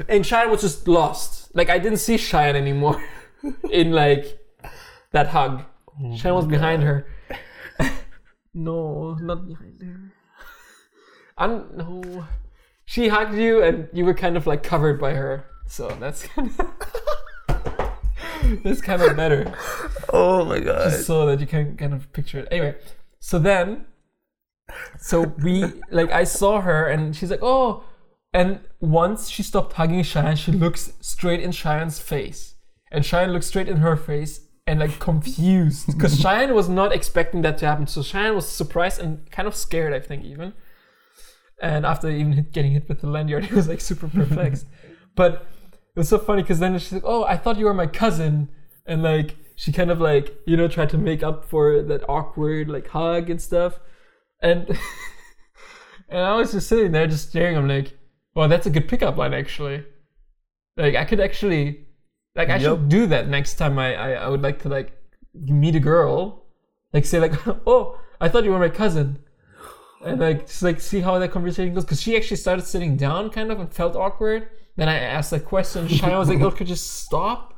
and 0.08 0.26
Cheyenne 0.26 0.52
was 0.52 0.62
just 0.62 0.88
lost. 0.88 1.56
Like 1.56 1.70
I 1.70 1.80
didn't 1.80 1.98
see 2.00 2.18
Cheyenne 2.18 2.56
anymore 2.58 3.02
in 3.72 3.92
like 3.94 4.38
that 5.12 5.28
hug. 5.28 5.64
Oh 6.04 6.16
Cheyenne 6.18 6.36
was 6.36 6.46
behind 6.46 6.84
her. 6.84 7.08
no, 8.54 9.16
not 9.22 9.48
behind 9.48 9.82
her. 9.82 10.12
I'm 11.38 11.54
no. 11.78 12.26
She 12.90 13.10
hugged 13.10 13.36
you, 13.36 13.62
and 13.62 13.88
you 13.94 14.04
were 14.04 14.16
kind 14.16 14.36
of 14.36 14.48
like 14.48 14.64
covered 14.64 15.00
by 15.00 15.14
her. 15.14 15.46
So 15.68 15.96
that's 16.00 16.24
kind 16.24 16.50
of 16.58 17.94
that's 18.64 18.82
kind 18.82 19.04
of 19.04 19.16
better 19.16 19.54
Oh 20.12 20.44
my 20.44 20.60
god. 20.60 20.90
Just 20.90 21.06
so 21.06 21.28
that 21.28 21.40
you 21.40 21.46
can 21.46 21.78
kind 21.78 21.94
of 21.94 22.12
picture 22.14 22.40
it. 22.40 22.48
Anyway, 22.50 22.78
so 23.20 23.38
then, 23.38 23.86
so 24.98 25.36
we 25.44 25.66
like 25.92 26.12
I 26.12 26.24
saw 26.24 26.62
her 26.62 26.88
and 26.88 27.16
she's 27.16 27.30
like, 27.30 27.44
oh, 27.44 27.84
and 28.34 28.62
once 28.80 29.30
she 29.30 29.44
stopped 29.44 29.74
hugging 29.74 30.02
Cheyenne, 30.02 30.36
she 30.36 30.52
looks 30.52 30.94
straight 31.00 31.42
in 31.42 31.52
Cheyenne's 31.52 32.00
face, 32.00 32.56
and 32.92 33.06
Cheyenne 33.06 33.34
looks 33.34 33.46
straight 33.46 33.68
in 33.68 33.78
her 33.78 33.98
face 33.98 34.48
and 34.66 34.80
like 34.80 34.98
confused 34.98 35.86
because 35.86 36.20
Cheyenne 36.22 36.56
was 36.56 36.68
not 36.68 36.92
expecting 36.92 37.44
that 37.44 37.60
to 37.60 37.68
happen. 37.68 37.86
So 37.86 38.02
Cheyenne 38.02 38.34
was 38.34 38.50
surprised 38.50 39.00
and 39.00 39.30
kind 39.30 39.48
of 39.48 39.54
scared, 39.54 39.94
I 39.94 40.00
think 40.00 40.26
even. 40.26 40.54
And 41.62 41.86
after 41.86 42.10
even 42.10 42.34
hit, 42.34 42.52
getting 42.54 42.72
hit 42.72 42.88
with 42.88 43.02
the 43.02 43.08
lanyard, 43.08 43.46
he 43.50 43.54
was 43.54 43.68
like 43.68 43.82
super 43.82 44.08
perplexed. 44.08 44.66
but 45.16 45.48
it 45.96 46.00
was 46.00 46.10
so 46.10 46.18
funny 46.18 46.42
because 46.42 46.60
then 46.60 46.78
she's 46.80 46.94
like, 46.94 47.04
"Oh, 47.06 47.24
I 47.26 47.36
thought 47.36 47.58
you 47.58 47.66
were 47.66 47.74
my 47.74 47.88
cousin," 47.88 48.50
and 48.86 49.04
like 49.04 49.36
she 49.56 49.72
kind 49.74 49.92
of 49.92 50.00
like 50.00 50.38
you 50.46 50.56
know 50.56 50.68
tried 50.68 50.90
to 50.92 50.98
make 50.98 51.24
up 51.24 51.44
for 51.44 51.82
that 51.82 52.08
awkward 52.08 52.70
like 52.70 52.88
hug 52.88 53.30
and 53.30 53.42
stuff, 53.42 53.80
and 54.42 54.70
and 56.10 56.20
I 56.20 56.36
was 56.36 56.52
just 56.54 56.70
sitting 56.70 56.92
there 56.92 57.08
just 57.08 57.30
staring. 57.30 57.58
I'm 57.58 57.68
like, 57.68 57.98
"Well, 58.36 58.48
that's 58.48 58.68
a 58.68 58.70
good 58.70 58.88
pickup 58.88 59.18
line 59.18 59.34
actually. 59.34 59.84
Like 60.78 60.96
I 60.96 61.04
could 61.04 61.20
actually, 61.20 61.88
like 62.36 62.50
I 62.50 62.60
should 62.60 62.88
do 62.88 63.08
that 63.08 63.28
next 63.28 63.56
time 63.56 63.78
I, 63.78 63.96
I 63.96 64.12
I 64.12 64.28
would 64.30 64.42
like 64.42 64.62
to 64.62 64.70
like 64.70 64.94
meet 65.34 65.76
a 65.76 65.80
girl, 65.82 66.46
like 66.94 67.06
say 67.06 67.20
like, 67.20 67.34
oh, 67.68 68.00
I 68.22 68.30
thought 68.30 68.46
you 68.46 68.52
were 68.52 68.60
my 68.60 68.70
cousin." 68.70 69.20
And 70.06 70.20
like 70.20 70.48
just 70.48 70.62
like 70.64 70.80
see 70.80 71.00
how 71.02 71.18
that 71.20 71.32
conversation 71.32 71.74
goes 71.74 71.84
because 71.84 72.02
she 72.02 72.16
actually 72.16 72.38
started 72.38 72.66
sitting 72.66 72.96
down 72.96 73.30
kind 73.30 73.52
of 73.52 73.60
and 73.60 73.72
felt 73.74 73.96
awkward 73.96 74.48
then 74.78 74.88
i 74.90 74.96
asked 74.96 75.34
a 75.34 75.40
question 75.40 75.88
Cheyenne 75.88 76.18
was 76.18 76.30
like 76.30 76.40
oh 76.42 76.52
could 76.52 76.68
you 76.70 76.76
just 76.76 77.02
stop 77.04 77.54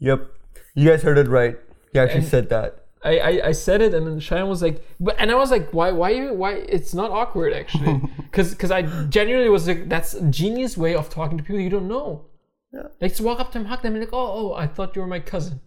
Yep. 0.00 0.26
You 0.74 0.88
guys 0.88 1.02
heard 1.02 1.16
it 1.18 1.28
right. 1.28 1.56
He 1.92 1.98
actually 2.00 2.20
And- 2.22 2.28
said 2.28 2.48
that. 2.48 2.78
I, 3.04 3.18
I 3.18 3.46
i 3.48 3.52
said 3.52 3.82
it 3.82 3.94
and 3.94 4.06
then 4.06 4.18
Cheyenne 4.20 4.48
was 4.48 4.62
like 4.62 4.76
but 5.00 5.16
and 5.18 5.28
i 5.32 5.34
was 5.34 5.50
like 5.50 5.70
why 5.72 5.90
why 5.90 6.10
you 6.10 6.34
why 6.34 6.52
it's 6.76 6.94
not 6.94 7.10
awkward 7.10 7.52
actually 7.52 8.00
because 8.16 8.50
because 8.52 8.70
i 8.70 8.82
genuinely 9.16 9.50
was 9.50 9.66
like 9.66 9.88
that's 9.88 10.14
a 10.14 10.22
genius 10.30 10.76
way 10.76 10.94
of 10.94 11.10
talking 11.10 11.36
to 11.36 11.42
people 11.42 11.60
you 11.60 11.68
don't 11.68 11.88
know 11.88 12.26
Yeah. 12.72 12.86
like 13.00 13.10
just 13.10 13.20
walk 13.20 13.40
up 13.40 13.50
to 13.52 13.58
them 13.58 13.66
hug 13.66 13.82
them 13.82 13.94
and 13.96 14.04
like 14.04 14.12
oh 14.12 14.28
oh 14.38 14.54
i 14.54 14.68
thought 14.68 14.94
you 14.94 15.02
were 15.02 15.08
my 15.08 15.18
cousin 15.18 15.60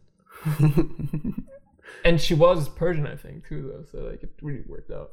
and 2.05 2.21
she 2.21 2.33
was 2.33 2.69
persian 2.69 3.05
i 3.07 3.15
think 3.15 3.47
too 3.47 3.61
though 3.69 3.83
so 3.91 4.05
like 4.09 4.23
it 4.23 4.31
really 4.41 4.63
worked 4.67 4.91
out 4.91 5.11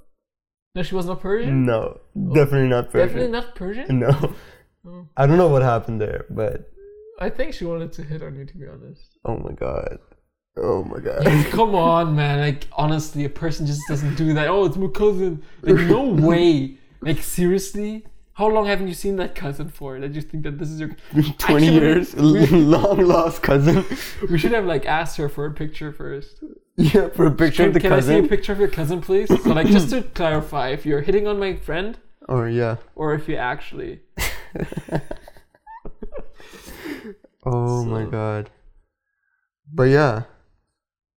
no 0.75 0.83
she 0.83 0.95
was 0.95 1.07
not 1.07 1.21
persian 1.21 1.65
No, 1.65 2.01
oh. 2.17 2.35
definitely 2.35 2.69
not 2.69 2.91
Persian. 2.91 3.09
definitely 3.09 3.33
not 3.33 3.55
persian 3.55 3.99
No. 3.99 4.35
Oh. 4.87 5.07
I 5.17 5.27
don't 5.27 5.37
know 5.37 5.49
what 5.49 5.63
happened 5.63 6.01
there, 6.01 6.25
but 6.29 6.69
I 7.21 7.31
think 7.31 7.55
she 7.55 7.65
wanted 7.65 7.93
to 7.93 8.03
hit 8.03 8.21
on 8.23 8.35
you, 8.35 8.45
to 8.45 8.57
be 8.57 8.67
honest. 8.67 9.17
oh 9.25 9.37
my 9.37 9.53
god. 9.53 9.99
Oh 10.57 10.83
my 10.85 10.99
god. 10.99 11.25
Come 11.51 11.75
on, 11.77 12.17
man. 12.17 12.41
Like, 12.41 12.67
honestly, 12.73 13.25
a 13.25 13.29
person 13.31 13.65
just 13.65 13.81
doesn't 13.89 14.17
do 14.17 14.35
that. 14.35 14.49
Oh, 14.49 14.65
it's 14.65 14.77
my 14.77 14.89
cousin. 14.89 15.43
Like, 15.63 15.87
no 15.87 16.03
way. 16.29 16.79
Like, 17.01 17.23
seriously? 17.23 18.05
How 18.35 18.49
long 18.49 18.67
haven't 18.67 18.89
you 18.89 18.95
seen 18.95 19.17
that 19.17 19.35
cousin 19.37 19.69
for 19.69 20.01
that 20.01 20.15
you 20.15 20.21
think 20.21 20.43
that 20.43 20.59
this 20.59 20.69
is 20.69 20.81
your. 20.81 20.91
20 21.13 21.29
Actually, 21.31 21.67
years, 21.69 22.15
long 22.17 22.99
lost 23.07 23.41
cousin. 23.43 23.85
We 24.29 24.37
should 24.37 24.53
have, 24.53 24.67
like, 24.67 24.85
asked 24.85 25.17
her 25.19 25.29
for 25.29 25.47
a 25.47 25.53
picture 25.53 25.93
first. 25.93 26.43
yeah, 26.77 27.09
for 27.11 27.27
a 27.27 27.31
picture 27.31 27.63
Can, 27.65 27.69
of 27.69 27.75
the 27.75 27.81
cousin. 27.81 28.15
can 28.15 28.17
I 28.17 28.21
see 28.21 28.27
a 28.27 28.29
picture 28.29 28.53
of 28.53 28.59
your 28.59 28.69
cousin, 28.69 29.01
please? 29.03 29.29
So, 29.29 29.51
like, 29.53 29.67
just 29.67 29.91
to 29.91 30.03
clarify, 30.15 30.69
if 30.71 30.87
you're 30.87 31.03
hitting 31.03 31.27
on 31.27 31.39
my 31.39 31.57
friend 31.57 31.99
Or 32.29 32.49
yeah. 32.49 32.77
or 32.95 33.15
if 33.15 33.29
you 33.29 33.37
actually. 33.37 34.01
Oh 37.45 37.85
my 37.95 38.05
god. 38.05 38.51
But 39.73 39.85
yeah, 39.85 40.23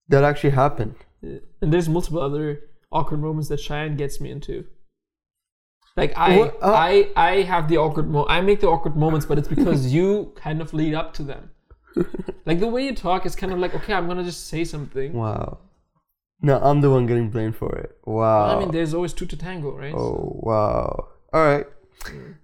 that 0.09 0.23
actually 0.23 0.51
happened. 0.51 0.95
And 1.21 1.41
there's 1.73 1.89
multiple 1.89 2.21
other 2.21 2.61
awkward 2.91 3.19
moments 3.19 3.49
that 3.49 3.59
Cheyenne 3.59 3.95
gets 3.97 4.19
me 4.21 4.31
into. 4.31 4.65
Like 5.97 6.13
I, 6.17 6.41
Uh, 6.61 6.71
I, 6.73 7.11
I 7.15 7.41
have 7.43 7.67
the 7.69 7.77
awkward 7.77 8.09
mo. 8.09 8.25
I 8.27 8.41
make 8.41 8.59
the 8.59 8.67
awkward 8.67 8.95
moments, 8.95 9.25
but 9.25 9.37
it's 9.37 9.47
because 9.47 9.93
you 9.93 10.33
kind 10.35 10.61
of 10.61 10.73
lead 10.73 10.93
up 10.93 11.13
to 11.15 11.23
them. 11.23 11.51
Like 12.45 12.60
the 12.60 12.67
way 12.67 12.86
you 12.86 12.95
talk 12.95 13.25
is 13.25 13.36
kind 13.36 13.51
of 13.53 13.60
like, 13.60 13.73
okay, 13.75 13.93
I'm 13.93 14.08
gonna 14.08 14.23
just 14.23 14.47
say 14.47 14.63
something. 14.63 15.13
Wow. 15.13 15.60
No, 16.41 16.60
I'm 16.62 16.81
the 16.81 16.89
one 16.91 17.05
getting 17.05 17.29
blamed 17.29 17.55
for 17.55 17.73
it. 17.75 17.97
Wow. 18.05 18.55
I 18.55 18.60
mean, 18.60 18.71
there's 18.71 18.93
always 18.93 19.13
two 19.13 19.25
to 19.25 19.38
tango, 19.38 19.71
right? 19.71 19.93
oh 19.93 20.39
wow. 20.43 21.08
All 21.34 21.45
right. 21.45 21.65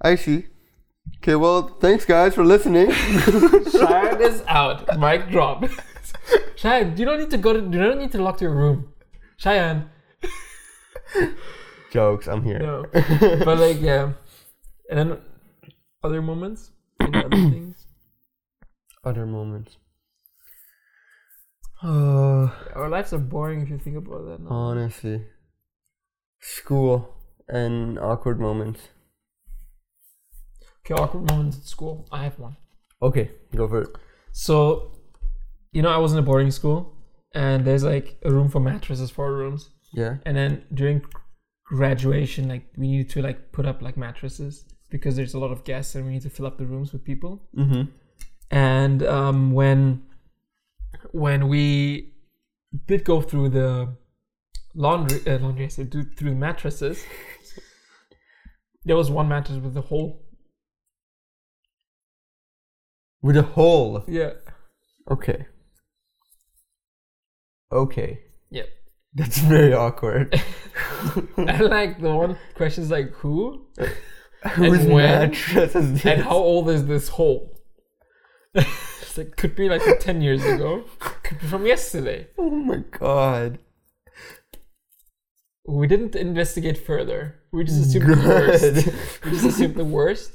I 0.01 0.15
see. 0.15 0.45
Okay, 1.17 1.35
well, 1.35 1.67
thanks 1.79 2.05
guys 2.05 2.33
for 2.35 2.43
listening. 2.45 2.91
Cheyenne 3.71 4.21
is 4.21 4.43
out. 4.47 4.97
Mic 4.99 5.29
drop. 5.29 5.65
Cheyenne, 6.55 6.95
you 6.97 7.05
don't 7.05 7.19
need 7.19 7.29
to 7.31 7.37
go 7.37 7.53
to. 7.53 7.59
You 7.59 7.79
don't 7.79 7.99
need 7.99 8.11
to 8.13 8.21
lock 8.23 8.41
your 8.41 8.51
room. 8.55 8.93
Cheyenne, 9.37 9.89
Jokes, 11.91 12.27
I'm 12.27 12.43
here. 12.43 12.59
no. 12.59 12.85
But 12.91 13.57
like, 13.57 13.81
yeah. 13.81 14.13
And 14.89 14.99
then 14.99 15.17
other 16.03 16.21
moments, 16.21 16.71
other 16.99 17.29
things. 17.31 17.80
Other 19.03 19.25
moments. 19.25 19.77
Oh, 21.83 22.55
Our 22.75 22.89
lives 22.89 23.13
are 23.13 23.19
boring 23.19 23.61
if 23.61 23.69
you 23.69 23.77
think 23.77 23.97
about 23.97 24.25
that. 24.25 24.39
Now. 24.41 24.49
honestly. 24.49 25.23
School 26.39 27.13
and 27.47 27.99
awkward 27.99 28.39
moments. 28.39 28.89
Okay, 30.85 30.99
awkward 30.99 31.29
moments 31.29 31.57
at 31.57 31.63
school. 31.63 32.07
I 32.11 32.23
have 32.23 32.39
one. 32.39 32.57
Okay, 33.01 33.31
go 33.55 33.67
for 33.67 33.81
it. 33.81 33.89
So, 34.31 34.91
you 35.71 35.81
know, 35.81 35.89
I 35.89 35.97
was 35.97 36.13
in 36.13 36.19
a 36.19 36.23
boarding 36.23 36.51
school, 36.51 36.95
and 37.33 37.65
there's 37.65 37.83
like 37.83 38.17
a 38.23 38.31
room 38.31 38.49
for 38.49 38.59
mattresses, 38.59 39.11
four 39.11 39.33
rooms. 39.33 39.69
Yeah. 39.93 40.17
And 40.25 40.35
then 40.35 40.63
during 40.73 41.03
graduation, 41.65 42.47
like 42.47 42.65
we 42.77 42.87
needed 42.87 43.09
to 43.11 43.21
like 43.21 43.51
put 43.51 43.65
up 43.65 43.81
like 43.81 43.97
mattresses 43.97 44.65
because 44.89 45.15
there's 45.15 45.33
a 45.33 45.39
lot 45.39 45.51
of 45.51 45.63
guests 45.63 45.95
and 45.95 46.05
we 46.05 46.13
need 46.13 46.21
to 46.23 46.29
fill 46.29 46.45
up 46.45 46.57
the 46.57 46.65
rooms 46.65 46.93
with 46.93 47.03
people. 47.03 47.47
Mm-hmm. 47.57 47.83
And 48.51 49.01
um, 49.03 49.53
when 49.53 50.03
when 51.11 51.47
we 51.47 52.13
did 52.87 53.03
go 53.05 53.21
through 53.21 53.49
the 53.49 53.95
laundry, 54.75 55.21
uh, 55.25 55.39
laundry, 55.39 55.65
I 55.65 55.69
said, 55.69 55.91
through 56.17 56.35
mattresses. 56.35 57.03
There 58.83 58.95
was 58.95 59.11
one 59.11 59.27
mattress 59.29 59.57
with 59.59 59.77
a 59.77 59.81
hole. 59.81 60.25
With 63.21 63.37
a 63.37 63.43
hole. 63.43 64.03
Yeah. 64.07 64.31
Okay. 65.09 65.45
Okay. 67.71 68.19
Yep. 68.49 68.67
That's 69.13 69.37
very 69.39 69.73
awkward. 69.73 70.33
and 71.37 71.61
like 71.69 72.01
the 72.01 72.13
one 72.13 72.37
question 72.55 72.83
is 72.83 72.89
like 72.91 73.11
who 73.11 73.67
Whose 74.53 74.85
when? 74.85 74.95
mattress 74.95 75.75
is 75.75 75.93
this? 75.93 76.05
and 76.05 76.21
how 76.23 76.37
old 76.37 76.69
is 76.69 76.87
this 76.87 77.09
hole? 77.09 77.60
it's 79.01 79.17
like 79.17 79.35
could 79.37 79.55
be 79.55 79.69
like 79.69 79.81
ten 79.99 80.21
years 80.21 80.43
ago, 80.43 80.83
could 80.99 81.39
be 81.39 81.47
from 81.47 81.65
yesterday. 81.65 82.27
Oh 82.37 82.49
my 82.49 82.83
god. 82.91 83.59
We 85.67 85.87
didn't 85.87 86.15
investigate 86.15 86.77
further. 86.77 87.35
We 87.51 87.63
just 87.63 87.81
assumed 87.81 88.09
the 88.09 88.27
worst. 88.27 89.23
We 89.25 89.31
just 89.31 89.45
assumed 89.45 89.75
the 89.75 89.85
worst, 89.85 90.31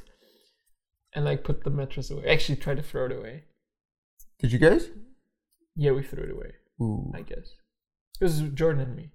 and 1.15 1.25
like 1.25 1.45
put 1.45 1.65
the 1.65 1.71
mattress 1.71 2.11
away. 2.11 2.25
Actually, 2.27 2.57
tried 2.57 2.77
to 2.77 2.83
throw 2.83 3.07
it 3.07 3.13
away. 3.13 3.45
Did 4.39 4.53
you 4.53 4.59
guys? 4.59 4.89
Yeah, 5.75 5.93
we 5.93 6.03
threw 6.03 6.25
it 6.25 6.31
away. 6.31 6.53
Ooh. 6.81 7.13
I 7.15 7.23
guess 7.23 7.55
it 8.21 8.25
was 8.25 8.41
Jordan 8.55 8.83
and 8.83 8.97
me. 8.97 9.11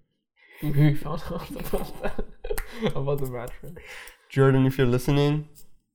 We 0.61 0.93
found 0.93 1.23
out 1.31 1.49
about 1.49 2.03
that 2.03 2.25
about 2.95 3.19
the 3.19 3.31
mattress. 3.31 3.73
Jordan, 4.29 4.65
if 4.67 4.77
you're 4.77 4.85
listening, 4.87 5.49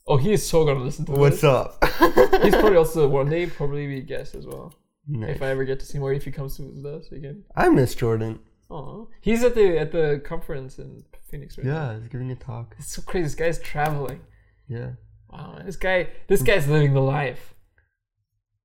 Oh, 0.09 0.17
he 0.17 0.33
is 0.33 0.47
so 0.47 0.65
gonna 0.65 0.83
listen 0.85 1.05
to 1.07 1.13
what's 1.13 1.37
this. 1.41 1.45
up? 1.45 1.83
He's 2.43 2.55
probably 2.55 2.77
also 2.77 3.09
one 3.21 3.29
day 3.29 3.47
probably 3.47 3.87
be 3.87 3.99
a 3.99 4.03
guest 4.03 4.35
as 4.35 4.47
well. 4.47 4.73
Nice. 5.09 5.37
If 5.37 5.43
I 5.43 5.49
ever 5.49 5.65
get 5.65 5.81
to 5.81 5.87
see 5.87 5.99
more, 5.99 6.13
if 6.13 6.25
he 6.25 6.31
comes 6.33 6.57
to 6.57 6.63
visit 6.69 6.87
us 6.87 7.13
again. 7.13 7.45
I 7.57 7.69
miss 7.69 7.95
Jordan. 7.95 8.41
Oh, 8.71 9.09
he's 9.21 9.45
at 9.45 9.55
the 9.55 9.79
at 9.79 9.93
the 9.93 10.21
conference 10.25 10.79
in 10.81 11.05
Phoenix 11.31 11.57
right 11.57 11.67
now. 11.67 11.91
Yeah, 11.93 11.99
he's 11.99 12.09
giving 12.09 12.31
a 12.33 12.35
talk. 12.37 12.75
It's 12.79 12.93
so 12.95 13.03
crazy. 13.03 13.25
This 13.25 13.35
guy's 13.37 13.61
traveling. 13.61 14.21
Yeah. 14.69 14.91
Wow, 15.31 15.61
this 15.65 15.77
guy 15.77 16.09
this 16.29 16.43
guy's 16.43 16.67
living 16.69 16.93
the 16.95 17.01
life. 17.01 17.55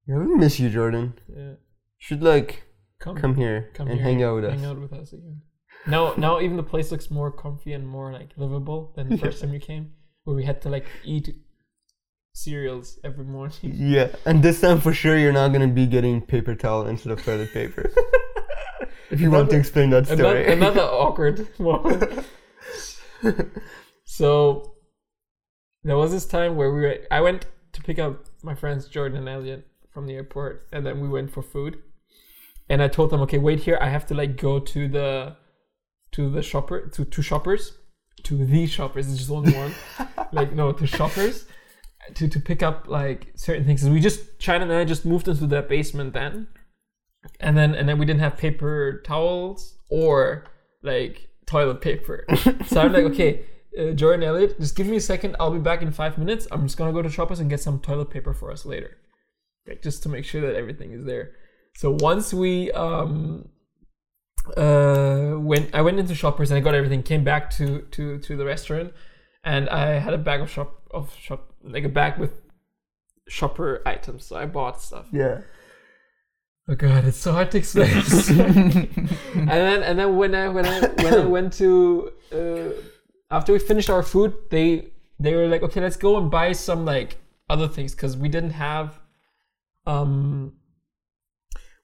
Yeah, 0.07 0.17
we 0.17 0.35
miss 0.35 0.59
you, 0.59 0.69
Jordan. 0.69 1.13
Yeah. 1.35 1.53
Should 1.99 2.23
like 2.23 2.63
Come 2.99 3.15
come 3.17 3.35
here 3.35 3.69
come 3.73 3.87
and 3.87 3.97
here 3.97 4.03
hang 4.03 4.23
out 4.23 4.35
with 4.35 4.43
hang 4.45 4.59
us. 4.65 4.71
out 4.71 4.79
with 4.79 4.93
us 4.93 5.13
again. 5.13 5.41
Now 5.87 6.13
now 6.17 6.39
even 6.41 6.57
the 6.57 6.63
place 6.63 6.91
looks 6.91 7.09
more 7.11 7.31
comfy 7.31 7.73
and 7.73 7.87
more 7.87 8.11
like 8.11 8.29
livable 8.37 8.93
than 8.95 9.09
the 9.09 9.17
first 9.23 9.41
time 9.41 9.53
you 9.53 9.59
came, 9.59 9.91
where 10.23 10.35
we 10.35 10.43
had 10.43 10.61
to 10.61 10.69
like 10.69 10.85
eat 11.03 11.35
cereals 12.33 12.99
every 13.03 13.25
morning. 13.25 13.57
Yeah, 13.63 14.09
and 14.25 14.43
this 14.43 14.61
time 14.61 14.79
for 14.79 14.93
sure 14.93 15.17
you're 15.17 15.33
not 15.33 15.51
gonna 15.53 15.67
be 15.67 15.87
getting 15.87 16.21
paper 16.21 16.55
towel 16.55 16.87
instead 16.87 17.11
of 17.11 17.23
toilet 17.23 17.51
paper. 17.53 17.91
if 19.11 19.19
you 19.19 19.31
want 19.31 19.49
to 19.49 19.57
explain 19.57 19.89
that 19.91 20.07
story. 20.07 20.51
another 20.51 20.81
awkward 20.81 21.47
moment. 21.59 22.25
so 24.05 24.75
there 25.83 25.97
was 25.97 26.11
this 26.11 26.25
time 26.25 26.55
where 26.55 26.73
we 26.73 26.81
were 26.81 26.97
I 27.11 27.21
went 27.21 27.45
to 27.73 27.81
pick 27.81 27.99
up 27.99 28.25
my 28.43 28.55
friends 28.55 28.87
Jordan 28.87 29.17
and 29.17 29.29
Elliot 29.29 29.67
from 29.93 30.07
the 30.07 30.13
airport 30.13 30.67
and 30.71 30.85
then 30.85 30.99
we 31.01 31.09
went 31.09 31.31
for 31.31 31.41
food. 31.41 31.79
And 32.69 32.81
I 32.81 32.87
told 32.87 33.09
them, 33.09 33.19
okay, 33.21 33.37
wait 33.37 33.59
here, 33.59 33.77
I 33.81 33.89
have 33.89 34.05
to 34.07 34.13
like 34.13 34.37
go 34.37 34.57
to 34.59 34.87
the 34.87 35.35
to 36.13 36.29
the 36.29 36.41
shopper 36.41 36.87
to 36.87 37.05
two 37.05 37.21
shoppers. 37.21 37.77
To 38.23 38.45
the 38.45 38.67
shoppers, 38.67 39.09
it's 39.09 39.17
just 39.17 39.31
only 39.31 39.53
one. 39.53 39.73
like 40.31 40.53
no, 40.53 40.71
to 40.71 40.87
shoppers. 40.87 41.45
To, 42.15 42.27
to 42.27 42.39
pick 42.39 42.63
up 42.63 42.87
like 42.87 43.31
certain 43.35 43.63
things. 43.63 43.87
We 43.87 43.99
just 43.99 44.21
Cheyenne 44.41 44.63
and 44.63 44.73
I 44.73 44.83
just 44.85 45.05
moved 45.05 45.27
into 45.27 45.47
that 45.47 45.69
basement 45.69 46.13
then 46.13 46.47
and 47.39 47.57
then 47.57 47.75
and 47.75 47.87
then 47.87 47.97
we 47.97 48.05
didn't 48.05 48.21
have 48.21 48.37
paper 48.37 49.01
towels 49.05 49.75
or 49.89 50.45
like 50.83 51.29
toilet 51.45 51.81
paper. 51.81 52.25
so 52.67 52.81
I'm 52.81 52.93
like, 52.93 53.05
okay, 53.05 53.45
uh, 53.77 53.91
Jordan 53.91 54.23
Elliott, 54.23 54.59
just 54.59 54.75
give 54.75 54.87
me 54.87 54.97
a 54.97 55.01
second. 55.01 55.35
I'll 55.39 55.51
be 55.51 55.59
back 55.59 55.81
in 55.81 55.91
five 55.91 56.17
minutes. 56.17 56.47
I'm 56.51 56.63
just 56.63 56.77
gonna 56.77 56.93
go 56.93 57.01
to 57.01 57.09
Shoppers 57.09 57.39
and 57.39 57.49
get 57.49 57.59
some 57.59 57.79
toilet 57.79 58.09
paper 58.09 58.33
for 58.33 58.51
us 58.51 58.65
later, 58.65 58.97
like 59.67 59.81
just 59.81 60.03
to 60.03 60.09
make 60.09 60.25
sure 60.25 60.41
that 60.41 60.55
everything 60.55 60.91
is 60.91 61.05
there. 61.05 61.31
So 61.75 61.97
once 61.99 62.33
we 62.33 62.71
um 62.71 63.49
uh 64.57 65.37
went, 65.37 65.73
I 65.73 65.81
went 65.81 65.99
into 65.99 66.15
Shoppers 66.15 66.51
and 66.51 66.57
I 66.57 66.61
got 66.61 66.73
everything. 66.73 67.03
Came 67.03 67.23
back 67.23 67.49
to 67.51 67.81
to 67.91 68.19
to 68.19 68.37
the 68.37 68.45
restaurant, 68.45 68.93
and 69.43 69.69
I 69.69 69.99
had 69.99 70.13
a 70.13 70.17
bag 70.17 70.41
of 70.41 70.49
shop 70.49 70.81
of 70.91 71.15
shop 71.15 71.53
like 71.63 71.83
a 71.83 71.89
bag 71.89 72.17
with 72.17 72.41
shopper 73.27 73.81
items. 73.85 74.25
So 74.25 74.35
I 74.35 74.45
bought 74.45 74.81
stuff. 74.81 75.07
yeah. 75.11 75.41
Oh 76.67 76.75
god, 76.75 77.05
it's 77.05 77.17
so 77.17 77.31
hard 77.31 77.51
to 77.51 77.57
explain. 77.57 77.89
and 78.29 79.49
then 79.49 79.83
and 79.83 79.99
then 79.99 80.15
when 80.17 80.35
I 80.35 80.47
when 80.47 80.65
I 80.65 80.79
when 81.03 81.13
I 81.13 81.25
went 81.25 81.53
to 81.53 82.11
uh, 82.31 82.69
after 83.29 83.53
we 83.53 83.59
finished 83.59 83.89
our 83.89 84.03
food, 84.03 84.33
they 84.49 84.91
they 85.19 85.35
were 85.35 85.47
like, 85.47 85.63
okay, 85.63 85.81
let's 85.81 85.97
go 85.97 86.17
and 86.17 86.29
buy 86.29 86.51
some 86.51 86.85
like 86.85 87.17
other 87.49 87.67
things 87.67 87.93
because 87.93 88.15
we 88.15 88.29
didn't 88.29 88.51
have 88.51 88.99
um 89.85 90.53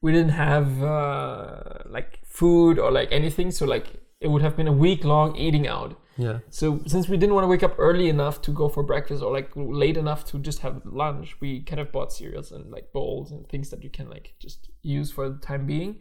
we 0.01 0.11
didn't 0.11 0.29
have 0.31 0.83
uh, 0.83 1.63
like 1.85 2.19
food 2.39 2.77
or 2.79 2.89
like 2.91 3.09
anything, 3.11 3.51
so 3.51 3.65
like 3.65 3.87
it 4.19 4.27
would 4.31 4.41
have 4.41 4.55
been 4.59 4.67
a 4.67 4.77
week 4.85 5.03
long 5.03 5.35
eating 5.35 5.67
out. 5.67 5.91
Yeah. 6.25 6.39
So 6.49 6.65
since 6.87 7.07
we 7.07 7.17
didn't 7.17 7.35
want 7.35 7.43
to 7.43 7.47
wake 7.47 7.61
up 7.69 7.75
early 7.77 8.09
enough 8.09 8.41
to 8.45 8.51
go 8.51 8.69
for 8.69 8.81
breakfast 8.83 9.21
or 9.23 9.31
like 9.31 9.49
late 9.55 9.97
enough 9.97 10.21
to 10.31 10.39
just 10.39 10.59
have 10.65 10.81
lunch, 10.85 11.27
we 11.41 11.61
kind 11.61 11.79
of 11.79 11.91
bought 11.91 12.11
cereals 12.11 12.51
and 12.51 12.71
like 12.71 12.91
bowls 12.91 13.31
and 13.31 13.47
things 13.47 13.69
that 13.71 13.83
you 13.83 13.91
can 13.97 14.09
like 14.09 14.33
just 14.39 14.69
use 14.81 15.11
for 15.11 15.29
the 15.29 15.39
time 15.49 15.65
being. 15.67 15.91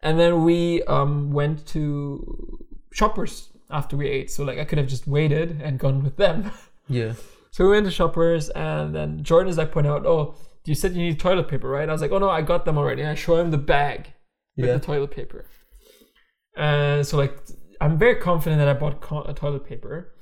And 0.00 0.18
then 0.18 0.44
we 0.44 0.82
um, 0.84 1.32
went 1.32 1.66
to 1.74 2.64
shoppers 2.92 3.50
after 3.70 3.96
we 3.96 4.08
ate. 4.08 4.30
So 4.30 4.42
like 4.44 4.58
I 4.58 4.64
could 4.64 4.78
have 4.78 4.88
just 4.88 5.06
waited 5.06 5.60
and 5.62 5.78
gone 5.78 6.02
with 6.02 6.16
them. 6.16 6.50
Yeah. 6.88 7.12
so 7.52 7.64
we 7.64 7.70
went 7.70 7.86
to 7.86 7.92
shoppers 7.92 8.50
and 8.50 8.92
then 8.94 9.22
Jordan 9.22 9.48
is 9.48 9.56
like 9.56 9.70
point 9.72 9.86
out, 9.86 10.04
oh, 10.04 10.34
you 10.64 10.74
said 10.74 10.92
you 10.94 11.02
need 11.06 11.18
toilet 11.20 11.46
paper, 11.48 11.68
right? 11.68 11.88
I 11.88 11.92
was 11.92 12.02
like, 12.02 12.10
oh 12.10 12.18
no, 12.18 12.28
I 12.28 12.42
got 12.42 12.64
them 12.64 12.76
already. 12.76 13.02
And 13.02 13.10
I 13.10 13.14
show 13.14 13.36
him 13.40 13.50
the 13.50 13.64
bag 13.76 14.00
with 14.56 14.66
Yeah. 14.66 14.74
the 14.74 14.80
toilet 14.80 15.10
paper. 15.12 15.46
And 16.56 17.06
so 17.06 17.16
like 17.16 17.38
I'm 17.80 17.98
very 17.98 18.16
confident 18.16 18.60
that 18.60 18.68
I 18.68 18.74
bought 18.74 19.00
co- 19.00 19.22
uh, 19.22 19.32
toilet 19.32 19.66
paper, 19.66 20.14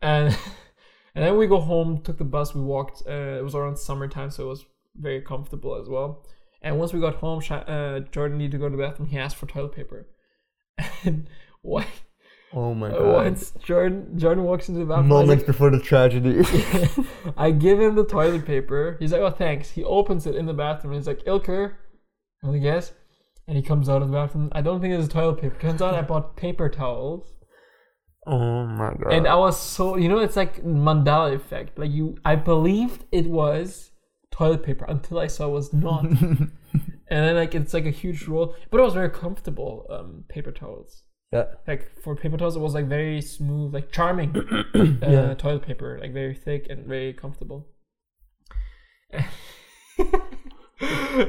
and 0.00 0.28
and 1.14 1.24
then 1.24 1.36
we 1.36 1.46
go 1.46 1.60
home, 1.60 2.02
took 2.02 2.18
the 2.18 2.24
bus, 2.24 2.54
we 2.54 2.62
walked. 2.62 3.02
Uh, 3.06 3.38
it 3.38 3.44
was 3.44 3.54
around 3.54 3.76
summertime, 3.78 4.30
so 4.30 4.44
it 4.44 4.48
was 4.48 4.64
very 4.96 5.20
comfortable 5.20 5.74
as 5.74 5.88
well. 5.88 6.24
And 6.62 6.78
once 6.78 6.92
we 6.92 7.00
got 7.00 7.16
home, 7.16 7.42
uh, 7.50 8.00
Jordan 8.10 8.38
needed 8.38 8.52
to 8.52 8.58
go 8.58 8.68
to 8.68 8.76
the 8.76 8.82
bathroom. 8.82 9.08
He 9.08 9.18
asked 9.18 9.36
for 9.36 9.46
toilet 9.46 9.72
paper, 9.72 10.08
and 11.04 11.28
why? 11.62 11.86
Oh 12.52 12.74
my 12.74 12.88
uh, 12.88 12.98
god. 12.98 13.24
Once 13.24 13.50
Jordan 13.62 14.18
Jordan 14.18 14.44
walks 14.44 14.68
into 14.68 14.80
the 14.80 14.86
bathroom, 14.86 15.08
Moments 15.08 15.40
like- 15.42 15.46
before 15.46 15.70
the 15.70 15.80
tragedy. 15.80 16.44
I 17.36 17.50
give 17.50 17.78
him 17.80 17.94
the 17.94 18.04
toilet 18.06 18.46
paper. 18.46 18.96
He's 19.00 19.12
like, 19.12 19.20
"Oh, 19.20 19.30
thanks." 19.30 19.70
He 19.70 19.84
opens 19.84 20.26
it 20.26 20.34
in 20.34 20.46
the 20.46 20.54
bathroom. 20.54 20.94
He's 20.94 21.06
like, 21.06 21.24
"Ilker," 21.24 21.74
I'm 22.42 22.52
like, 22.52 22.62
"Yes." 22.62 22.92
And 23.48 23.56
he 23.56 23.62
comes 23.62 23.88
out 23.88 24.02
of 24.02 24.08
the 24.08 24.14
bathroom. 24.14 24.48
I 24.52 24.60
don't 24.60 24.80
think 24.80 24.92
it's 24.94 25.12
toilet 25.12 25.40
paper. 25.40 25.56
Turns 25.60 25.80
out 25.80 25.94
I 25.94 26.02
bought 26.02 26.36
paper 26.36 26.68
towels. 26.68 27.32
oh 28.26 28.66
my 28.66 28.92
god. 29.00 29.12
and 29.12 29.26
I 29.28 29.36
was 29.36 29.58
so 29.60 29.96
you 29.96 30.08
know 30.08 30.18
it's 30.18 30.34
like 30.36 30.64
Mandela 30.64 31.32
effect. 31.34 31.78
Like 31.78 31.90
you, 31.92 32.16
I 32.24 32.34
believed 32.34 33.04
it 33.12 33.26
was 33.26 33.92
toilet 34.32 34.64
paper 34.64 34.84
until 34.88 35.18
I 35.20 35.28
saw 35.28 35.46
it 35.48 35.52
was 35.52 35.72
not, 35.72 36.04
and 36.10 36.50
then 37.08 37.36
like 37.36 37.54
it's 37.54 37.72
like 37.72 37.86
a 37.86 37.90
huge 37.90 38.26
roll, 38.26 38.56
but 38.70 38.80
it 38.80 38.82
was 38.82 38.94
very 38.94 39.10
comfortable. 39.10 39.86
Um, 39.90 40.24
paper 40.28 40.50
towels. 40.50 41.04
yeah. 41.32 41.44
Like 41.68 41.88
for 42.02 42.16
paper 42.16 42.36
towels, 42.36 42.56
it 42.56 42.60
was 42.60 42.74
like 42.74 42.88
very 42.88 43.22
smooth, 43.22 43.72
like 43.72 43.92
charming. 43.92 44.34
uh, 44.74 44.82
Yeah. 45.08 45.34
Toilet 45.34 45.62
paper, 45.62 45.98
like 46.00 46.12
very 46.12 46.34
thick 46.34 46.66
and 46.68 46.84
very 46.84 47.12
comfortable. 47.12 47.68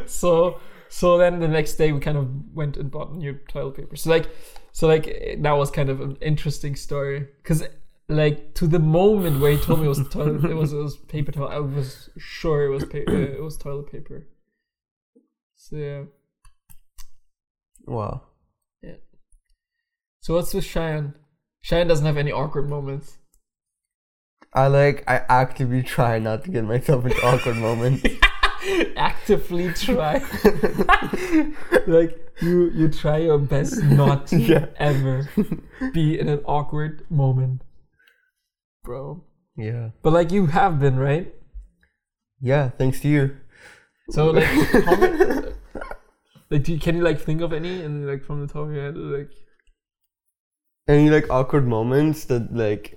so 0.06 0.60
so 0.90 1.18
then 1.18 1.40
the 1.40 1.48
next 1.48 1.76
day 1.76 1.92
we 1.92 2.00
kind 2.00 2.18
of 2.18 2.30
went 2.54 2.78
and 2.78 2.90
bought 2.90 3.16
new 3.16 3.34
toilet 3.48 3.76
paper. 3.76 3.96
So 3.96 4.10
like 4.10 4.30
so 4.72 4.88
like 4.88 5.06
that 5.40 5.52
was 5.54 5.72
kind 5.72 5.90
of 5.90 6.02
an 6.02 6.18
interesting 6.22 6.76
story 6.76 7.28
because 7.38 7.64
like 8.10 8.54
to 8.56 8.68
the 8.68 8.80
moment 8.80 9.42
where 9.42 9.52
he 9.52 9.58
told 9.58 9.80
me 9.80 9.86
it 9.86 9.90
was 9.90 10.08
toilet, 10.10 10.46
it 10.46 10.54
was 10.54 10.74
it 10.74 10.78
was 10.78 10.98
paper 10.98 11.32
towel. 11.32 11.50
I 11.50 11.60
was 11.60 12.10
sure 12.18 12.66
it 12.66 12.70
was 12.70 12.86
pa- 12.86 13.00
uh, 13.08 13.12
it 13.12 13.42
was 13.42 13.58
toilet 13.58 13.92
paper. 13.92 14.28
So 15.56 15.76
yeah. 15.76 16.04
Wow. 17.86 18.22
Yeah. 18.82 18.96
So 20.22 20.36
what's 20.36 20.54
with 20.54 20.66
Cheyenne? 20.66 21.16
Cheyenne 21.62 21.88
doesn't 21.88 22.06
have 22.06 22.18
any 22.18 22.32
awkward 22.32 22.70
moments. 22.70 23.18
I 24.54 24.68
like 24.68 25.04
I 25.08 25.24
actively 25.28 25.84
try 25.84 26.20
not 26.20 26.44
to 26.46 26.52
get 26.52 26.64
myself 26.64 27.06
into 27.06 27.26
awkward 27.26 27.58
moments. 27.58 28.08
actively 28.98 29.74
try. 29.74 30.22
like 31.88 32.18
you 32.42 32.70
you 32.72 32.90
try 32.90 33.18
your 33.18 33.40
best 33.40 33.82
not 33.84 34.28
to 34.28 34.40
Yeah. 34.54 34.66
ever 34.78 35.30
be 35.94 36.20
in 36.20 36.28
an 36.30 36.40
awkward 36.46 37.06
moment. 37.10 37.62
Bro. 38.84 39.24
Yeah. 39.56 39.90
But 40.04 40.14
like 40.14 40.32
you 40.32 40.48
have 40.48 40.80
been, 40.80 40.98
right? 40.98 41.34
Yeah, 42.42 42.70
thanks 42.70 43.00
to 43.02 43.08
you. 43.08 43.36
So 44.12 44.32
like 44.32 44.46
how 44.46 44.96
many, 44.96 45.54
like 46.50 46.64
do 46.64 46.74
you, 46.74 46.80
can 46.80 46.96
you 46.96 47.04
like 47.04 47.20
think 47.20 47.42
of 47.42 47.52
any 47.52 47.82
and 47.82 48.08
like 48.08 48.24
from 48.24 48.42
the 48.46 48.48
top 48.52 48.68
of 48.68 48.74
your 48.74 48.84
head 48.84 48.96
like 48.98 49.32
Any 50.88 51.10
like 51.10 51.30
awkward 51.30 51.68
moments 51.68 52.26
that 52.26 52.54
like 52.56 52.97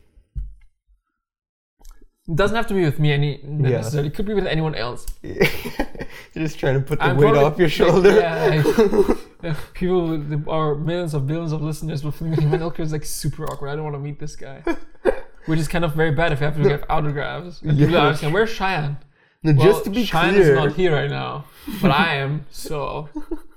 it 2.30 2.36
doesn't 2.36 2.56
have 2.56 2.66
to 2.68 2.74
be 2.74 2.84
with 2.84 2.98
me 2.98 3.12
any 3.12 3.40
Yeah. 3.42 3.48
necessarily. 3.78 4.08
It 4.08 4.14
could 4.14 4.26
be 4.26 4.34
with 4.34 4.46
anyone 4.46 4.74
else. 4.74 5.04
you're 5.22 6.44
just 6.46 6.58
trying 6.58 6.74
to 6.74 6.80
put 6.80 6.98
the 6.98 7.06
I'm 7.06 7.16
weight 7.16 7.24
probably- 7.32 7.44
off 7.44 7.58
your 7.58 7.68
shoulder. 7.68 8.10
yeah, 8.20 8.62
if 9.42 9.72
people, 9.74 10.08
with- 10.18 10.46
our 10.48 10.74
millions 10.74 11.14
of 11.14 11.26
billions 11.26 11.52
of 11.52 11.60
listeners 11.62 12.04
will 12.04 12.12
think 12.12 12.40
man, 12.42 12.60
Ilker 12.60 12.80
is 12.80 12.92
like 12.92 13.04
super 13.04 13.44
awkward. 13.46 13.68
I 13.70 13.74
don't 13.74 13.84
want 13.84 13.96
to 13.96 14.00
meet 14.00 14.18
this 14.20 14.36
guy. 14.36 14.62
Which 15.46 15.58
is 15.58 15.68
kind 15.68 15.84
of 15.84 15.94
very 15.94 16.12
bad 16.12 16.32
if 16.32 16.40
you 16.40 16.46
have 16.46 16.56
to 16.56 16.62
give 16.62 16.84
autographs. 16.88 17.62
And 17.62 17.76
people 17.78 17.94
Yeah. 17.94 18.06
are 18.06 18.10
asking, 18.12 18.32
where's 18.32 18.50
Cheyenne? 18.50 18.98
No, 19.42 19.52
Well, 19.54 19.66
just 19.66 19.84
to 19.84 19.90
be 19.90 20.04
Cheyenne 20.04 20.34
clear, 20.34 20.44
Cheyenne 20.44 20.58
is 20.58 20.64
not 20.66 20.72
here 20.76 20.92
right 20.92 21.08
now, 21.10 21.46
but 21.80 21.90
I 21.90 22.16
am. 22.16 22.44
So, 22.50 23.08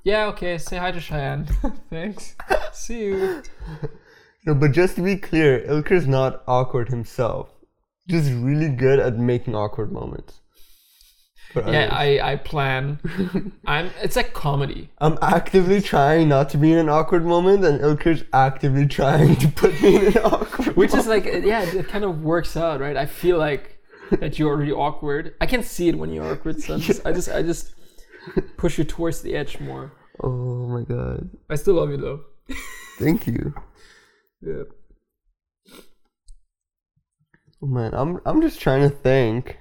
yeah, 0.04 0.28
okay. 0.28 0.58
Say 0.58 0.78
hi 0.78 0.92
to 0.92 1.00
Cheyenne. 1.02 1.46
Thanks. 1.90 2.36
See 2.72 3.00
you. 3.08 3.44
no, 4.46 4.56
but 4.56 4.72
just 4.72 4.96
to 4.96 5.02
be 5.02 5.18
clear, 5.18 5.60
Ilker's 5.68 6.08
not 6.08 6.42
awkward 6.48 6.88
himself. 6.88 7.50
Just 8.08 8.32
really 8.32 8.70
good 8.70 9.00
at 9.00 9.18
making 9.18 9.56
awkward 9.56 9.92
moments. 9.92 10.40
for 11.54 11.62
Yeah, 11.62 11.86
others. 11.86 11.92
I, 11.94 12.32
I 12.32 12.36
plan. 12.38 13.00
I'm. 13.66 13.92
It's 14.02 14.16
like 14.16 14.34
comedy. 14.34 14.90
I'm 15.00 15.18
actively 15.22 15.82
trying 15.82 16.28
not 16.30 16.50
to 16.50 16.58
be 16.58 16.72
in 16.74 16.78
an 16.80 16.90
awkward 16.90 17.26
moment, 17.26 17.64
and 17.64 17.80
Ilker's 17.82 18.24
actively 18.34 18.88
trying 18.88 19.36
to 19.38 19.48
put 19.50 19.82
me 19.82 19.96
in 19.96 20.06
an 20.08 20.18
awkward. 20.24 20.76
which 20.76 20.94
is 20.94 21.08
like 21.08 21.26
yeah 21.26 21.62
it 21.64 21.88
kind 21.88 22.04
of 22.04 22.22
works 22.24 22.58
out 22.58 22.80
right 22.82 22.98
i 22.98 23.06
feel 23.06 23.38
like 23.38 23.78
that 24.20 24.38
you're 24.38 24.50
already 24.52 24.72
awkward 24.72 25.34
i 25.42 25.46
can 25.46 25.64
see 25.64 25.88
it 25.90 25.98
when 25.98 26.12
you're 26.12 26.26
awkward 26.32 26.62
so 26.62 26.76
I 26.76 26.80
just, 26.80 27.06
i 27.06 27.12
just 27.14 27.30
i 27.30 27.42
just 27.42 27.74
push 28.58 28.78
you 28.78 28.84
towards 28.84 29.22
the 29.22 29.36
edge 29.36 29.60
more 29.60 29.92
oh 30.22 30.68
my 30.68 30.84
god! 30.84 31.30
i 31.50 31.56
still 31.56 31.76
love 31.76 31.90
you 31.90 31.98
though 31.98 32.22
Thank 33.00 33.26
you. 33.28 33.54
yeah 34.42 34.64
man, 37.66 37.94
I'm 37.94 38.20
I'm 38.26 38.42
just 38.42 38.60
trying 38.60 38.82
to 38.82 38.90
think. 38.90 39.58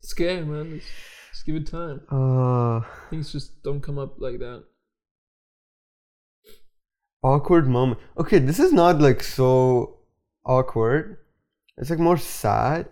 it's 0.00 0.12
okay 0.12 0.40
man 0.42 0.80
just, 0.80 0.88
just 1.30 1.46
give 1.46 1.56
it 1.56 1.66
time 1.66 2.00
Uh, 2.10 2.80
things 3.10 3.32
just 3.32 3.62
don't 3.62 3.80
come 3.80 3.98
up 3.98 4.20
like 4.20 4.38
that 4.38 4.64
awkward 7.22 7.68
moment. 7.68 8.00
Okay, 8.18 8.38
this 8.38 8.58
is 8.58 8.72
not 8.72 9.00
like 9.00 9.22
so 9.22 9.98
awkward. 10.44 11.18
It's 11.78 11.90
like 11.90 11.98
more 11.98 12.16
sad. 12.16 12.88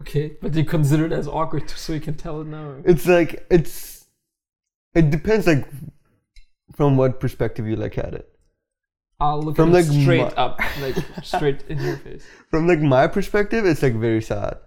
okay 0.00 0.36
but 0.40 0.54
you 0.54 0.64
consider 0.64 1.06
it 1.06 1.12
as 1.12 1.28
awkward 1.28 1.68
too, 1.68 1.76
so 1.76 1.92
you 1.92 2.00
can 2.00 2.16
tell 2.16 2.40
it 2.40 2.46
now 2.46 2.76
It's 2.84 3.06
like 3.06 3.46
it's. 3.50 4.06
It 4.94 5.10
depends 5.10 5.46
like 5.46 5.68
from 6.74 6.96
what 6.96 7.20
perspective 7.20 7.66
you 7.66 7.76
look 7.76 7.96
at 7.96 8.14
it. 8.14 8.28
I'll 9.20 9.42
look 9.42 9.56
From, 9.56 9.72
like, 9.72 9.84
straight 9.84 10.22
my- 10.36 10.42
up 10.44 10.60
like 10.80 10.96
straight 11.22 11.62
in 11.68 11.78
your 11.80 11.96
face 12.04 12.24
From 12.50 12.66
like 12.66 12.80
my 12.80 13.06
perspective, 13.06 13.64
it's 13.64 13.82
like 13.82 13.94
very 13.94 14.20
sad. 14.22 14.58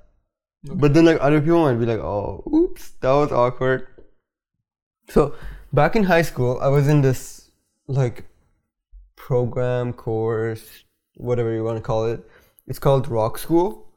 Okay. 0.66 0.76
But 0.82 0.94
then 0.94 1.04
like 1.06 1.18
other 1.20 1.42
people 1.42 1.64
might 1.64 1.80
be 1.80 1.86
like, 1.86 2.00
oh, 2.00 2.44
oops, 2.54 2.92
that 3.02 3.12
was 3.12 3.32
awkward. 3.32 3.88
So 5.10 5.36
back 5.74 5.96
in 5.98 6.04
high 6.04 6.22
school, 6.22 6.60
I 6.62 6.70
was 6.70 6.88
in 6.88 7.02
this 7.02 7.50
like 7.88 8.24
program 9.18 9.92
course, 9.92 10.64
whatever 11.16 11.52
you 11.54 11.64
want 11.64 11.78
to 11.78 11.82
call 11.84 12.06
it. 12.06 12.24
It's 12.68 12.80
called 12.80 13.10
Rock 13.10 13.38
School, 13.38 13.92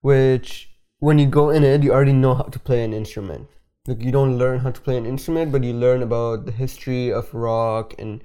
which 0.00 0.70
when 0.98 1.18
you 1.18 1.26
go 1.26 1.50
in 1.50 1.62
it, 1.62 1.82
you 1.84 1.92
already 1.92 2.12
know 2.12 2.34
how 2.34 2.44
to 2.44 2.58
play 2.58 2.82
an 2.82 2.92
instrument. 2.92 3.46
Like 3.86 4.02
you 4.02 4.10
don't 4.10 4.38
learn 4.38 4.58
how 4.60 4.70
to 4.72 4.80
play 4.80 4.96
an 4.96 5.06
instrument, 5.06 5.52
but 5.52 5.62
you 5.62 5.72
learn 5.72 6.02
about 6.02 6.46
the 6.46 6.52
history 6.52 7.12
of 7.12 7.32
rock 7.32 7.94
and 7.98 8.22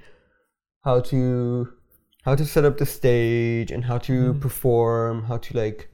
how 0.87 1.01
to 1.01 1.67
how 2.23 2.33
to 2.33 2.45
set 2.45 2.63
up 2.63 2.77
the 2.77 2.85
stage 2.85 3.71
and 3.71 3.83
how 3.83 3.97
to 3.97 4.13
mm-hmm. 4.13 4.39
perform, 4.39 5.23
how 5.25 5.37
to 5.45 5.57
like 5.63 5.89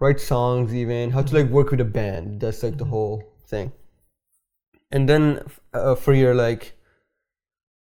write 0.00 0.20
songs 0.20 0.74
even, 0.74 1.10
how 1.10 1.20
to 1.20 1.26
mm-hmm. 1.26 1.36
like 1.36 1.48
work 1.56 1.70
with 1.70 1.80
a 1.80 1.90
band. 1.98 2.40
That's 2.40 2.62
like 2.62 2.78
the 2.78 2.84
mm-hmm. 2.84 2.90
whole 2.90 3.18
thing. 3.46 3.72
And 4.90 5.08
then 5.10 5.42
uh, 5.74 5.94
for 5.94 6.14
your 6.14 6.34
like 6.34 6.72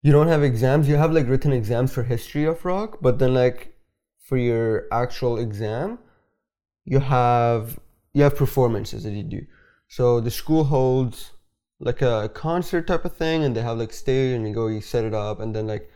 you 0.02 0.12
don't 0.12 0.28
have 0.28 0.42
exams, 0.42 0.90
you 0.90 0.96
have 0.96 1.12
like 1.12 1.26
written 1.26 1.52
exams 1.52 1.90
for 1.94 2.02
history 2.02 2.44
of 2.44 2.64
rock, 2.66 2.98
but 3.00 3.18
then 3.18 3.32
like 3.32 3.74
for 4.26 4.36
your 4.36 4.86
actual 4.92 5.38
exam, 5.38 5.98
you 6.84 7.00
have 7.00 7.78
you 8.12 8.22
have 8.24 8.36
performances 8.36 9.04
that 9.04 9.12
you 9.12 9.22
do. 9.22 9.42
So 9.88 10.20
the 10.20 10.30
school 10.30 10.64
holds 10.64 11.32
like 11.80 12.02
a 12.02 12.30
concert 12.34 12.86
type 12.86 13.04
of 13.06 13.16
thing 13.16 13.44
and 13.44 13.56
they 13.56 13.62
have 13.62 13.78
like 13.78 13.92
stage 13.92 14.34
and 14.34 14.46
you 14.46 14.54
go 14.54 14.66
you 14.68 14.80
set 14.80 15.04
it 15.04 15.14
up 15.14 15.40
and 15.40 15.54
then 15.54 15.66
like 15.66 15.90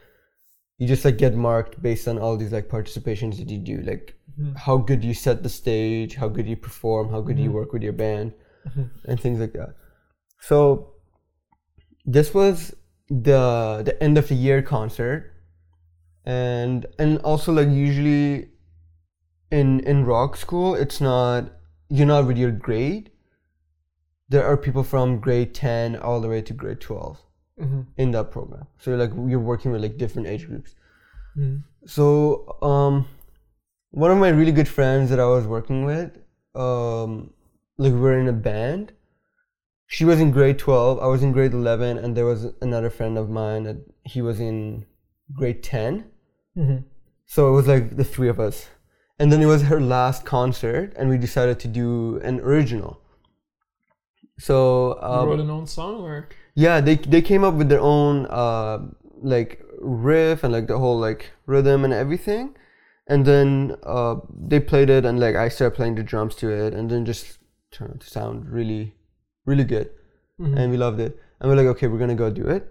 you 0.79 0.87
just 0.87 1.05
like 1.05 1.19
get 1.19 1.35
marked 1.35 1.81
based 1.83 2.07
on 2.09 2.19
all 2.19 2.37
these 2.37 2.53
like 2.53 2.69
participations 2.69 3.37
that 3.39 3.49
you 3.51 3.59
do 3.59 3.79
like 3.83 4.15
Mhm. 4.39 4.57
how 4.57 4.77
good 4.77 5.03
you 5.05 5.15
set 5.15 5.43
the 5.43 5.49
stage 5.49 6.15
how 6.15 6.29
good 6.29 6.47
you 6.47 6.57
perform 6.57 7.11
how 7.11 7.21
good 7.21 7.39
you 7.39 7.51
Mhm. 7.51 7.55
work 7.61 7.73
with 7.73 7.83
your 7.83 7.93
band 8.05 8.33
Mhm. 8.69 8.91
and 9.09 9.21
things 9.21 9.41
like 9.41 9.53
that 9.55 9.75
so 10.41 10.59
this 12.05 12.33
was 12.35 12.75
the 13.09 13.83
the 13.89 13.97
end 14.03 14.17
of 14.19 14.29
the 14.29 14.35
year 14.47 14.63
concert 14.63 15.33
and 16.25 16.87
and 16.99 17.19
also 17.31 17.53
like 17.53 17.69
usually 17.69 18.49
in 19.51 19.81
in 19.81 20.05
rock 20.05 20.37
school 20.37 20.75
it's 20.75 21.01
not 21.01 21.51
you're 21.89 22.07
not 22.15 22.27
with 22.27 22.37
your 22.39 22.51
grade 22.53 23.11
there 24.29 24.45
are 24.45 24.57
people 24.57 24.83
from 24.85 25.19
grade 25.21 25.55
10 25.55 25.97
all 25.97 26.21
the 26.21 26.29
way 26.29 26.43
to 26.43 26.53
grade 26.53 26.81
12 26.81 27.19
Mhm. 27.61 27.87
in 27.97 28.11
that 28.13 28.31
program. 28.31 28.67
So 28.79 28.95
like 28.97 29.13
you're 29.31 29.47
working 29.53 29.73
with 29.73 29.83
like 29.83 29.97
different 29.99 30.29
age 30.29 30.47
groups. 30.47 30.75
Mhm. 31.37 31.63
so 31.87 32.07
um 32.63 33.07
one 34.05 34.11
of 34.11 34.19
my 34.19 34.29
really 34.39 34.53
good 34.59 34.69
friends 34.77 35.09
that 35.11 35.21
i 35.25 35.27
was 35.37 35.45
working 35.47 35.85
with 35.91 36.11
um 36.67 37.11
like 37.83 37.93
we 37.93 38.01
were 38.07 38.19
in 38.19 38.29
a 38.29 38.39
band. 38.51 38.93
She 39.97 40.05
was 40.05 40.19
in 40.25 40.31
grade 40.37 40.59
12 40.59 40.99
i 41.07 41.07
was 41.15 41.23
in 41.27 41.33
grade 41.37 41.53
11 41.55 41.99
and 41.99 42.17
there 42.17 42.27
was 42.33 42.41
another 42.69 42.91
friend 42.91 43.17
of 43.23 43.31
mine 43.31 43.63
that 43.69 43.79
he 44.15 44.21
was 44.29 44.41
in 44.49 44.85
grade 45.39 45.63
10 45.63 46.05
Mhm. 46.57 46.85
so 47.27 47.49
it 47.51 47.53
was 47.59 47.67
like 47.69 47.97
the 47.97 48.05
three 48.15 48.29
of 48.29 48.39
us. 48.49 48.69
And 49.21 49.33
then 49.33 49.41
it 49.43 49.47
was 49.55 49.63
her 49.71 49.81
last 49.81 50.25
concert 50.25 50.93
and 50.97 51.09
we 51.13 51.19
decided 51.19 51.59
to 51.61 51.69
do 51.69 51.89
an 52.31 52.37
original. 52.41 52.93
So 54.39 54.95
you 55.03 55.09
um, 55.09 55.29
wrote 55.29 55.41
an 55.41 55.51
own 55.51 55.67
song 55.67 55.95
or 56.03 56.29
yeah 56.65 56.81
they 56.87 56.97
they 57.15 57.23
came 57.31 57.45
up 57.49 57.55
with 57.55 57.69
their 57.73 57.81
own 57.89 58.27
uh 58.45 58.79
like 59.35 59.61
riff 59.81 60.43
and 60.45 60.53
like 60.53 60.67
the 60.71 60.79
whole 60.85 60.99
like 61.09 61.31
rhythm 61.47 61.85
and 61.85 61.95
everything. 62.05 62.55
And 63.07 63.25
then 63.31 63.77
uh 63.97 64.17
they 64.51 64.61
played 64.71 64.91
it 64.95 65.05
and 65.11 65.21
like 65.25 65.37
i 65.43 65.49
started 65.49 65.77
playing 65.77 65.95
the 65.99 66.03
drums 66.13 66.35
to 66.41 66.51
it 66.65 66.75
and 66.75 66.91
then 66.91 67.05
just 67.11 67.39
turned 67.77 67.93
out 67.95 68.01
to 68.01 68.11
sound 68.17 68.51
really 68.59 68.95
really 69.53 69.65
good. 69.75 69.89
Mhm. 70.41 70.57
and 70.59 70.71
we 70.73 70.77
loved 70.83 71.01
it. 71.07 71.17
And 71.41 71.49
we're 71.51 71.57
like 71.61 71.71
okay 71.75 71.87
we're 71.93 72.03
gonna 72.05 72.21
go 72.25 72.31
do 72.43 72.49
it. 72.57 72.67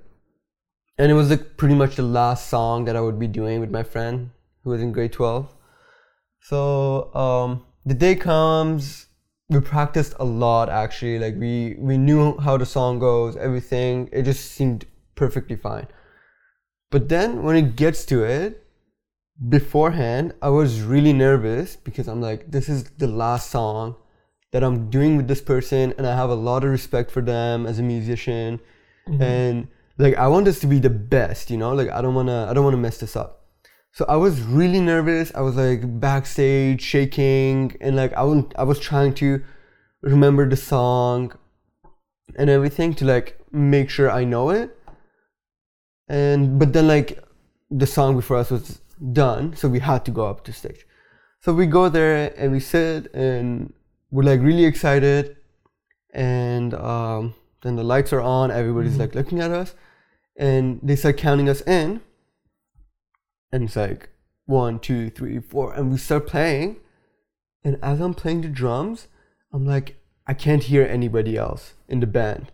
And 0.99 1.11
it 1.11 1.15
was 1.21 1.29
like 1.31 1.47
pretty 1.63 1.75
much 1.81 1.95
the 1.95 2.03
last 2.19 2.49
song 2.49 2.85
that 2.85 2.95
i 2.99 3.01
would 3.07 3.19
be 3.23 3.27
doing 3.39 3.59
with 3.63 3.71
my 3.79 3.83
friend 3.95 4.29
who 4.63 4.71
was 4.75 4.81
in 4.85 4.91
grade 4.99 5.13
12 5.13 5.55
so 6.51 6.61
um 7.25 7.63
the 7.85 7.93
day 8.05 8.15
comes 8.15 9.06
we 9.49 9.59
practiced 9.61 10.13
a 10.19 10.25
lot 10.25 10.69
actually. 10.69 11.19
Like 11.19 11.35
we 11.37 11.75
we 11.79 11.97
knew 11.97 12.37
how 12.37 12.57
the 12.57 12.65
song 12.65 12.99
goes 12.99 13.35
everything. 13.37 14.09
It 14.11 14.23
just 14.23 14.51
seemed 14.51 14.85
perfectly 15.15 15.55
fine. 15.55 15.87
But 16.91 17.09
then 17.09 17.43
when 17.43 17.55
it 17.55 17.75
gets 17.75 18.05
to 18.05 18.23
it 18.23 18.63
beforehand 19.49 20.33
i 20.41 20.49
was 20.49 20.81
really 20.81 21.13
nervous 21.13 21.75
because 21.75 22.07
i'm 22.07 22.19
like 22.19 22.49
this 22.49 22.67
is 22.67 22.85
the 22.97 23.05
last 23.05 23.51
song 23.51 23.95
that 24.51 24.63
i'm 24.63 24.89
doing 24.89 25.15
with 25.15 25.27
this 25.27 25.41
person 25.41 25.93
and 25.99 26.07
i 26.07 26.15
have 26.15 26.31
a 26.31 26.33
lot 26.33 26.63
of 26.63 26.71
respect 26.71 27.11
for 27.11 27.21
them 27.21 27.67
as 27.67 27.77
a 27.77 27.83
musician. 27.83 28.59
Mhm. 29.07 29.21
and 29.21 29.67
like 29.99 30.15
i 30.15 30.27
want 30.27 30.45
this 30.45 30.59
to 30.59 30.65
be 30.65 30.79
the 30.79 30.89
best 30.89 31.51
you 31.51 31.57
know? 31.57 31.71
Like 31.73 31.89
i 31.91 32.01
don't 32.01 32.15
want 32.15 32.29
to 32.29 32.47
i 32.49 32.53
don't 32.53 32.63
want 32.63 32.73
to 32.73 32.81
mess 32.81 32.97
this 32.97 33.15
up 33.15 33.36
so 33.97 34.05
i 34.15 34.15
was 34.25 34.41
really 34.59 34.79
nervous 34.79 35.31
i 35.39 35.41
was 35.41 35.55
like 35.55 35.81
backstage 36.07 36.81
shaking 36.93 37.75
and 37.81 37.95
like 38.01 38.13
i 38.13 38.23
was 38.29 38.43
i 38.63 38.63
was 38.71 38.79
trying 38.79 39.13
to 39.21 39.29
remember 40.01 40.47
the 40.47 40.55
song 40.55 41.31
and 42.39 42.49
everything 42.57 42.93
to 42.93 43.05
like 43.13 43.29
make 43.51 43.89
sure 43.89 44.11
i 44.11 44.23
know 44.33 44.49
it 44.51 44.69
and 46.07 46.59
but 46.59 46.73
then 46.73 46.87
like 46.87 47.09
the 47.71 47.87
song 47.87 48.15
before 48.15 48.37
us 48.37 48.51
was 48.51 48.81
done 49.23 49.55
so 49.55 49.67
we 49.67 49.79
had 49.79 50.05
to 50.05 50.11
go 50.11 50.25
up 50.31 50.43
to 50.43 50.53
stage 50.53 50.85
so 51.41 51.53
we 51.53 51.65
go 51.65 51.89
there 51.89 52.33
and 52.37 52.51
we 52.51 52.59
sit 52.59 53.11
and 53.13 53.73
we're 54.11 54.23
like 54.31 54.41
really 54.41 54.65
excited 54.65 55.35
and 56.13 56.73
um, 56.73 57.33
then 57.61 57.75
the 57.75 57.83
lights 57.83 58.11
are 58.13 58.21
on. 58.21 58.49
Everybody's 58.49 58.95
Mhm. 58.95 58.99
like 58.99 59.13
looking 59.15 59.39
at 59.39 59.51
us, 59.51 59.75
and 60.35 60.79
they 60.81 60.95
start 60.95 61.17
counting 61.17 61.47
us 61.49 61.61
in. 61.67 62.01
And 63.51 63.63
it's 63.63 63.75
like 63.75 64.09
one, 64.45 64.79
two, 64.79 65.09
three, 65.09 65.39
four, 65.39 65.73
and 65.73 65.91
we 65.91 65.97
start 65.97 66.27
playing. 66.27 66.77
And 67.63 67.77
as 67.81 67.99
I'm 67.99 68.13
playing 68.13 68.41
the 68.41 68.47
drums, 68.49 69.07
I'm 69.53 69.65
like, 69.65 69.97
I 70.25 70.33
can't 70.33 70.63
hear 70.63 70.83
anybody 70.85 71.37
else 71.37 71.73
in 71.87 71.99
the 71.99 72.07
band. 72.07 72.51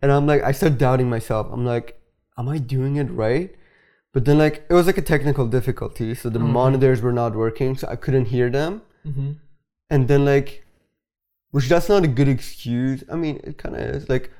And 0.00 0.10
I'm 0.10 0.26
like, 0.26 0.42
I 0.42 0.52
start 0.52 0.78
doubting 0.78 1.08
myself. 1.08 1.46
I'm 1.52 1.64
like, 1.64 2.00
am 2.36 2.48
I 2.48 2.58
doing 2.58 2.96
it 2.96 3.04
right? 3.10 3.54
But 4.12 4.24
then 4.24 4.36
like 4.38 4.66
it 4.68 4.74
was 4.74 4.86
like 4.86 4.98
a 4.98 5.02
technical 5.02 5.46
difficulty, 5.46 6.14
so 6.14 6.28
the 6.28 6.38
Mhm. 6.38 6.50
monitors 6.50 7.00
were 7.00 7.12
not 7.12 7.34
working, 7.34 7.76
so 7.76 7.88
I 7.88 7.96
couldn't 7.96 8.26
hear 8.26 8.50
them. 8.50 8.82
Mm-hmm. 9.06 9.32
And 9.90 10.08
then 10.08 10.24
like, 10.24 10.66
which 11.50 11.68
that's 11.68 11.88
not 11.88 12.04
a 12.04 12.08
good 12.08 12.28
excuse. 12.28 13.04
I 13.10 13.16
mean, 13.16 13.40
it 13.44 13.58
kind 13.58 13.74
of 13.76 13.80
is. 13.82 14.08
Like, 14.08 14.30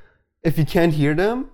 if 0.42 0.58
you 0.58 0.64
can't 0.66 0.92
hear 0.94 1.14
them, 1.14 1.50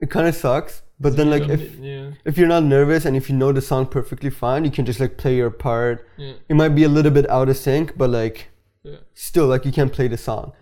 it 0.00 0.10
kind 0.10 0.26
of 0.26 0.34
sucks. 0.34 0.82
But 1.00 1.16
then 1.16 1.30
like 1.30 1.48
if 1.48 1.76
yeah, 1.76 2.10
if 2.24 2.36
you're 2.36 2.48
not 2.48 2.64
nervous 2.64 3.04
and 3.04 3.16
if 3.16 3.30
you 3.30 3.36
know 3.36 3.52
the 3.52 3.60
song 3.62 3.86
perfectly 3.86 4.30
fine, 4.30 4.64
you 4.64 4.70
can 4.70 4.84
just 4.84 4.98
like 5.00 5.16
play 5.16 5.36
your 5.36 5.50
part. 5.50 6.06
yeah, 6.16 6.32
It 6.48 6.54
might 6.56 6.70
be 6.70 6.84
a 6.84 6.88
little 6.88 7.12
bit 7.12 7.28
out 7.30 7.48
of 7.48 7.56
sync, 7.56 7.96
but 7.96 8.10
like 8.10 8.48
yeah. 8.82 8.96
still 9.14 9.46
like 9.46 9.64
you 9.64 9.72
can 9.72 9.90
play 9.90 10.08
the 10.08 10.16
song. 10.16 10.52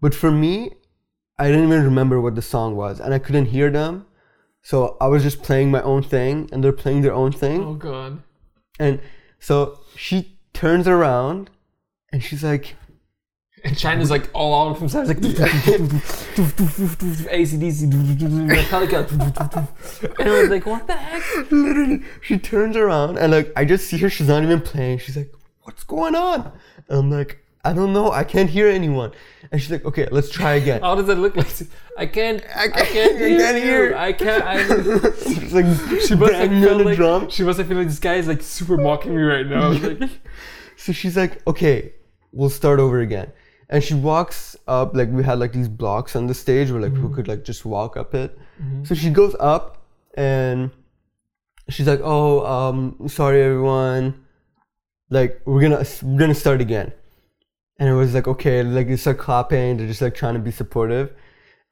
But 0.00 0.14
for 0.14 0.30
me, 0.30 0.72
I 1.38 1.48
didn't 1.48 1.64
even 1.64 1.84
remember 1.84 2.20
what 2.20 2.34
the 2.34 2.42
song 2.42 2.76
was 2.76 3.00
and 3.00 3.14
I 3.14 3.18
couldn't 3.18 3.46
hear 3.46 3.70
them. 3.70 4.06
So 4.62 4.96
I 5.00 5.06
was 5.06 5.22
just 5.22 5.42
playing 5.42 5.70
my 5.70 5.82
own 5.82 6.02
thing 6.02 6.48
and 6.52 6.62
they're 6.62 6.72
playing 6.72 7.02
their 7.02 7.14
own 7.14 7.32
thing. 7.32 7.62
Oh 7.62 7.74
god. 7.74 8.22
And 8.78 9.00
so 9.38 9.80
she 9.94 10.38
turns 10.52 10.86
around 10.88 11.50
and 12.12 12.22
she's 12.22 12.42
like, 12.44 12.74
And 13.66 13.76
Cheyenne's 13.76 14.10
like 14.10 14.30
all 14.32 14.54
out 14.68 14.70
of 14.72 14.78
himself, 14.78 15.08
like 15.08 15.18
AC/DC, 16.38 17.90
Metallica, 18.48 19.10
and 20.20 20.28
I 20.28 20.40
was 20.40 20.48
like, 20.50 20.66
what 20.66 20.86
the 20.86 20.92
heck? 20.94 21.50
literally, 21.50 22.02
she 22.20 22.38
turns 22.38 22.76
around 22.76 23.18
and 23.18 23.32
like 23.32 23.52
I 23.56 23.64
just 23.64 23.88
see 23.88 23.98
her, 23.98 24.08
she's 24.10 24.28
not 24.28 24.42
even 24.42 24.60
playing. 24.60 24.98
She's 24.98 25.16
like, 25.16 25.32
what's 25.62 25.82
going 25.84 26.14
on? 26.14 26.52
And 26.88 26.98
I'm 26.98 27.10
like, 27.10 27.38
I 27.64 27.72
don't 27.72 27.92
know, 27.92 28.12
I 28.12 28.22
can't 28.22 28.48
hear 28.48 28.68
anyone. 28.68 29.10
And 29.50 29.60
she's 29.60 29.70
like, 29.72 29.84
okay, 29.84 30.06
let's 30.12 30.30
try 30.30 30.54
again. 30.54 30.80
How 30.82 30.94
does 30.94 31.08
it 31.08 31.18
look 31.18 31.34
like? 31.36 31.48
I 31.98 32.06
can't, 32.06 32.42
I 32.54 32.64
I 32.64 32.68
can't, 32.68 32.86
can't- 32.92 33.16
I 33.22 33.28
hear, 33.28 33.38
can't 33.38 33.56
you. 33.56 33.62
hear. 33.62 33.96
I 33.96 34.12
can't. 34.12 34.44
I, 34.44 34.62
she's 35.24 35.52
like, 35.54 35.66
she 36.02 36.14
must 36.14 36.34
have 36.34 36.50
felt 36.62 36.84
like 36.84 36.96
drum. 36.96 37.30
she 37.30 37.42
must 37.42 37.58
have 37.58 37.66
felt 37.66 37.78
like 37.78 37.88
this 37.88 37.98
guy 37.98 38.14
is 38.14 38.28
like 38.28 38.42
super 38.42 38.76
mocking 38.76 39.14
me 39.16 39.22
right 39.22 39.46
now. 39.46 39.70
Like, 39.72 40.10
So 40.76 40.92
she's 40.92 41.16
like, 41.16 41.44
okay, 41.48 41.92
we'll 42.32 42.50
start 42.50 42.78
over 42.80 43.00
again. 43.00 43.32
And 43.68 43.82
she 43.82 43.94
walks 43.94 44.56
up, 44.68 44.94
like 44.94 45.10
we 45.10 45.24
had 45.24 45.38
like 45.40 45.52
these 45.52 45.68
blocks 45.68 46.14
on 46.14 46.26
the 46.28 46.34
stage 46.34 46.70
where 46.70 46.80
like 46.80 46.92
Mm-hmm. 46.92 47.02
people 47.02 47.16
could 47.16 47.28
like 47.28 47.44
just 47.44 47.64
walk 47.64 47.96
up 47.96 48.14
it. 48.14 48.38
So 48.84 48.94
she 48.94 49.10
goes 49.10 49.34
up 49.40 49.82
and 50.14 50.70
she's 51.68 51.86
like, 51.86 52.00
oh, 52.02 52.46
um, 52.46 52.96
sorry 53.08 53.42
everyone. 53.42 54.24
Like 55.10 55.40
we're 55.44 55.60
gonna 55.60 55.84
we're 56.02 56.18
gonna 56.18 56.34
start 56.34 56.60
again. 56.60 56.92
And 57.78 57.88
it 57.88 57.92
was 57.92 58.14
like, 58.14 58.26
okay, 58.26 58.62
like 58.62 58.88
they 58.88 58.96
start 58.96 59.18
clapping, 59.18 59.76
they're 59.76 59.86
just 59.86 60.00
like 60.00 60.14
trying 60.14 60.34
to 60.34 60.40
be 60.40 60.50
supportive. 60.50 61.12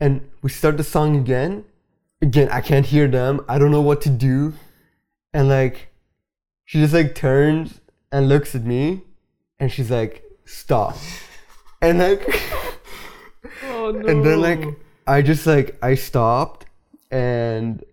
And 0.00 0.28
we 0.42 0.50
start 0.50 0.76
the 0.76 0.84
song 0.84 1.16
again. 1.16 1.64
Again, 2.20 2.48
I 2.50 2.60
can't 2.60 2.84
hear 2.86 3.06
them. 3.08 3.40
I 3.48 3.58
don't 3.58 3.70
know 3.70 3.80
what 3.80 4.00
to 4.02 4.10
do. 4.10 4.52
And 5.32 5.48
like 5.48 5.88
she 6.64 6.80
just 6.80 6.92
like 6.94 7.14
turns 7.14 7.80
and 8.12 8.28
looks 8.28 8.54
at 8.54 8.64
me 8.64 9.02
and 9.58 9.70
she's 9.72 9.90
like, 9.90 10.22
stop. 10.44 10.96
And 11.84 11.98
like 11.98 12.22
oh 13.64 13.90
no. 13.92 14.06
and 14.10 14.24
then 14.24 14.40
like 14.40 14.64
I 15.06 15.22
just 15.22 15.46
like 15.46 15.76
I 15.82 15.94
stopped 15.94 16.66
and 17.10 17.84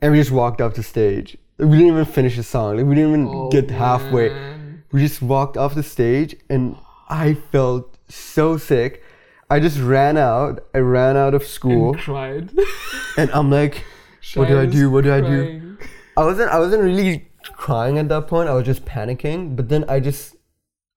and 0.00 0.12
we 0.12 0.18
just 0.18 0.30
walked 0.30 0.60
off 0.60 0.74
the 0.74 0.82
stage. 0.82 1.36
We 1.58 1.66
didn't 1.78 1.86
even 1.88 2.04
finish 2.04 2.36
the 2.36 2.42
song. 2.42 2.76
Like 2.76 2.86
we 2.86 2.94
didn't 2.94 3.10
even 3.10 3.28
Oh, 3.28 3.48
get 3.50 3.70
halfway. 3.70 4.28
man. 4.28 4.82
We 4.92 5.00
just 5.00 5.22
walked 5.22 5.56
off 5.56 5.74
the 5.74 5.82
stage 5.82 6.36
and 6.48 6.76
I 7.08 7.34
felt 7.34 7.96
so 8.08 8.56
sick. 8.56 9.02
I 9.50 9.60
just 9.60 9.78
ran 9.78 10.16
out. 10.16 10.64
I 10.74 10.78
ran 10.78 11.16
out 11.16 11.34
of 11.34 11.44
school 11.44 11.92
and 11.94 11.98
cried. 12.00 12.50
and 13.16 13.30
I'm 13.32 13.50
like, 13.50 13.84
what 14.34 14.48
do 14.48 14.58
I 14.60 14.66
do? 14.66 14.90
What 14.90 15.04
do 15.04 15.12
I 15.12 15.20
do? 15.20 15.76
I 16.16 16.24
wasn't 16.24 16.50
I 16.50 16.58
wasn't 16.58 16.82
really 16.84 17.28
crying 17.56 17.98
at 17.98 18.08
that 18.08 18.28
point. 18.28 18.48
I 18.48 18.54
was 18.54 18.64
just 18.64 18.84
panicking. 18.84 19.56
But 19.56 19.68
then 19.68 19.84
I 19.88 20.00
just 20.00 20.33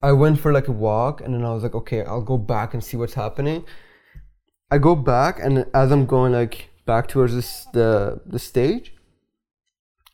I 0.01 0.11
went 0.11 0.39
for 0.39 0.53
like 0.53 0.67
a 0.67 0.71
walk 0.71 1.21
and 1.21 1.33
then 1.33 1.43
I 1.43 1.53
was 1.53 1.63
like, 1.63 1.75
okay, 1.75 2.03
I'll 2.03 2.21
go 2.21 2.37
back 2.37 2.73
and 2.73 2.83
see 2.83 2.97
what's 2.97 3.15
happening. 3.15 3.65
I 4.69 4.77
go 4.77 4.95
back 4.95 5.39
and 5.41 5.65
as 5.73 5.91
I'm 5.91 6.05
going 6.05 6.33
like 6.33 6.69
back 6.85 7.07
towards 7.07 7.33
this 7.33 7.65
the 7.73 8.21
the 8.25 8.39
stage, 8.39 8.93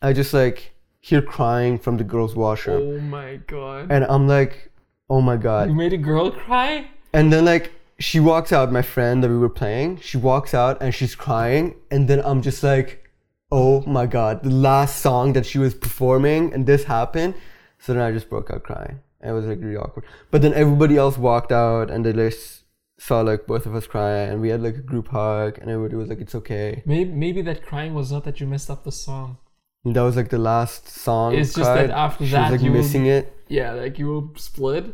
I 0.02 0.14
just 0.14 0.34
like 0.34 0.74
hear 1.02 1.22
crying 1.22 1.78
from 1.78 1.98
the 1.98 2.04
girls' 2.04 2.36
washroom. 2.36 2.82
Oh 2.82 3.00
my 3.02 3.36
god. 3.48 3.92
And 3.92 4.06
I'm 4.06 4.28
like, 4.28 4.72
oh 5.10 5.22
my 5.22 5.36
god. 5.38 5.70
you 5.70 5.76
made 5.76 5.94
a 5.94 5.98
girl 5.98 6.32
cry? 6.32 6.88
And 7.12 7.34
then 7.34 7.44
like 7.44 7.74
she 8.00 8.20
walks 8.20 8.52
out, 8.52 8.72
my 8.72 8.82
friend 8.82 9.24
that 9.24 9.30
we 9.30 9.38
were 9.38 9.50
playing, 9.50 10.00
she 10.00 10.18
walks 10.18 10.54
out 10.54 10.82
and 10.82 10.94
she's 10.94 11.16
crying, 11.16 11.76
and 11.92 12.08
then 12.08 12.22
I'm 12.24 12.42
just 12.42 12.64
like, 12.64 13.10
oh 13.52 13.82
my 13.82 14.06
god, 14.06 14.44
the 14.44 14.50
last 14.50 15.00
song 15.02 15.34
that 15.34 15.46
she 15.46 15.60
was 15.60 15.74
performing 15.76 16.54
and 16.54 16.66
this 16.66 16.86
happened. 16.86 17.36
So 17.80 17.94
then 17.94 18.02
I 18.02 18.12
just 18.12 18.30
broke 18.30 18.50
out 18.50 18.64
crying. 18.64 19.02
It 19.24 19.32
was 19.32 19.46
like 19.46 19.60
really 19.62 19.78
awkward. 19.78 20.06
But 20.32 20.42
then 20.42 20.54
everybody 20.54 20.98
else 20.98 21.18
walked 21.18 21.52
out 21.52 21.90
and 21.90 22.06
they 22.06 22.14
just 22.14 22.64
saw 23.00 23.22
like 23.22 23.48
both 23.48 23.66
of 23.66 23.74
us 23.76 23.88
crying 23.88 24.30
and 24.32 24.42
we 24.42 24.50
had 24.50 24.62
like 24.62 24.76
a 24.76 24.82
group 24.82 25.08
hug 25.10 25.58
and 25.60 25.70
everybody 25.70 25.96
was 25.96 26.10
like, 26.10 26.20
it's 26.22 26.36
okay. 26.36 26.84
Maybe 26.86 27.12
maybe 27.12 27.42
that 27.44 27.66
crying 27.66 27.94
was 27.94 28.12
not 28.12 28.24
that 28.26 28.40
you 28.40 28.48
messed 28.48 28.70
up 28.70 28.84
the 28.84 28.92
song. 28.92 29.38
And 29.86 29.96
that 29.96 30.02
was 30.02 30.16
like 30.16 30.30
the 30.30 30.38
last 30.38 30.88
song. 30.88 31.34
It's 31.36 31.54
just 31.54 31.74
that 31.74 31.88
cried. 31.88 31.90
after 31.92 32.26
she 32.26 32.32
that 32.32 32.44
was 32.44 32.52
like 32.52 32.62
you 32.66 32.72
will- 32.72 32.80
missing 32.82 33.06
it. 33.08 33.34
Yeah, 33.48 33.72
like 33.74 34.00
you 34.00 34.08
will 34.08 34.34
split. 34.36 34.86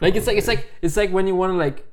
Like 0.00 0.14
it's 0.16 0.26
like 0.26 0.36
it's 0.38 0.46
like 0.48 0.68
it's 0.82 0.96
like 0.96 1.10
when 1.10 1.26
you 1.26 1.34
want 1.34 1.52
to 1.52 1.56
like 1.56 1.84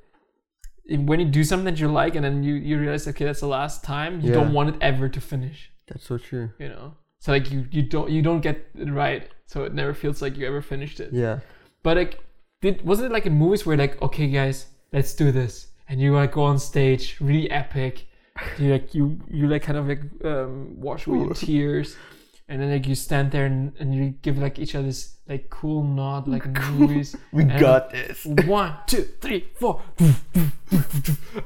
when 0.89 1.19
you 1.19 1.25
do 1.25 1.43
something 1.43 1.65
that 1.65 1.79
you 1.79 1.87
like 1.87 2.15
and 2.15 2.23
then 2.25 2.43
you 2.43 2.55
you 2.55 2.77
realize 2.79 3.07
okay 3.07 3.25
that's 3.25 3.39
the 3.39 3.47
last 3.47 3.83
time 3.83 4.19
you 4.21 4.29
Yeah. 4.29 4.35
don't 4.35 4.53
want 4.53 4.69
it 4.69 4.75
ever 4.81 5.07
to 5.09 5.21
finish 5.21 5.71
That's 5.87 6.05
so 6.05 6.17
true. 6.17 6.49
you 6.59 6.67
know 6.67 6.95
so 7.19 7.31
like 7.31 7.49
you 7.51 7.65
you 7.71 7.83
don't 7.83 8.09
you 8.11 8.21
don't 8.21 8.41
get 8.41 8.57
it 8.77 8.91
right 8.91 9.29
so 9.45 9.63
it 9.63 9.73
never 9.73 9.93
feels 9.93 10.21
like 10.21 10.35
you 10.37 10.45
ever 10.45 10.61
finished 10.61 10.99
it 10.99 11.13
Yeah. 11.13 11.39
But 11.83 11.97
like 11.97 12.19
did 12.61 12.83
wasn't 12.85 13.05
it 13.09 13.11
like 13.13 13.25
in 13.25 13.33
movies 13.33 13.65
where 13.65 13.77
like 13.77 14.01
okay 14.01 14.27
guys 14.27 14.67
let's 14.91 15.13
do 15.13 15.31
this 15.31 15.67
and 15.89 15.99
you 16.01 16.13
like 16.15 16.31
go 16.31 16.43
on 16.43 16.57
stage 16.57 17.17
really 17.19 17.49
epic 17.51 18.07
you 18.57 18.71
like 18.71 18.95
you 18.95 19.19
you 19.29 19.47
like 19.47 19.61
kind 19.63 19.77
of 19.77 19.87
like 19.87 20.01
um 20.25 20.79
wash 20.79 21.05
away 21.07 21.19
your 21.19 21.33
tears 21.33 21.95
and 22.49 22.61
then 22.61 22.71
like 22.71 22.87
you 22.87 22.95
stand 22.95 23.31
there 23.31 23.45
and, 23.45 23.73
and 23.79 23.93
you 23.95 24.13
give 24.21 24.37
like 24.37 24.59
each 24.59 24.75
other 24.75 24.87
this 24.87 25.15
like 25.29 25.49
cool 25.49 25.83
nod 25.83 26.27
like 26.27 26.45
in 26.45 26.53
movies 26.77 27.15
We 27.31 27.43
And- 27.43 27.59
got 27.59 27.91
this. 27.91 28.25
one, 28.25 28.75
two, 28.87 29.03
three, 29.21 29.47
four. 29.55 29.81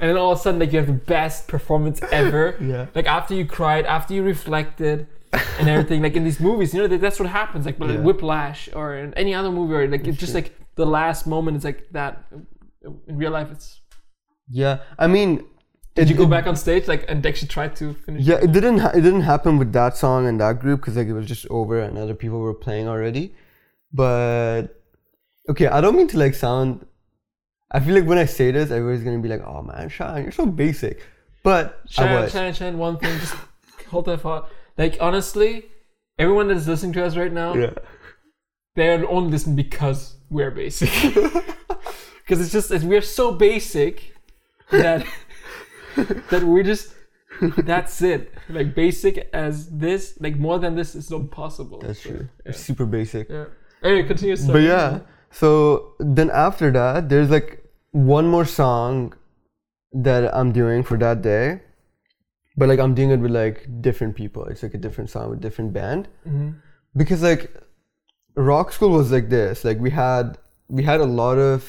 then 0.00 0.16
all 0.16 0.32
of 0.32 0.38
a 0.38 0.42
sudden, 0.42 0.58
like 0.60 0.72
you 0.72 0.78
have 0.78 0.86
the 0.88 0.92
best 0.92 1.46
performance 1.48 2.00
ever. 2.10 2.56
Yeah. 2.60 2.86
Like 2.94 3.06
after 3.06 3.34
you 3.34 3.46
cried, 3.46 3.86
after 3.86 4.14
you 4.14 4.22
reflected, 4.22 5.06
and 5.32 5.68
everything. 5.68 6.02
Like 6.02 6.16
in 6.16 6.24
these 6.24 6.40
movies, 6.40 6.72
you 6.74 6.80
know, 6.80 6.86
that, 6.88 7.00
that's 7.00 7.18
what 7.20 7.28
happens. 7.28 7.66
Like 7.66 7.78
Yeah. 7.78 7.96
Whiplash 8.00 8.68
or 8.74 8.96
in 8.96 9.14
any 9.14 9.34
other 9.34 9.50
movie, 9.50 9.74
or 9.74 9.88
like 9.88 10.06
it's 10.06 10.18
just 10.18 10.34
like 10.34 10.54
the 10.76 10.86
last 10.86 11.26
moment 11.26 11.56
is 11.56 11.64
like 11.64 11.88
that. 11.92 12.24
In 13.08 13.16
real 13.18 13.30
life, 13.32 13.48
it's. 13.50 13.80
Yeah. 14.50 14.78
I 14.98 15.06
mean, 15.08 15.44
Did 15.94 16.02
it- 16.02 16.10
you 16.10 16.16
go 16.16 16.24
it- 16.24 16.30
back 16.30 16.46
on 16.46 16.56
stage 16.56 16.86
like 16.88 17.04
and 17.08 17.24
actually 17.26 17.48
try 17.48 17.68
to 17.68 17.92
finish? 17.94 18.24
Yeah, 18.24 18.36
it 18.36 18.52
didn't. 18.52 18.78
Ha- 18.78 18.92
it 18.94 19.00
didn't 19.02 19.22
happen 19.22 19.58
with 19.58 19.72
that 19.72 19.96
song 19.96 20.26
and 20.26 20.40
that 20.40 20.60
group 20.60 20.80
because 20.80 20.96
like 20.96 21.08
it 21.08 21.12
was 21.12 21.26
just 21.26 21.46
over 21.50 21.80
and 21.80 21.98
other 21.98 22.14
people 22.14 22.38
were 22.40 22.54
playing 22.54 22.88
already. 22.88 23.34
But 23.92 24.80
okay, 25.48 25.66
I 25.66 25.80
don't 25.80 25.96
mean 25.96 26.08
to 26.08 26.18
like 26.18 26.34
sound. 26.34 26.86
I 27.70 27.80
feel 27.80 27.94
like 27.94 28.06
when 28.06 28.16
I 28.18 28.24
say 28.24 28.50
this, 28.50 28.70
everybody's 28.70 29.04
gonna 29.04 29.18
be 29.18 29.28
like, 29.28 29.42
"Oh 29.46 29.62
man, 29.62 29.88
Sean, 29.88 30.22
you're 30.22 30.32
so 30.32 30.46
basic." 30.46 31.02
But 31.42 31.80
was. 31.98 32.32
shine, 32.32 32.52
shine. 32.54 32.78
One 32.78 32.98
thing, 32.98 33.18
just 33.18 33.34
hold 33.88 34.06
that 34.06 34.20
thought. 34.20 34.50
Like 34.78 34.96
honestly, 35.00 35.66
everyone 36.18 36.48
that 36.48 36.56
is 36.56 36.68
listening 36.68 36.92
to 36.94 37.04
us 37.04 37.16
right 37.16 37.32
now, 37.32 37.54
Yeah. 37.54 37.74
they're 38.76 39.08
only 39.10 39.30
listening 39.32 39.56
because 39.56 40.14
we're 40.30 40.50
basic. 40.50 40.90
Because 42.28 42.42
it's 42.42 42.52
just 42.52 42.70
it's, 42.70 42.84
we're 42.84 43.00
so 43.00 43.32
basic 43.32 44.12
that 44.70 45.06
that 46.30 46.42
we're 46.44 46.62
just 46.62 46.92
that's 47.40 48.02
it. 48.02 48.34
Like 48.50 48.74
basic 48.74 49.30
as 49.32 49.70
this, 49.70 50.18
like 50.20 50.36
more 50.36 50.58
than 50.58 50.74
this 50.74 50.94
is 50.94 51.10
not 51.10 51.30
possible. 51.30 51.78
That's 51.78 52.02
So, 52.02 52.10
true. 52.10 52.28
Yeah. 52.44 52.52
Super 52.52 52.84
basic. 52.84 53.30
yeah. 53.30 53.46
Anyway, 53.82 54.06
continue. 54.06 54.36
But 54.46 54.60
yeah, 54.60 55.00
so 55.30 55.94
then 56.00 56.28
after 56.30 56.70
that, 56.72 57.08
there's 57.08 57.30
like 57.30 57.64
one 57.92 58.26
more 58.28 58.44
song 58.44 59.14
that 59.94 60.28
I'm 60.36 60.52
doing 60.52 60.82
for 60.82 60.98
that 60.98 61.22
day. 61.22 61.62
But 62.58 62.68
like 62.70 62.80
I'm 62.84 62.94
doing 62.98 63.10
it 63.16 63.20
with 63.24 63.30
like 63.42 63.58
different 63.88 64.14
people. 64.20 64.42
It's 64.50 64.62
like 64.66 64.74
a 64.74 64.82
different 64.86 65.10
song 65.14 65.30
with 65.30 65.40
different 65.46 65.72
band. 65.78 66.08
Mhm. 66.26 66.48
because 67.00 67.22
like 67.22 67.42
rock 68.50 68.72
school 68.76 68.90
was 69.00 69.10
like 69.16 69.26
this 69.28 69.64
like 69.68 69.78
we 69.86 69.90
had 69.90 70.38
we 70.76 70.82
had 70.90 71.00
a 71.08 71.10
lot 71.22 71.38
of 71.50 71.60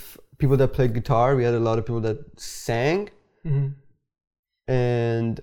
people 0.41 0.57
that 0.61 0.69
played 0.77 0.93
guitar. 0.99 1.27
We 1.39 1.43
had 1.49 1.53
a 1.53 1.65
lot 1.69 1.77
of 1.79 1.83
people 1.89 2.01
that 2.09 2.19
sang, 2.39 3.09
hmm 3.43 3.67
and 4.67 5.39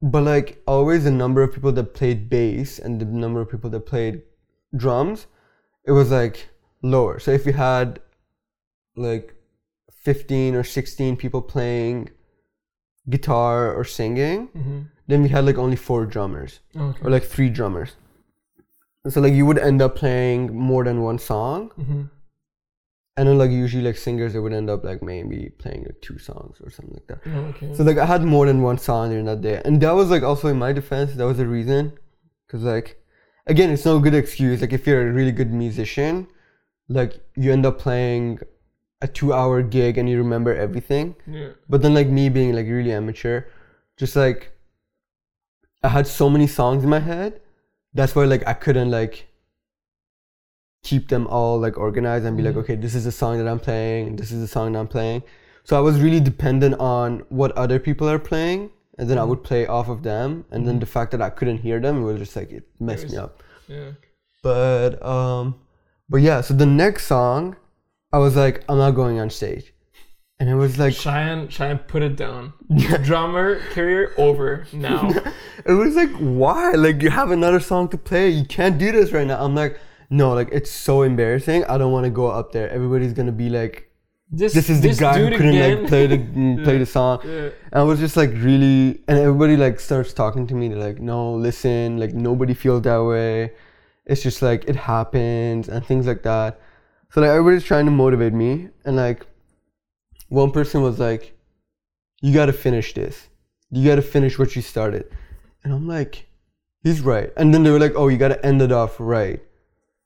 but 0.00 0.22
like 0.22 0.62
always 0.66 1.04
the 1.04 1.10
number 1.10 1.42
of 1.42 1.52
people 1.52 1.72
that 1.72 1.94
played 1.94 2.28
bass 2.30 2.78
and 2.78 3.00
the 3.00 3.04
number 3.24 3.40
of 3.40 3.50
people 3.50 3.70
that 3.70 3.84
played 3.92 4.22
drums, 4.76 5.26
it 5.84 5.92
was 5.92 6.10
like 6.10 6.48
lower. 6.82 7.18
So 7.18 7.32
if 7.32 7.44
we 7.44 7.52
had 7.52 8.00
like 8.96 9.34
15 9.90 10.54
or 10.54 10.62
16 10.62 11.16
people 11.16 11.42
playing 11.42 12.10
guitar 13.08 13.74
or 13.74 13.84
singing, 13.84 14.48
hmm 14.48 14.80
then 15.10 15.22
we 15.22 15.28
had 15.30 15.46
like 15.46 15.56
only 15.56 15.76
four 15.76 16.04
drummers 16.04 16.60
Okay. 16.76 16.98
or 17.02 17.10
like 17.10 17.24
three 17.24 17.48
drummers. 17.48 17.92
So 19.08 19.22
like 19.22 19.32
you 19.32 19.46
would 19.46 19.58
end 19.58 19.80
up 19.80 19.96
playing 19.96 20.54
more 20.54 20.84
than 20.84 21.00
one 21.02 21.18
song, 21.18 21.70
hmm 21.76 22.02
and 23.16 23.26
then 23.28 23.36
like 23.38 23.50
usually 23.50 23.82
like 23.82 23.96
singers 23.96 24.32
they 24.32 24.38
would 24.38 24.52
end 24.52 24.70
up 24.70 24.84
like 24.84 25.02
maybe 25.02 25.50
playing 25.58 25.82
like 25.84 26.00
two 26.00 26.18
songs 26.18 26.58
or 26.62 26.70
something 26.70 26.94
like 26.94 27.06
that. 27.08 27.20
Okay. 27.50 27.74
So 27.74 27.82
like 27.82 27.98
I 27.98 28.06
had 28.06 28.22
more 28.22 28.46
than 28.46 28.62
one 28.62 28.78
song 28.78 29.10
during 29.10 29.24
that 29.24 29.40
day, 29.40 29.60
and 29.64 29.80
that 29.80 29.92
was 29.92 30.08
like 30.10 30.22
also 30.22 30.48
in 30.48 30.58
my 30.58 30.72
defense 30.72 31.14
that 31.14 31.26
was 31.26 31.38
the 31.38 31.46
reason, 31.46 31.98
because 32.46 32.62
like 32.62 33.02
again 33.46 33.70
it's 33.70 33.84
no 33.84 33.98
good 33.98 34.14
excuse. 34.14 34.60
Like 34.60 34.72
if 34.72 34.86
you're 34.86 35.08
a 35.08 35.12
really 35.12 35.32
good 35.32 35.52
musician, 35.52 36.28
like 36.88 37.12
you 37.34 37.50
end 37.52 37.66
up 37.66 37.78
playing 37.78 38.38
a 39.00 39.06
two-hour 39.08 39.62
gig 39.62 39.96
and 39.98 40.08
you 40.08 40.18
remember 40.18 40.54
everything. 40.54 41.14
yeah. 41.26 41.50
But 41.68 41.82
then 41.82 41.94
like 41.94 42.08
me 42.08 42.28
being 42.28 42.52
like 42.54 42.66
really 42.66 42.92
amateur, 42.92 43.44
just 43.96 44.16
like 44.16 44.52
I 45.82 45.88
had 45.88 46.06
so 46.06 46.28
many 46.28 46.46
songs 46.46 46.82
in 46.82 46.90
my 46.90 46.98
head. 46.98 47.40
That's 47.94 48.14
why 48.14 48.24
like 48.24 48.46
I 48.46 48.54
couldn't 48.54 48.90
like 48.90 49.26
keep 50.82 51.08
them 51.08 51.26
all 51.26 51.58
like 51.58 51.76
organized 51.78 52.24
and 52.24 52.36
be 52.36 52.42
like, 52.42 52.54
Mhm. 52.54 52.58
okay, 52.62 52.74
this 52.76 52.94
is 52.94 53.04
the 53.04 53.12
song 53.12 53.38
that 53.38 53.48
I'm 53.48 53.60
playing, 53.60 54.08
and 54.08 54.18
this 54.18 54.30
is 54.32 54.40
the 54.40 54.48
song 54.48 54.72
that 54.72 54.78
I'm 54.78 54.88
playing. 54.88 55.22
So 55.64 55.76
I 55.76 55.80
was 55.80 56.00
really 56.00 56.20
dependent 56.20 56.76
on 56.80 57.20
what 57.28 57.52
other 57.52 57.78
people 57.78 58.08
are 58.08 58.18
playing, 58.18 58.70
and 58.98 59.08
then 59.08 59.18
I 59.18 59.22
Mhm. 59.22 59.28
would 59.28 59.42
play 59.44 59.66
off 59.66 59.88
of 59.88 60.02
them. 60.02 60.44
And 60.50 60.66
then 60.66 60.76
Mhm. 60.76 60.80
the 60.80 60.86
fact 60.86 61.10
that 61.12 61.22
I 61.22 61.30
couldn't 61.30 61.58
hear 61.58 61.78
them, 61.80 61.98
it 62.02 62.04
was 62.04 62.18
just 62.18 62.34
like 62.36 62.50
it 62.50 62.64
messed 62.80 63.10
me 63.10 63.16
up. 63.16 63.42
Yeah. 63.68 63.90
But 64.42 65.02
um, 65.04 65.56
but 66.08 66.18
yeah. 66.28 66.40
So 66.40 66.54
the 66.54 66.66
next 66.66 67.06
song, 67.06 67.56
I 68.12 68.18
was 68.18 68.36
like, 68.36 68.64
I'm 68.68 68.78
not 68.78 68.92
going 68.92 69.18
on 69.20 69.28
stage, 69.30 69.72
and 70.40 70.48
it 70.48 70.54
was 70.54 70.78
like 70.78 70.94
Cheyenne, 70.94 71.48
Cheyenne, 71.48 71.78
put 71.78 72.02
it 72.02 72.16
down. 72.16 72.52
Drummer 73.04 73.60
career 73.74 74.12
over 74.16 74.66
now. 74.72 75.10
it 75.66 75.72
was 75.72 75.94
like 75.94 76.10
why? 76.12 76.72
Like 76.72 77.02
you 77.02 77.10
have 77.10 77.30
another 77.30 77.60
song 77.60 77.88
to 77.90 77.98
play. 77.98 78.30
You 78.30 78.44
can't 78.46 78.78
do 78.78 78.92
this 78.92 79.12
right 79.12 79.26
now. 79.26 79.44
I'm 79.44 79.54
like 79.54 79.78
no 80.10 80.32
like 80.32 80.48
it's 80.52 80.70
so 80.70 81.02
embarrassing. 81.02 81.64
I 81.64 81.76
don't 81.76 81.92
want 81.92 82.04
to 82.04 82.10
go 82.10 82.28
up 82.28 82.52
there. 82.52 82.70
Everybody's 82.70 83.12
gonna 83.12 83.32
be 83.32 83.50
like 83.50 83.90
This, 84.30 84.54
this 84.54 84.70
is 84.70 84.80
the 84.80 84.88
this 84.88 85.00
guy 85.00 85.18
who 85.18 85.30
couldn't 85.30 85.48
again. 85.48 85.80
like 85.82 85.88
play 85.88 86.06
the 86.06 86.18
mm, 86.40 86.64
play 86.64 86.78
the 86.78 86.86
song. 86.86 87.20
Yeah. 87.24 87.50
and 87.72 87.74
i 87.74 87.82
was 87.82 87.98
just 87.98 88.16
like 88.16 88.30
really 88.30 89.02
and 89.08 89.18
everybody 89.18 89.56
like 89.56 89.80
starts 89.80 90.12
talking 90.14 90.46
to 90.46 90.54
me. 90.54 90.68
They're 90.68 90.78
like 90.78 90.98
no 91.00 91.34
listen 91.34 91.98
like 91.98 92.14
nobody 92.14 92.54
feels 92.54 92.82
that 92.82 93.02
way. 93.04 93.52
It's 94.06 94.22
just 94.22 94.40
like 94.40 94.64
it 94.66 94.76
happens 94.76 95.68
and 95.68 95.84
things 95.84 96.06
like 96.06 96.22
that 96.22 96.60
so 97.10 97.20
like 97.20 97.30
everybody's 97.30 97.64
trying 97.64 97.86
to 97.86 97.90
motivate 97.90 98.32
me 98.34 98.68
and 98.84 98.96
like 98.96 99.26
one 100.28 100.50
person 100.50 100.82
was 100.82 100.98
like 100.98 101.34
you 102.20 102.34
got 102.34 102.46
to 102.46 102.52
finish 102.52 102.94
this. 102.94 103.28
You 103.70 103.86
got 103.86 103.96
to 103.96 104.02
finish 104.02 104.38
what 104.38 104.56
you 104.56 104.62
started. 104.62 105.10
And 105.64 105.72
i'm 105.72 105.88
like 105.88 106.26
he's 106.82 107.00
right. 107.00 107.32
And 107.36 107.52
then 107.52 107.62
they 107.62 107.70
were 107.70 107.78
like 107.78 107.94
oh 107.96 108.08
you 108.08 108.18
got 108.18 108.28
to 108.28 108.46
end 108.46 108.60
it 108.62 108.72
off 108.72 108.96
right. 108.98 109.40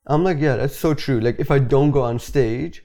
I'm 0.07 0.23
like 0.23 0.39
yeah 0.39 0.57
that's 0.57 0.77
so 0.77 0.95
true. 0.95 1.21
Like 1.21 1.41
if 1.41 1.51
i 1.51 1.59
don't 1.59 1.91
go 1.91 2.03
on 2.03 2.19
stage 2.19 2.85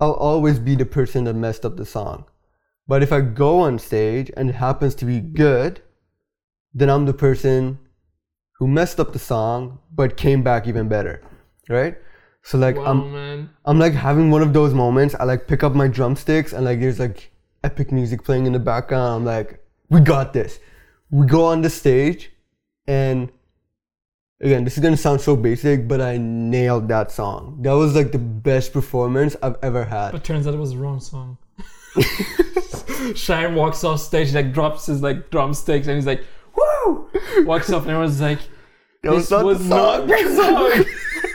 i'll 0.00 0.12
always 0.12 0.58
be 0.58 0.74
the 0.74 0.84
person 0.84 1.24
that 1.24 1.34
messed 1.34 1.64
up 1.64 1.76
the 1.76 1.86
song. 1.86 2.24
But 2.88 3.02
if 3.02 3.12
i 3.12 3.20
go 3.20 3.60
on 3.60 3.78
stage 3.78 4.32
and 4.36 4.50
it 4.50 4.56
happens 4.56 4.94
to 4.96 5.04
be 5.04 5.20
good 5.20 5.80
then 6.74 6.90
i'm 6.90 7.06
the 7.06 7.14
person 7.14 7.78
who 8.58 8.66
messed 8.66 8.98
up 8.98 9.12
the 9.12 9.18
song 9.18 9.78
but 9.94 10.16
came 10.16 10.42
back 10.42 10.66
even 10.66 10.88
better. 10.88 11.22
Right 11.68 11.96
so 12.46 12.58
like 12.58 12.76
wow, 12.76 12.84
i'm 12.84 13.12
man. 13.12 13.50
I'm 13.64 13.80
like 13.80 13.92
having 13.92 14.30
one 14.30 14.40
of 14.40 14.52
those 14.52 14.72
moments. 14.72 15.16
I 15.18 15.24
like 15.24 15.48
pick 15.48 15.64
up 15.64 15.74
my 15.74 15.88
drumsticks 15.88 16.52
and 16.52 16.64
like 16.64 16.78
there's 16.78 17.00
like 17.00 17.32
epic 17.64 17.90
music 17.90 18.22
playing 18.22 18.46
in 18.46 18.52
the 18.52 18.60
background. 18.60 19.16
I'm 19.16 19.24
like, 19.24 19.64
we 19.90 19.98
got 19.98 20.32
this. 20.32 20.60
We 21.10 21.26
go 21.26 21.46
on 21.46 21.62
the 21.62 21.70
stage 21.70 22.30
and 22.86 23.32
again, 24.40 24.62
this 24.62 24.76
is 24.78 24.82
gonna 24.82 24.96
sound 24.96 25.20
so 25.20 25.34
basic, 25.34 25.88
but 25.88 26.00
I 26.00 26.18
nailed 26.18 26.86
that 26.86 27.10
song. 27.10 27.58
That 27.62 27.72
was 27.72 27.96
like 27.96 28.12
the 28.12 28.18
best 28.18 28.72
performance 28.72 29.34
I've 29.42 29.56
ever 29.60 29.84
had. 29.84 30.12
But 30.12 30.22
turns 30.22 30.46
out 30.46 30.54
it 30.54 30.58
was 30.58 30.70
the 30.70 30.78
wrong 30.78 31.00
song. 31.00 31.38
Cheyenne 33.16 33.56
walks 33.56 33.82
off 33.82 33.98
stage, 33.98 34.32
like 34.32 34.52
drops 34.52 34.86
his 34.86 35.02
like 35.02 35.30
drumsticks, 35.30 35.88
and 35.88 35.96
he's 35.96 36.06
like, 36.06 36.22
"Woo!" 36.56 37.10
Walks 37.38 37.72
off, 37.72 37.82
and 37.82 37.90
everyone's 37.90 38.20
like, 38.20 38.38
That 39.02 39.12
was 39.12 39.24
"This 39.24 39.30
not 39.32 39.40
the 39.40 39.46
was 39.46 39.66
not 39.66 40.06
the 40.06 40.36
song." 40.36 40.84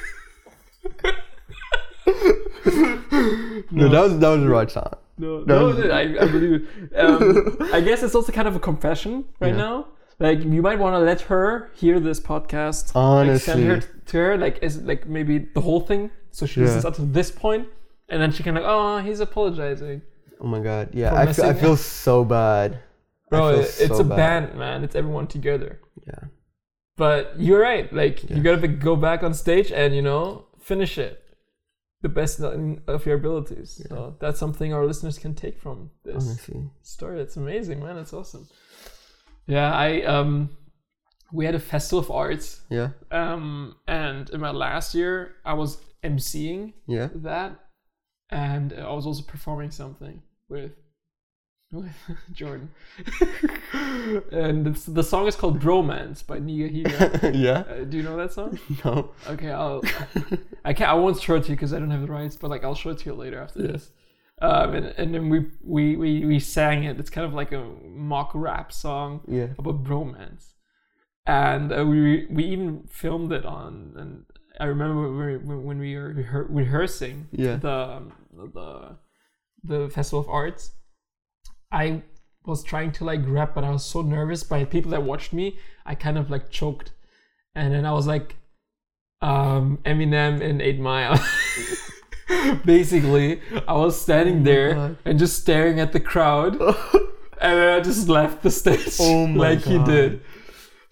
No, 3.72 3.88
that 3.90 4.02
was 4.02 4.20
that 4.20 4.30
was 4.30 4.42
the 4.42 4.50
right 4.50 4.70
time. 4.70 4.96
No, 5.18 5.44
That 5.44 5.48
no, 5.48 5.66
was- 5.68 5.80
I, 5.86 6.02
I 6.02 6.26
believe 6.28 6.68
it. 6.92 6.96
Um, 6.98 7.58
I 7.74 7.82
guess 7.82 8.02
it's 8.04 8.16
also 8.16 8.32
kind 8.32 8.48
of 8.48 8.56
a 8.56 8.60
confession 8.60 9.26
right 9.40 9.50
Yeah. 9.54 9.58
now. 9.58 9.88
Like 10.20 10.44
you 10.44 10.62
might 10.62 10.80
want 10.80 10.94
to 10.96 11.00
let 11.00 11.22
her 11.22 11.70
hear 11.76 12.00
this 12.00 12.20
podcast. 12.20 12.94
like, 12.96 13.40
send 13.40 13.62
Honestly. 13.62 13.64
her 13.66 13.80
to 14.08 14.18
her, 14.18 14.38
like 14.38 14.60
is 14.62 14.82
like 14.84 15.08
maybe 15.08 15.40
the 15.40 15.62
whole 15.62 15.80
thing, 15.82 16.12
so 16.32 16.46
she 16.46 16.60
Yeah. 16.60 16.66
listens 16.68 16.86
up 16.86 16.96
to 16.96 17.02
this 17.04 17.32
point, 17.32 17.68
and 18.10 18.22
then 18.22 18.32
she 18.32 18.44
can 18.44 18.56
like, 18.56 18.64
oh, 18.66 19.00
he's 19.00 19.20
apologizing, 19.20 20.02
Oh 20.40 20.48
my 20.48 20.60
god, 20.60 20.90
yeah, 20.94 21.14
I 21.14 21.32
feel, 21.34 21.46
I 21.46 21.54
feel 21.54 21.78
so 21.78 22.26
bad. 22.26 22.80
Bro. 23.30 23.50
it- 23.60 23.60
it's 23.80 23.88
so 23.98 24.00
a 24.02 24.04
bad. 24.04 24.18
band, 24.18 24.56
man. 24.60 24.84
It's 24.84 24.96
everyone 24.96 25.28
together. 25.28 25.80
Yeah, 26.08 26.26
But 26.98 27.34
you're 27.38 27.62
right. 27.62 27.92
Like 27.94 28.24
Yeah. 28.30 28.38
you 28.38 28.44
gotta 28.44 28.58
be, 28.58 28.68
go 28.68 28.96
back 28.96 29.24
on 29.24 29.34
stage 29.34 29.72
and 29.72 29.96
you 29.96 30.02
know 30.02 30.46
finish 30.60 30.98
it, 30.98 31.21
the 32.02 32.10
best 32.10 32.40
of 32.40 33.06
your 33.06 33.16
abilities. 33.16 33.82
So 33.90 34.16
that's 34.20 34.40
something 34.40 34.74
our 34.74 34.86
listeners 34.86 35.18
can 35.18 35.36
take 35.36 35.60
from 35.60 35.92
this 36.04 36.26
honestly, 36.26 36.70
story. 36.82 37.22
It's 37.22 37.38
amazing, 37.38 37.80
man. 37.80 37.98
It's 37.98 38.14
awesome. 38.14 38.48
Yeah, 39.48 39.72
I 39.74 40.02
um, 40.04 40.50
we 41.32 41.46
had 41.46 41.56
a 41.56 41.60
festival 41.60 42.00
of 42.00 42.12
arts, 42.12 42.62
yeah, 42.70 42.90
um, 43.12 43.76
and 43.88 44.30
in 44.30 44.40
my 44.40 44.52
last 44.52 44.96
year, 44.96 45.36
I 45.46 45.54
was 45.54 45.78
emceeing 46.04 46.74
yeah. 46.88 47.10
that, 47.16 47.60
and 48.30 48.74
I 48.74 48.92
was 48.94 49.06
also 49.06 49.24
performing 49.24 49.72
something 49.72 50.22
with 50.50 50.72
Jordan. 52.34 52.70
and 54.32 54.68
it's, 54.68 54.86
the 54.86 55.04
song 55.04 55.28
is 55.28 55.36
called 55.36 55.60
"Bromance" 55.60 56.26
by 56.26 56.40
Niga 56.40 56.70
Higa. 56.86 57.32
yeah. 57.48 57.64
Uh, 57.70 57.84
do 57.86 57.98
you 57.98 58.04
know 58.04 58.18
that 58.18 58.34
song? 58.34 58.60
No. 58.86 59.12
Okay, 59.28 59.52
I'll. 59.52 59.82
I 60.66 60.74
can't. 60.74 60.90
I 60.90 60.94
won't 60.94 61.20
show 61.22 61.36
it 61.36 61.44
to 61.44 61.50
you 61.50 61.56
because 61.56 61.74
I 61.74 61.80
don't 61.80 61.92
have 61.92 62.02
the 62.02 62.08
rights. 62.12 62.36
But 62.36 62.50
like, 62.50 62.64
I'll 62.64 62.76
show 62.76 62.90
it 62.90 63.00
to 63.00 63.06
you 63.06 63.16
later 63.16 63.40
after 63.42 63.62
this. 63.62 63.92
Um, 64.42 64.74
and, 64.74 64.86
and 64.98 65.14
then 65.14 65.30
we, 65.30 65.46
we 65.64 65.96
we 65.96 66.26
we 66.26 66.40
sang 66.40 66.84
it. 66.84 67.00
It's 67.00 67.10
kind 67.10 67.26
of 67.26 67.34
like 67.34 67.52
a 67.52 67.64
mock 67.86 68.32
rap 68.34 68.74
song 68.74 69.22
Yeah. 69.28 69.50
about 69.58 69.84
bromance, 69.84 70.54
and 71.26 71.72
uh, 71.72 71.86
we 71.86 72.26
we 72.30 72.44
even 72.46 72.84
filmed 72.90 73.32
it 73.32 73.46
on. 73.46 73.94
And 73.98 74.26
I 74.60 74.66
remember 74.66 75.38
when 75.44 75.80
we, 75.80 75.96
were 75.96 76.48
rehearsing 76.50 77.28
Yeah. 77.32 77.58
the 77.58 77.72
um, 77.72 78.14
the 78.54 78.98
the 79.64 79.90
festival 79.90 80.20
of 80.22 80.28
arts. 80.30 80.72
I 81.72 82.04
was 82.46 82.64
trying 82.64 82.92
to 82.94 83.06
like 83.06 83.22
rap, 83.26 83.54
but 83.56 83.64
I 83.64 83.70
was 83.70 83.86
so 83.86 84.02
nervous 84.02 84.44
by 84.44 84.66
people 84.66 84.92
that 84.92 85.04
watched 85.04 85.32
me. 85.34 85.58
I 85.86 85.96
kind 85.96 86.18
of 86.18 86.30
like 86.30 86.50
choked, 86.50 86.92
and 87.56 87.74
then 87.74 87.86
I 87.86 87.92
was 87.94 88.08
like, 88.08 88.36
um, 89.22 89.80
Eminem 89.86 90.42
in 90.42 90.62
Eight 90.62 90.80
Mile. 90.80 91.20
Basically, 92.66 93.42
I 93.68 93.74
was 93.74 94.00
standing 94.00 94.40
Oh 94.42 94.44
there 94.44 94.74
God. 94.74 94.98
and 95.06 95.20
just 95.20 95.40
staring 95.42 95.80
at 95.80 95.92
the 95.92 96.00
crowd, 96.00 96.60
and 96.62 96.74
then 97.42 97.80
I 97.80 97.82
just 97.82 98.08
left 98.08 98.42
the 98.42 98.52
stage 98.52 98.96
Oh 99.00 99.26
like 99.36 99.64
he 99.64 99.78
did. 99.84 100.22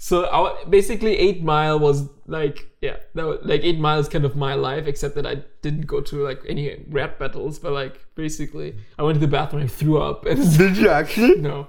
So 0.01 0.23
I, 0.25 0.39
wa- 0.39 0.65
basically, 0.69 1.17
Eight 1.17 1.43
Mile 1.43 1.77
was 1.77 2.07
like 2.25 2.67
yeah, 2.81 2.97
that 3.15 3.25
was, 3.25 3.39
like 3.43 3.61
Eight 3.63 3.77
miles 3.79 4.07
kind 4.07 4.23
of 4.23 4.33
my 4.35 4.53
life, 4.53 4.87
except 4.87 5.15
that 5.15 5.25
I 5.27 5.43
didn't 5.61 5.87
go 5.87 5.99
to 5.99 6.23
like 6.23 6.41
any 6.47 6.85
rap 6.89 7.19
battles, 7.19 7.59
but 7.59 7.73
like 7.73 8.05
basically, 8.15 8.75
I 8.97 9.03
went 9.03 9.15
to 9.15 9.19
the 9.19 9.27
bathroom, 9.27 9.63
I 9.63 9.67
threw 9.67 10.01
up, 10.01 10.25
and 10.25 10.39
Did 10.57 10.77
you 10.77 10.89
actually? 10.89 11.35
no, 11.41 11.67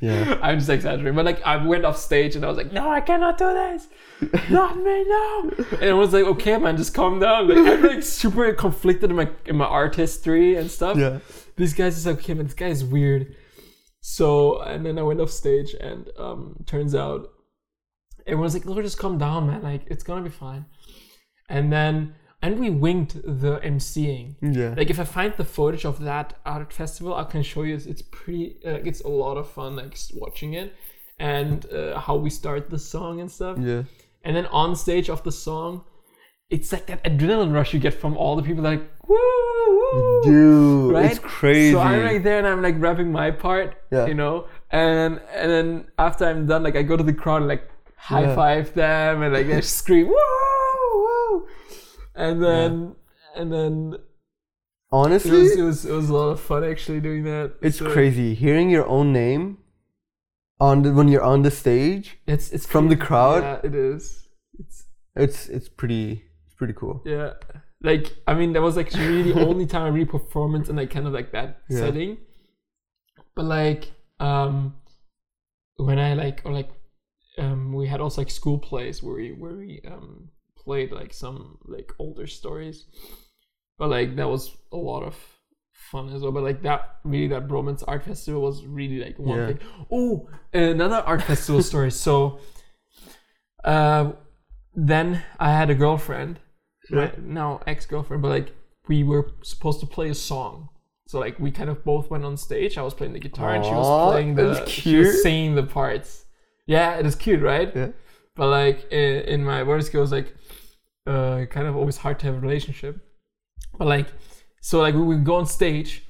Yeah. 0.00 0.36
I'm 0.42 0.58
just 0.58 0.68
exaggerating, 0.68 1.14
but 1.14 1.24
like 1.24 1.40
I 1.46 1.64
went 1.64 1.84
off 1.84 1.96
stage 1.96 2.34
and 2.34 2.44
I 2.44 2.48
was 2.48 2.56
like, 2.56 2.72
no, 2.72 2.90
I 2.90 3.00
cannot 3.00 3.38
do 3.38 3.52
this, 3.54 3.86
not 4.50 4.76
me, 4.76 5.04
no. 5.04 5.52
And 5.80 5.90
I 5.90 5.92
was 5.92 6.12
like, 6.12 6.24
okay, 6.24 6.56
man, 6.58 6.76
just 6.76 6.92
calm 6.92 7.20
down. 7.20 7.46
Like 7.46 7.58
I'm 7.58 7.82
like 7.84 8.02
super 8.02 8.52
conflicted 8.52 9.10
in 9.10 9.16
my 9.16 9.28
in 9.46 9.54
my 9.56 9.66
art 9.66 9.94
history 9.94 10.56
and 10.56 10.68
stuff. 10.68 10.96
Yeah. 10.98 11.20
These 11.54 11.74
guys 11.74 11.96
is 11.96 12.06
like, 12.06 12.16
okay, 12.16 12.34
man, 12.34 12.46
this 12.46 12.54
guy 12.54 12.66
is 12.66 12.84
weird. 12.84 13.36
So 14.02 14.60
and 14.60 14.84
then 14.84 14.98
I 14.98 15.02
went 15.02 15.20
off 15.20 15.30
stage 15.30 15.74
and 15.80 16.10
um 16.18 16.56
turns 16.66 16.94
out 16.94 17.30
everyone's 18.26 18.54
like, 18.54 18.66
look, 18.66 18.82
just 18.82 18.98
calm 18.98 19.16
down, 19.18 19.46
man. 19.46 19.62
Like 19.62 19.82
it's 19.86 20.04
gonna 20.04 20.22
be 20.22 20.30
fine. 20.30 20.66
And 21.48 21.72
then 21.72 22.14
and 22.42 22.58
we 22.58 22.70
winged 22.70 23.20
the 23.24 23.60
MCing. 23.60 24.34
Yeah. 24.40 24.74
Like 24.76 24.90
if 24.90 24.98
I 24.98 25.04
find 25.04 25.32
the 25.34 25.44
footage 25.44 25.84
of 25.84 26.00
that 26.00 26.34
art 26.44 26.72
festival, 26.72 27.14
I 27.14 27.24
can 27.24 27.42
show 27.42 27.62
you. 27.62 27.74
It's, 27.76 27.86
it's 27.86 28.02
pretty. 28.02 28.56
Uh, 28.66 28.80
it's 28.84 29.00
a 29.02 29.08
lot 29.08 29.36
of 29.36 29.48
fun, 29.48 29.76
like 29.76 29.96
watching 30.14 30.54
it, 30.54 30.74
and 31.20 31.64
uh, 31.72 32.00
how 32.00 32.16
we 32.16 32.30
start 32.30 32.68
the 32.68 32.78
song 32.78 33.20
and 33.20 33.30
stuff. 33.30 33.58
yeah. 33.60 33.84
And 34.24 34.36
then 34.36 34.46
on 34.46 34.76
stage 34.76 35.08
of 35.10 35.22
the 35.24 35.32
song, 35.32 35.84
it's 36.56 36.70
like 36.74 36.86
that 36.86 37.02
adrenaline 37.04 37.52
rush 37.58 37.72
you 37.74 37.80
get 37.80 37.94
from 37.94 38.16
all 38.16 38.36
the 38.36 38.42
people. 38.48 38.62
Like 38.62 38.82
woo, 39.08 39.16
woo. 39.16 40.20
Dude, 40.24 40.92
Right? 40.94 41.10
it's 41.10 41.18
crazy. 41.18 41.72
So 41.72 41.80
I'm 41.80 42.04
like 42.04 42.22
there 42.22 42.38
and 42.38 42.46
I'm 42.46 42.62
like 42.62 42.76
rapping 42.86 43.10
my 43.10 43.30
part, 43.30 43.74
Yeah. 43.90 44.06
you 44.06 44.14
know, 44.14 44.34
and 44.70 45.20
and 45.40 45.50
then 45.54 45.68
after 45.98 46.24
I'm 46.30 46.46
done, 46.46 46.62
like 46.62 46.76
I 46.76 46.82
go 46.82 46.96
to 46.96 47.02
the 47.10 47.12
crowd 47.22 47.42
and 47.42 47.48
like 47.48 47.64
high 47.96 48.22
Yeah. 48.28 48.34
five 48.34 48.74
them 48.74 49.22
and 49.22 49.32
like 49.38 49.46
I 49.46 49.60
scream 49.60 50.06
woo 50.08 50.16
woo, 51.04 51.46
and 52.14 52.42
then 52.46 52.96
and 53.36 53.52
then 53.52 53.74
it 53.94 54.00
Honestly, 54.94 55.30
was, 55.42 55.56
it 55.56 55.62
was 55.62 55.84
it 55.86 55.92
was 56.00 56.08
a 56.10 56.14
lot 56.14 56.28
of 56.36 56.40
fun 56.40 56.64
actually 56.64 57.00
doing 57.00 57.22
that. 57.24 57.54
it's 57.62 57.78
So 57.78 57.90
crazy 57.90 58.34
hearing 58.34 58.68
your 58.70 58.86
own 58.86 59.10
name 59.12 59.44
on 60.60 60.82
the 60.82 60.92
when 60.92 61.08
you're 61.08 61.22
on 61.34 61.42
the 61.42 61.50
stage. 61.50 62.18
It's 62.26 62.50
it's 62.52 62.66
From 62.66 62.88
the 62.88 62.96
crowd? 63.06 63.42
Yeah, 63.42 63.68
it 63.70 63.74
is. 63.74 64.28
It's 64.60 64.84
It's 65.16 65.48
it's 65.56 65.68
pretty 65.80 66.24
pretty 66.62 66.74
cool. 66.82 67.02
yeah. 67.04 67.30
Like 67.90 68.06
I 68.30 68.34
mean, 68.34 68.52
that 68.54 68.62
was 68.62 68.76
actually 68.78 69.06
really 69.12 69.32
the 69.32 69.40
only 69.50 69.66
time 69.66 69.82
I 69.82 69.88
really 69.88 70.06
performance 70.18 70.68
in 70.68 70.76
like 70.76 70.90
kind 70.96 71.06
of 71.08 71.12
like 71.12 71.32
that 71.32 71.48
Yeah. 71.68 71.80
setting. 71.80 72.18
But 73.36 73.46
like 73.46 73.82
um 74.20 74.76
when 75.88 75.98
I 75.98 76.14
like 76.14 76.42
or 76.44 76.52
like 76.52 76.70
um 77.38 77.72
we 77.78 77.86
had 77.92 78.00
also 78.00 78.20
like 78.20 78.30
school 78.30 78.58
plays 78.58 79.02
where 79.02 79.16
we 79.16 79.28
where 79.42 79.56
we 79.56 79.80
um 79.86 80.28
played 80.64 80.92
like 80.92 81.12
some 81.12 81.58
like 81.64 81.90
older 81.98 82.26
stories. 82.26 82.86
But 83.78 83.88
like 83.90 84.14
that 84.16 84.28
was 84.28 84.56
a 84.70 84.76
lot 84.76 85.02
of 85.02 85.16
fun 85.90 86.08
as 86.14 86.22
well. 86.22 86.30
But 86.32 86.44
like 86.44 86.62
that 86.62 86.80
really 87.04 87.28
that 87.34 87.48
Bromance 87.48 87.82
Art 87.88 88.04
Festival 88.04 88.42
was 88.42 88.64
really 88.64 89.00
like 89.06 89.18
one 89.18 89.38
Yeah. 89.38 89.46
thing. 89.48 89.58
Oh, 89.90 90.28
another 90.54 91.02
art 91.10 91.22
festival 91.22 91.62
story. 91.70 91.90
So 91.90 92.38
uh 93.64 94.12
then 94.74 95.22
I 95.38 95.50
had 95.50 95.68
a 95.70 95.74
girlfriend, 95.74 96.38
my 96.92 97.12
now 97.18 97.60
ex 97.66 97.86
girlfriend, 97.86 98.22
but 98.22 98.28
like 98.28 98.54
we 98.88 99.02
were 99.02 99.30
supposed 99.42 99.80
to 99.80 99.86
play 99.86 100.10
a 100.10 100.14
song. 100.14 100.68
So 101.06 101.18
like 101.18 101.38
we 101.38 101.50
kind 101.50 101.70
of 101.70 101.84
both 101.84 102.10
went 102.10 102.24
on 102.24 102.36
stage. 102.36 102.78
I 102.78 102.82
was 102.82 102.94
playing 102.94 103.12
the 103.12 103.18
guitar 103.18 103.54
and 103.54 103.64
she 103.64 103.70
was 103.70 104.12
playing 104.12 104.34
the 104.34 104.64
she 104.66 104.96
was 104.96 105.06
cute. 105.06 105.22
singing 105.22 105.54
the 105.54 105.62
parts. 105.62 106.24
Yeah, 106.66 106.94
it 106.94 107.06
is 107.06 107.14
cute, 107.14 107.42
right? 107.42 107.74
Yeah. 107.74 107.88
But 108.34 108.48
like 108.48 108.90
in, 108.90 109.22
in 109.22 109.44
my 109.44 109.62
word 109.62 109.84
skills, 109.84 110.12
like 110.12 110.34
uh, 111.06 111.44
kind 111.50 111.66
of 111.66 111.76
always 111.76 111.98
hard 111.98 112.18
to 112.20 112.26
have 112.26 112.36
a 112.36 112.40
relationship. 112.40 113.00
But 113.78 113.88
like, 113.88 114.06
so 114.60 114.80
like 114.80 114.94
we 114.94 115.02
would 115.02 115.24
go 115.24 115.36
on 115.36 115.46
stage, 115.46 116.06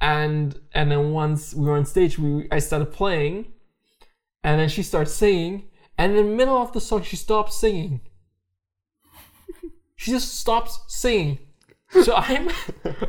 and 0.00 0.58
and 0.72 0.90
then 0.90 1.12
once 1.12 1.54
we 1.54 1.66
were 1.66 1.76
on 1.76 1.84
stage, 1.84 2.18
we 2.18 2.48
I 2.50 2.58
started 2.58 2.92
playing, 2.92 3.52
and 4.42 4.60
then 4.60 4.68
she 4.68 4.82
starts 4.82 5.12
singing, 5.12 5.68
and 5.98 6.16
in 6.16 6.16
the 6.16 6.36
middle 6.36 6.56
of 6.56 6.72
the 6.72 6.80
song, 6.80 7.02
she 7.02 7.16
stops 7.16 7.56
singing. 7.56 8.00
She 9.96 10.10
just 10.10 10.38
stops 10.38 10.80
singing. 10.88 11.38
So 12.02 12.14
I'm 12.16 12.50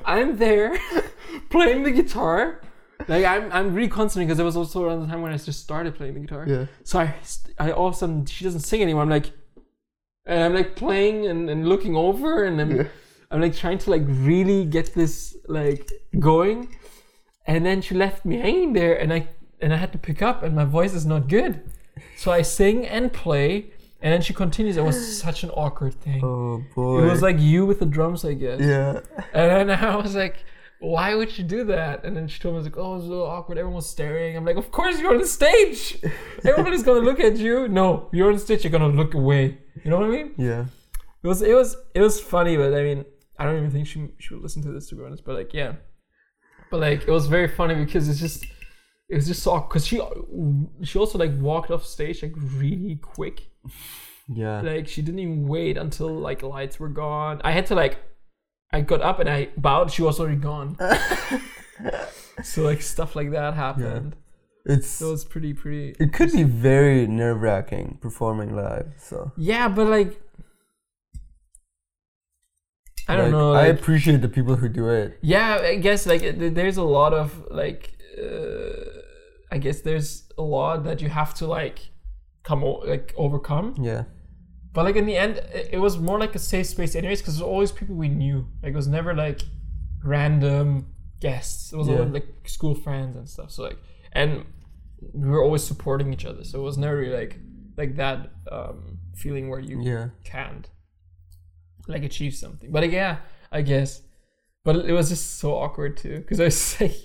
I'm 0.06 0.38
there 0.38 0.78
playing 1.50 1.84
the 1.84 1.92
guitar. 1.92 2.62
Like 3.08 3.26
I'm 3.26 3.52
I'm 3.52 3.74
really 3.74 3.90
concentrating 3.90 4.28
because 4.28 4.40
it 4.40 4.44
was 4.44 4.56
also 4.56 4.84
around 4.84 5.02
the 5.02 5.08
time 5.08 5.22
when 5.22 5.34
I 5.34 5.38
just 5.38 5.62
started 5.62 5.96
playing 5.96 6.14
the 6.14 6.22
guitar. 6.22 6.46
Yeah. 6.48 6.66
So 6.84 7.00
I, 7.00 7.16
I 7.60 7.72
all 7.72 7.88
of 7.88 7.94
a 7.96 7.98
sudden 7.98 8.26
she 8.26 8.44
doesn't 8.44 8.62
sing 8.62 8.82
anymore. 8.82 9.04
I'm 9.04 9.10
like, 9.10 9.32
and 10.26 10.44
I'm 10.44 10.54
like 10.54 10.76
playing 10.76 11.26
and, 11.28 11.50
and 11.50 11.68
looking 11.68 11.96
over, 11.96 12.44
and 12.44 12.60
I'm 12.62 12.76
Yeah. 12.78 12.88
I'm 13.32 13.42
like 13.42 13.56
trying 13.56 13.80
to 13.80 13.90
like 13.90 14.04
really 14.06 14.66
get 14.66 14.94
this 14.94 15.36
like 15.48 15.92
going, 16.20 16.76
and 17.48 17.66
then 17.66 17.82
she 17.82 17.96
left 17.96 18.24
me 18.26 18.38
hanging 18.38 18.74
there, 18.74 18.96
and 19.00 19.12
I 19.12 19.28
and 19.62 19.74
I 19.74 19.78
had 19.78 19.92
to 19.92 19.98
pick 19.98 20.22
up, 20.22 20.44
and 20.44 20.56
my 20.56 20.66
voice 20.66 20.94
is 20.94 21.06
not 21.06 21.28
good, 21.28 21.62
so 22.18 22.32
I 22.32 22.44
sing 22.44 22.86
and 22.86 23.12
play, 23.12 23.72
and 24.06 24.14
then 24.14 24.22
she 24.22 24.36
continues. 24.36 24.78
It 24.78 24.84
was 24.84 25.18
such 25.28 25.44
an 25.44 25.50
awkward 25.50 25.96
thing. 25.96 26.24
Oh 26.24 26.64
boy. 26.76 27.02
It 27.02 27.10
was 27.10 27.24
like 27.24 27.40
you 27.40 27.66
with 27.66 27.80
the 27.80 27.88
drums, 27.88 28.24
I 28.24 28.36
guess. 28.36 28.62
yeah. 28.62 29.00
And 29.34 29.70
then 29.70 29.72
I 29.84 29.96
was 29.96 30.14
like, 30.14 30.46
why 30.80 31.16
would 31.16 31.36
you 31.36 31.44
do 31.44 31.64
that? 31.64 32.06
And 32.06 32.16
then 32.16 32.28
she 32.28 32.40
told 32.40 32.56
me, 32.56 32.62
like, 32.62 32.78
oh, 32.78 32.94
it 32.94 32.98
was 32.98 33.06
a 33.06 33.10
little 33.10 33.26
awkward. 33.26 33.58
Everyone 33.58 33.78
was 33.78 33.90
staring. 33.90 34.38
I'm 34.38 34.46
like, 34.46 34.58
of 34.58 34.70
course 34.72 35.00
you're 35.00 35.12
on 35.12 35.18
the 35.18 35.26
stage. 35.26 35.98
Everybody's 36.46 36.84
going 36.84 37.02
to 37.02 37.10
look 37.10 37.20
at 37.20 37.38
you. 37.38 37.68
No, 37.68 38.08
you're 38.14 38.32
on 38.32 38.38
stage. 38.38 38.64
You're 38.64 38.70
going 38.70 38.92
to 38.92 38.96
look 38.96 39.16
away. 39.16 39.58
You 39.84 39.90
know 39.90 39.98
what 39.98 40.06
I 40.06 40.10
mean? 40.10 40.36
Yeah. 40.38 40.66
It 41.24 41.28
was, 41.28 41.42
it 41.42 41.56
was, 41.56 41.76
it 41.96 42.02
was 42.02 42.22
funny, 42.22 42.58
but 42.58 42.76
I 42.76 42.84
mean, 42.84 43.06
I 43.40 43.46
don't 43.46 43.58
even 43.58 43.72
think 43.72 43.88
she, 43.88 44.08
she 44.20 44.36
would 44.36 44.44
listen 44.44 44.62
to 44.62 44.72
this, 44.72 44.88
to 44.90 44.96
be 44.96 45.04
honest. 45.04 45.26
But 45.26 45.34
like, 45.34 45.52
yeah. 45.52 45.78
But 46.70 46.80
like, 46.80 47.08
it 47.08 47.12
was 47.12 47.26
very 47.26 47.48
funny 47.48 47.74
because 47.74 48.08
it's 48.08 48.20
just, 48.20 48.46
it 49.10 49.16
was 49.16 49.26
just 49.26 49.42
so 49.42 49.60
because 49.62 49.88
she, 49.88 50.00
she 50.84 51.00
also 51.00 51.18
like 51.18 51.32
walked 51.40 51.72
off 51.72 51.86
stage 51.86 52.22
like 52.22 52.34
really 52.36 52.98
quick 53.02 53.50
Yeah. 54.28 54.62
like 54.62 54.88
she 54.88 55.04
didn't 55.04 55.20
even 55.20 55.48
wait 55.48 55.78
until 55.78 56.10
like 56.10 56.42
lights 56.42 56.80
were 56.80 56.90
gone 56.90 57.42
i 57.44 57.52
had 57.52 57.68
to 57.68 57.76
like 57.76 58.00
i 58.74 58.82
got 58.82 59.02
up 59.04 59.20
and 59.20 59.30
i 59.30 59.50
bowed 59.56 59.92
she 59.92 60.02
was 60.02 60.20
already 60.20 60.38
gone 60.38 60.76
so 62.44 62.64
like 62.64 62.82
stuff 62.82 63.16
like 63.16 63.30
that 63.32 63.54
happened 63.54 64.16
It's 64.66 65.00
it 65.00 65.06
was 65.06 65.24
pretty 65.26 65.54
pretty 65.54 65.96
it 66.00 66.12
could 66.12 66.32
be 66.32 66.42
very 66.42 67.06
nerve 67.06 67.40
wracking 67.40 68.00
performing 68.02 68.56
live. 68.56 68.94
So 68.98 69.32
yeah 69.38 69.68
but 69.68 69.86
like 69.88 70.20
i 73.08 73.16
don't 73.16 73.26
like, 73.26 73.32
know 73.32 73.54
I 73.54 73.68
appreciate 73.68 74.22
the 74.22 74.30
people 74.30 74.56
who 74.56 74.68
do 74.70 74.90
it. 74.90 75.20
yeah 75.22 75.60
i 75.62 75.76
guess 75.76 76.08
like 76.08 76.22
th- 76.22 76.54
there's 76.56 76.78
a 76.78 76.84
lot 76.84 77.14
of 77.14 77.46
like 77.52 77.92
uh, 78.20 78.90
i 79.52 79.58
guess 79.60 79.82
there's 79.82 80.24
a 80.38 80.42
lot 80.42 80.84
that 80.86 81.00
you 81.02 81.10
have 81.10 81.34
to 81.36 81.46
like 81.46 81.80
come 82.46 82.62
like 82.94 83.14
overcome 83.18 83.76
Yeah. 83.90 84.04
But 84.74 84.84
like 84.86 84.98
in 84.98 85.06
the 85.06 85.18
end, 85.26 85.36
it 85.76 85.80
was 85.80 85.98
more 85.98 86.20
like 86.20 86.36
a 86.36 86.40
safe 86.40 86.68
space, 86.68 86.96
anyways, 86.96 87.22
because 87.22 87.36
was 87.36 87.42
always 87.54 87.72
people 87.72 87.96
we 87.96 88.10
knew. 88.10 88.38
Like 88.62 88.74
it 88.74 88.76
was 88.84 88.88
never 88.90 89.14
like 89.14 89.42
random 90.04 90.88
guests. 91.22 91.72
It 91.74 91.78
was 91.78 91.88
Yeah. 91.88 91.96
always 92.00 92.12
like 92.14 92.28
school 92.46 92.76
friends 92.76 93.16
and 93.16 93.28
stuff. 93.28 93.52
So 93.52 93.64
like, 93.64 93.78
and 94.12 94.46
we 95.14 95.28
were 95.30 95.44
always 95.44 95.64
supporting 95.64 96.14
each 96.14 96.26
other. 96.26 96.44
So 96.44 96.60
it 96.60 96.64
was 96.64 96.78
never 96.78 96.98
really 96.98 97.16
like 97.16 97.40
like 97.78 97.96
that 97.98 98.32
um, 98.52 99.00
feeling 99.16 99.50
where 99.50 99.60
you 99.60 99.82
Yeah. 99.82 100.10
can't 100.24 100.70
like 101.88 102.04
achieve 102.04 102.34
something. 102.36 102.72
But 102.72 102.84
like, 102.84 102.92
yeah, 102.92 103.18
I 103.52 103.62
guess. 103.62 104.02
But 104.64 104.76
it 104.78 104.94
was 104.94 105.10
just 105.10 105.38
so 105.40 105.56
awkward 105.56 105.98
too, 105.98 106.18
because 106.20 106.40
I 106.40 106.46
was 106.46 106.60
like 106.82 106.96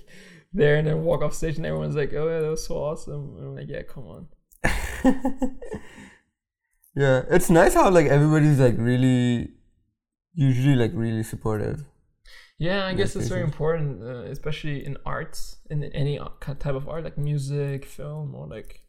there 0.53 0.77
and 0.77 0.87
then 0.87 1.03
walk 1.05 1.23
off 1.23 1.35
stage 1.35 1.57
and 1.57 1.67
everyone's 1.67 1.95
like, 1.97 2.13
"Oh 2.15 2.29
yeah, 2.29 2.41
that 2.41 2.51
was 2.51 2.67
so 2.67 2.77
awesome." 2.83 3.37
And 3.37 3.47
I'm 3.49 3.55
like, 3.55 3.69
"Yeah, 3.69 3.83
come 3.83 4.07
on." 4.07 4.27
Yeah. 6.97 7.23
It's 7.31 7.51
nice 7.51 7.75
how 7.75 7.91
like 7.91 8.07
everybody's 8.07 8.59
like 8.59 8.75
really 8.77 9.53
usually 10.35 10.77
like 10.77 10.93
really 10.95 11.23
supportive. 11.23 11.85
Yeah, 12.59 12.87
I 12.87 12.93
guess 12.93 13.17
it's 13.17 13.29
very 13.29 13.43
important, 13.43 14.03
uh, 14.03 14.25
especially 14.31 14.85
in 14.85 14.99
arts, 15.07 15.57
in 15.71 15.83
any 15.85 16.19
type 16.19 16.75
of 16.75 16.91
art, 16.91 17.05
like 17.05 17.17
music, 17.17 17.87
film, 17.87 18.35
or 18.35 18.47
like 18.47 18.83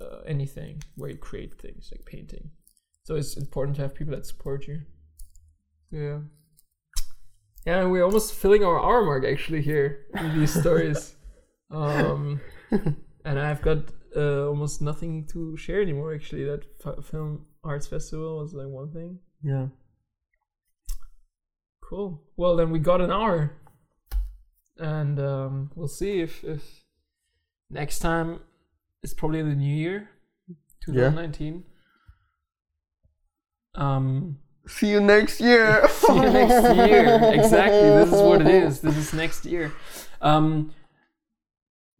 uh, 0.00 0.20
anything 0.26 0.82
where 0.94 1.10
you 1.10 1.18
create 1.18 1.60
things, 1.60 1.90
like 1.92 2.06
painting. 2.06 2.50
So 3.04 3.16
it's 3.16 3.36
important 3.36 3.76
to 3.76 3.82
have 3.82 3.94
people 3.94 4.14
that 4.14 4.24
support 4.24 4.66
you. 4.66 4.80
Yeah. 5.90 6.20
Yeah, 7.66 7.84
we're 7.84 8.04
almost 8.04 8.32
filling 8.32 8.64
our 8.64 8.80
hour 8.80 9.04
mark 9.04 9.26
actually 9.26 9.60
here 9.60 10.06
with 10.14 10.34
these 10.34 10.58
stories. 10.58 11.14
Um, 11.70 12.40
and 13.26 13.38
I've 13.38 13.60
got 13.60 13.90
uh, 14.16 14.48
almost 14.48 14.80
nothing 14.82 15.26
to 15.28 15.56
share 15.56 15.80
anymore. 15.80 16.14
Actually, 16.14 16.44
that 16.44 16.64
f- 16.84 17.04
film 17.04 17.46
arts 17.64 17.86
festival 17.86 18.38
was 18.38 18.54
like 18.54 18.66
one 18.68 18.90
thing. 18.92 19.18
Yeah. 19.42 19.66
Cool. 21.82 22.22
Well, 22.36 22.56
then 22.56 22.70
we 22.70 22.78
got 22.78 23.00
an 23.00 23.10
hour, 23.10 23.52
and 24.76 25.18
um, 25.18 25.70
we'll 25.74 25.88
see 25.88 26.20
if 26.20 26.44
if 26.44 26.84
next 27.70 28.00
time 28.00 28.40
it's 29.02 29.14
probably 29.14 29.42
the 29.42 29.54
new 29.54 29.74
year, 29.74 30.10
2019. 30.84 31.64
Um, 33.74 34.38
See 34.68 34.90
you 34.90 35.00
next 35.00 35.40
year. 35.40 35.88
see 35.90 36.14
you 36.14 36.20
next 36.20 36.76
year. 36.76 37.32
Exactly. 37.32 37.88
This 37.88 38.12
is 38.12 38.20
what 38.22 38.42
it 38.42 38.48
is. 38.48 38.80
This 38.80 38.96
is 38.96 39.14
next 39.14 39.46
year. 39.46 39.72
Um, 40.20 40.74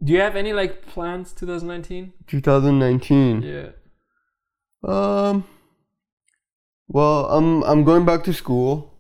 do 0.03 0.13
you 0.13 0.21
have 0.21 0.37
any 0.37 0.53
like 0.53 0.87
plans 0.87 1.33
2019? 1.33 2.13
2019. 2.27 3.43
Yeah. 3.43 3.69
Um. 4.85 5.45
Well, 6.89 7.27
I'm 7.27 7.63
I'm 7.65 7.85
going 7.85 8.05
back 8.05 8.25
to 8.25 8.33
school. 8.33 8.95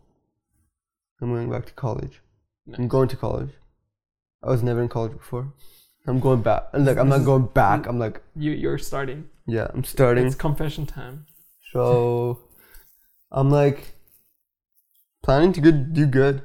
I'm 1.20 1.32
going 1.32 1.50
back 1.50 1.66
to 1.66 1.72
college. 1.72 2.20
I'm 2.74 2.86
going 2.88 3.08
to 3.08 3.16
college. 3.16 3.50
I 4.42 4.50
was 4.50 4.62
never 4.62 4.82
in 4.82 4.88
college 4.88 5.12
before. 5.12 5.52
I'm 6.06 6.20
going 6.20 6.42
back. 6.42 6.64
Like 6.74 6.96
I'm 6.98 7.08
not 7.08 7.24
going 7.24 7.46
back. 7.46 7.86
I'm 7.86 7.98
like 7.98 8.22
You 8.36 8.52
you're 8.52 8.78
starting. 8.78 9.28
yeah. 9.46 9.68
I'm 9.72 9.84
starting. 9.84 10.26
It's 10.26 10.36
confession 10.36 10.86
time. 10.86 11.26
So 11.72 12.40
I'm 13.30 13.50
like 13.50 13.92
planning 15.22 15.52
to 15.54 15.60
good 15.60 15.92
do 15.94 16.06
good. 16.06 16.42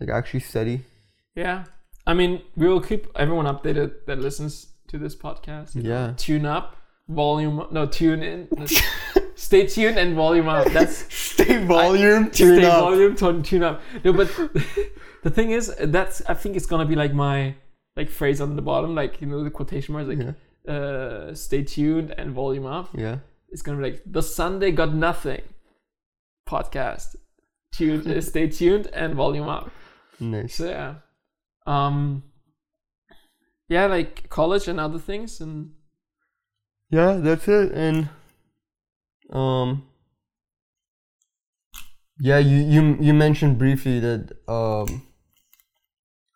Like 0.00 0.10
actually 0.10 0.40
study. 0.40 0.84
Yeah. 1.34 1.64
I 2.06 2.14
mean, 2.14 2.42
we 2.56 2.68
will 2.68 2.80
keep 2.80 3.08
everyone 3.16 3.46
updated 3.46 4.06
that 4.06 4.18
listens 4.18 4.68
to 4.88 4.98
this 4.98 5.14
podcast. 5.16 5.74
you 5.74 5.82
know. 5.82 5.88
Yeah. 5.88 6.12
Tune 6.16 6.46
up, 6.46 6.76
volume 7.08 7.58
up. 7.60 7.72
No, 7.72 7.86
tune 7.86 8.22
in. 8.22 8.48
Stay 9.34 9.66
tuned 9.66 9.98
and 9.98 10.14
volume 10.14 10.48
up. 10.48 10.66
That's 10.72 11.12
Stay 11.14 11.62
volume, 11.64 12.30
tune 12.30 12.58
up. 12.58 12.62
stay 12.62 12.64
up. 12.66 12.80
volume, 12.80 13.14
tune, 13.16 13.42
tune 13.42 13.62
up. 13.62 13.80
No, 14.04 14.12
but 14.12 14.28
the 15.22 15.30
thing 15.30 15.50
is, 15.50 15.74
that's 15.80 16.22
I 16.26 16.34
think 16.34 16.56
it's 16.56 16.66
gonna 16.66 16.86
be 16.86 16.94
like 16.96 17.12
my 17.12 17.54
like 17.96 18.08
phrase 18.08 18.40
on 18.40 18.56
the 18.56 18.62
bottom, 18.62 18.94
like 18.94 19.20
you 19.20 19.26
know 19.26 19.42
the 19.44 19.50
quotation 19.50 19.92
marks, 19.94 20.08
like 20.08 20.18
Yeah. 20.18 20.72
uh, 20.72 21.34
stay 21.34 21.62
tuned 21.64 22.14
and 22.16 22.32
volume 22.32 22.66
up. 22.66 22.88
Yeah. 22.94 23.18
It's 23.50 23.62
gonna 23.62 23.78
be 23.78 23.84
like 23.90 24.02
the 24.06 24.22
Sunday 24.22 24.70
got 24.70 24.94
nothing 24.94 25.42
podcast. 26.48 27.16
Tune, 27.72 28.22
stay 28.22 28.48
tuned 28.48 28.86
and 28.94 29.14
volume 29.14 29.48
up. 29.48 29.70
Nice. 30.18 30.54
So 30.54 30.68
yeah, 30.68 30.94
um, 31.66 32.22
yeah, 33.68 33.86
like 33.86 34.28
college 34.28 34.68
and 34.68 34.78
other 34.80 34.98
things, 34.98 35.40
and 35.40 35.72
Yeah, 36.90 37.14
that's 37.14 37.48
it. 37.48 37.72
And 37.72 38.08
um 39.30 39.88
yeah, 42.18 42.38
you 42.38 42.56
you 42.58 42.96
you 43.00 43.14
mentioned 43.14 43.58
briefly 43.58 44.00
that 44.00 44.32
um 44.48 45.02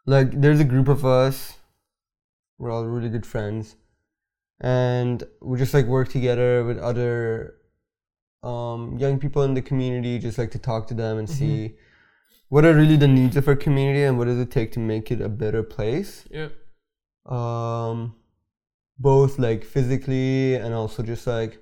like 0.07 0.41
there's 0.41 0.61
a 0.61 0.65
group 0.65 0.89
of 0.89 1.05
us. 1.05 1.55
We're 2.59 2.71
all 2.71 2.85
really 2.85 3.09
good 3.09 3.27
friends. 3.27 3.77
And 4.61 5.23
we 5.41 5.59
just 5.59 5.73
like 5.73 5.87
work 5.87 6.09
together 6.09 6.65
with 6.65 6.79
other 6.79 7.55
um 8.43 8.99
young 8.99 9.19
people 9.19 9.43
in 9.43 9.55
the 9.55 9.63
community, 9.63 10.19
just 10.19 10.39
like 10.39 10.51
to 10.53 10.59
talk 10.59 10.87
to 10.89 10.95
them 10.95 11.19
and 11.19 11.29
see 11.29 11.77
what 12.51 12.65
are 12.67 12.75
really 12.75 12.97
the 12.97 13.09
needs 13.09 13.37
of 13.41 13.47
our 13.49 13.57
community 13.57 14.03
and 14.07 14.19
what 14.19 14.27
does 14.31 14.39
it 14.45 14.51
take 14.51 14.71
to 14.73 14.81
make 14.93 15.11
it 15.15 15.21
a 15.21 15.29
better 15.43 15.63
place 15.63 16.13
yeah, 16.39 16.49
um 17.27 18.15
both 18.99 19.39
like 19.39 19.65
physically 19.65 20.55
and 20.57 20.75
also 20.75 21.03
just 21.03 21.27
like 21.27 21.53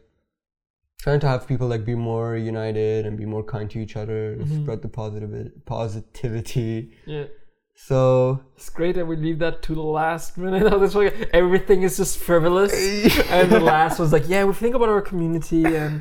trying 1.01 1.20
to 1.20 1.28
have 1.28 1.47
people 1.47 1.66
like 1.68 1.84
be 1.84 1.95
more 1.95 2.36
united 2.36 3.07
and 3.07 3.16
be 3.16 3.26
more 3.34 3.45
kind 3.45 3.70
to 3.70 3.78
each 3.84 3.97
other 4.03 4.36
Mhm. 4.41 4.62
spread 4.62 4.82
the 4.82 4.89
positive 4.89 5.30
positivity 5.66 6.91
yeah. 7.07 7.26
so 7.89 8.41
It's 8.57 8.70
great 8.70 8.95
that 8.97 9.07
we 9.07 9.16
leave 9.16 9.39
that 9.39 9.62
to 9.66 9.74
the 9.74 9.89
last 10.01 10.36
minute 10.36 10.66
of 10.72 10.80
this 10.80 10.95
one. 10.97 11.12
Everything 11.32 11.82
is 11.84 11.97
just 11.97 12.18
frivolous. 12.18 12.72
and 13.30 13.47
the 13.57 13.61
last 13.61 14.01
was 14.01 14.11
like, 14.12 14.26
yeah, 14.28 14.43
we 14.45 14.53
think 14.53 14.74
about 14.74 14.89
our 14.89 15.01
community 15.01 15.62
and, 15.64 15.93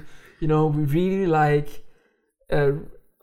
you 0.41 0.47
know, 0.47 0.65
we 0.77 0.83
really 0.85 1.27
like 1.27 1.69
uh, 2.51 2.71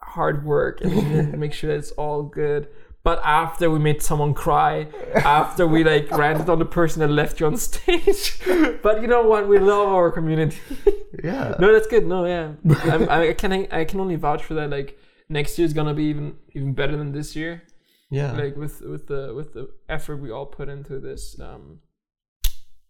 hard 0.05 0.45
work 0.45 0.81
and 0.81 0.95
we 0.95 1.03
need 1.03 1.33
to 1.33 1.37
make 1.45 1.53
sure 1.53 1.71
that 1.71 1.79
it's 1.79 1.93
all 1.93 2.23
good. 2.23 2.69
But 3.03 3.21
after 3.23 3.71
we 3.71 3.79
made 3.79 4.01
someone 4.03 4.33
cry, 4.33 4.87
after 5.15 5.67
we 5.67 5.85
like 5.85 6.11
ranted 6.11 6.49
on 6.49 6.59
the 6.59 6.65
person 6.65 7.01
that 7.01 7.09
left 7.09 7.39
you 7.39 7.47
on 7.47 7.57
stage, 7.59 8.41
but 8.83 9.03
you 9.03 9.09
know 9.09 9.23
what? 9.23 9.47
We 9.47 9.59
love 9.59 9.89
our 9.89 10.11
community. 10.11 10.57
yeah 11.23 11.55
no, 11.59 11.73
that's 11.73 11.87
good. 11.87 12.07
No, 12.07 12.25
yeah, 12.25 12.53
I'm, 12.85 13.09
I 13.11 13.35
can 13.35 13.53
I 13.71 13.85
can 13.85 14.01
only 14.01 14.17
vouch 14.17 14.43
for 14.43 14.55
that. 14.55 14.71
Like 14.71 14.99
next 15.29 15.59
year 15.59 15.67
is 15.67 15.75
gonna 15.75 15.93
be 15.93 16.05
even 16.05 16.37
even 16.55 16.73
better 16.73 16.97
than 16.97 17.13
this 17.13 17.37
year 17.37 17.63
yeah 18.11 18.33
like 18.33 18.57
with 18.57 18.81
with 18.83 19.07
the 19.07 19.33
with 19.35 19.53
the 19.55 19.69
effort 19.89 20.17
we 20.17 20.31
all 20.31 20.47
put 20.47 20.69
into 20.69 21.01
this 21.01 21.39
um 21.41 21.81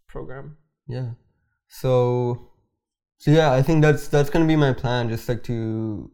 program 0.07 0.57
yeah 0.87 1.11
so 1.67 2.49
so 3.17 3.31
yeah 3.31 3.51
i 3.51 3.61
think 3.61 3.81
that's 3.81 4.07
that's 4.07 4.29
gonna 4.29 4.45
be 4.45 4.55
my 4.55 4.73
plan 4.73 5.09
just 5.09 5.27
like 5.27 5.43
to 5.43 6.11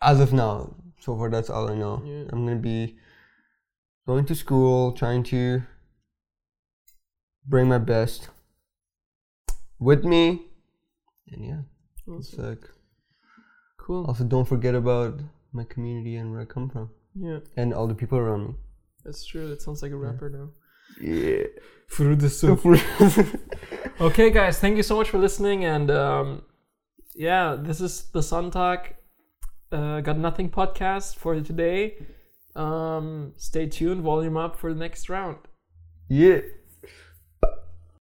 as 0.00 0.20
of 0.20 0.32
now 0.32 0.74
so 1.00 1.16
far 1.16 1.28
that's 1.30 1.50
all 1.50 1.68
i 1.68 1.74
know. 1.74 2.02
Yeah. 2.04 2.24
i'm 2.32 2.46
gonna 2.46 2.56
be 2.56 2.96
going 4.06 4.24
to 4.24 4.34
school 4.34 4.92
trying 4.92 5.22
to 5.22 5.62
bring 7.46 7.68
my 7.68 7.78
best 7.78 8.28
with 9.78 10.04
me. 10.04 10.42
And 11.30 11.44
yeah 11.44 11.60
it's 12.16 12.34
like 12.38 12.62
cool. 13.78 14.06
also 14.06 14.24
don't 14.24 14.46
forget 14.46 14.74
about 14.74 15.20
my 15.52 15.64
community 15.64 16.16
and 16.16 16.32
where 16.32 16.40
i 16.40 16.44
come 16.44 16.68
from. 16.70 16.90
Yeah. 17.14 17.40
And 17.56 17.74
all 17.74 17.86
the 17.86 17.94
people 17.94 18.18
around 18.18 18.46
me. 18.48 18.54
That's 19.04 19.24
true. 19.26 19.48
That 19.48 19.62
sounds 19.62 19.82
like 19.82 19.92
a 19.92 19.96
rapper 19.96 20.30
now. 20.30 20.50
Yeah. 21.00 21.44
Okay 24.00 24.30
guys 24.30 24.58
thank 24.60 24.76
you 24.76 24.82
so 24.82 24.96
much 24.96 25.10
for 25.10 25.18
listening. 25.18 25.64
And 25.64 25.90
um 25.90 26.42
yeah 27.14 27.56
this 27.58 27.80
is 27.80 28.04
the 28.12 28.22
sun 28.22 28.50
talk 28.50 28.94
uh, 29.72 30.00
got 30.00 30.18
nothing 30.18 30.50
podcast 30.50 31.16
for 31.16 31.40
today. 31.40 31.98
Um 32.56 33.32
stay 33.36 33.66
tuned 33.66 34.02
volume 34.02 34.36
up 34.36 34.56
for 34.56 34.72
the 34.72 34.80
next 34.80 35.08
round. 35.08 35.38
Yeah 36.08 36.40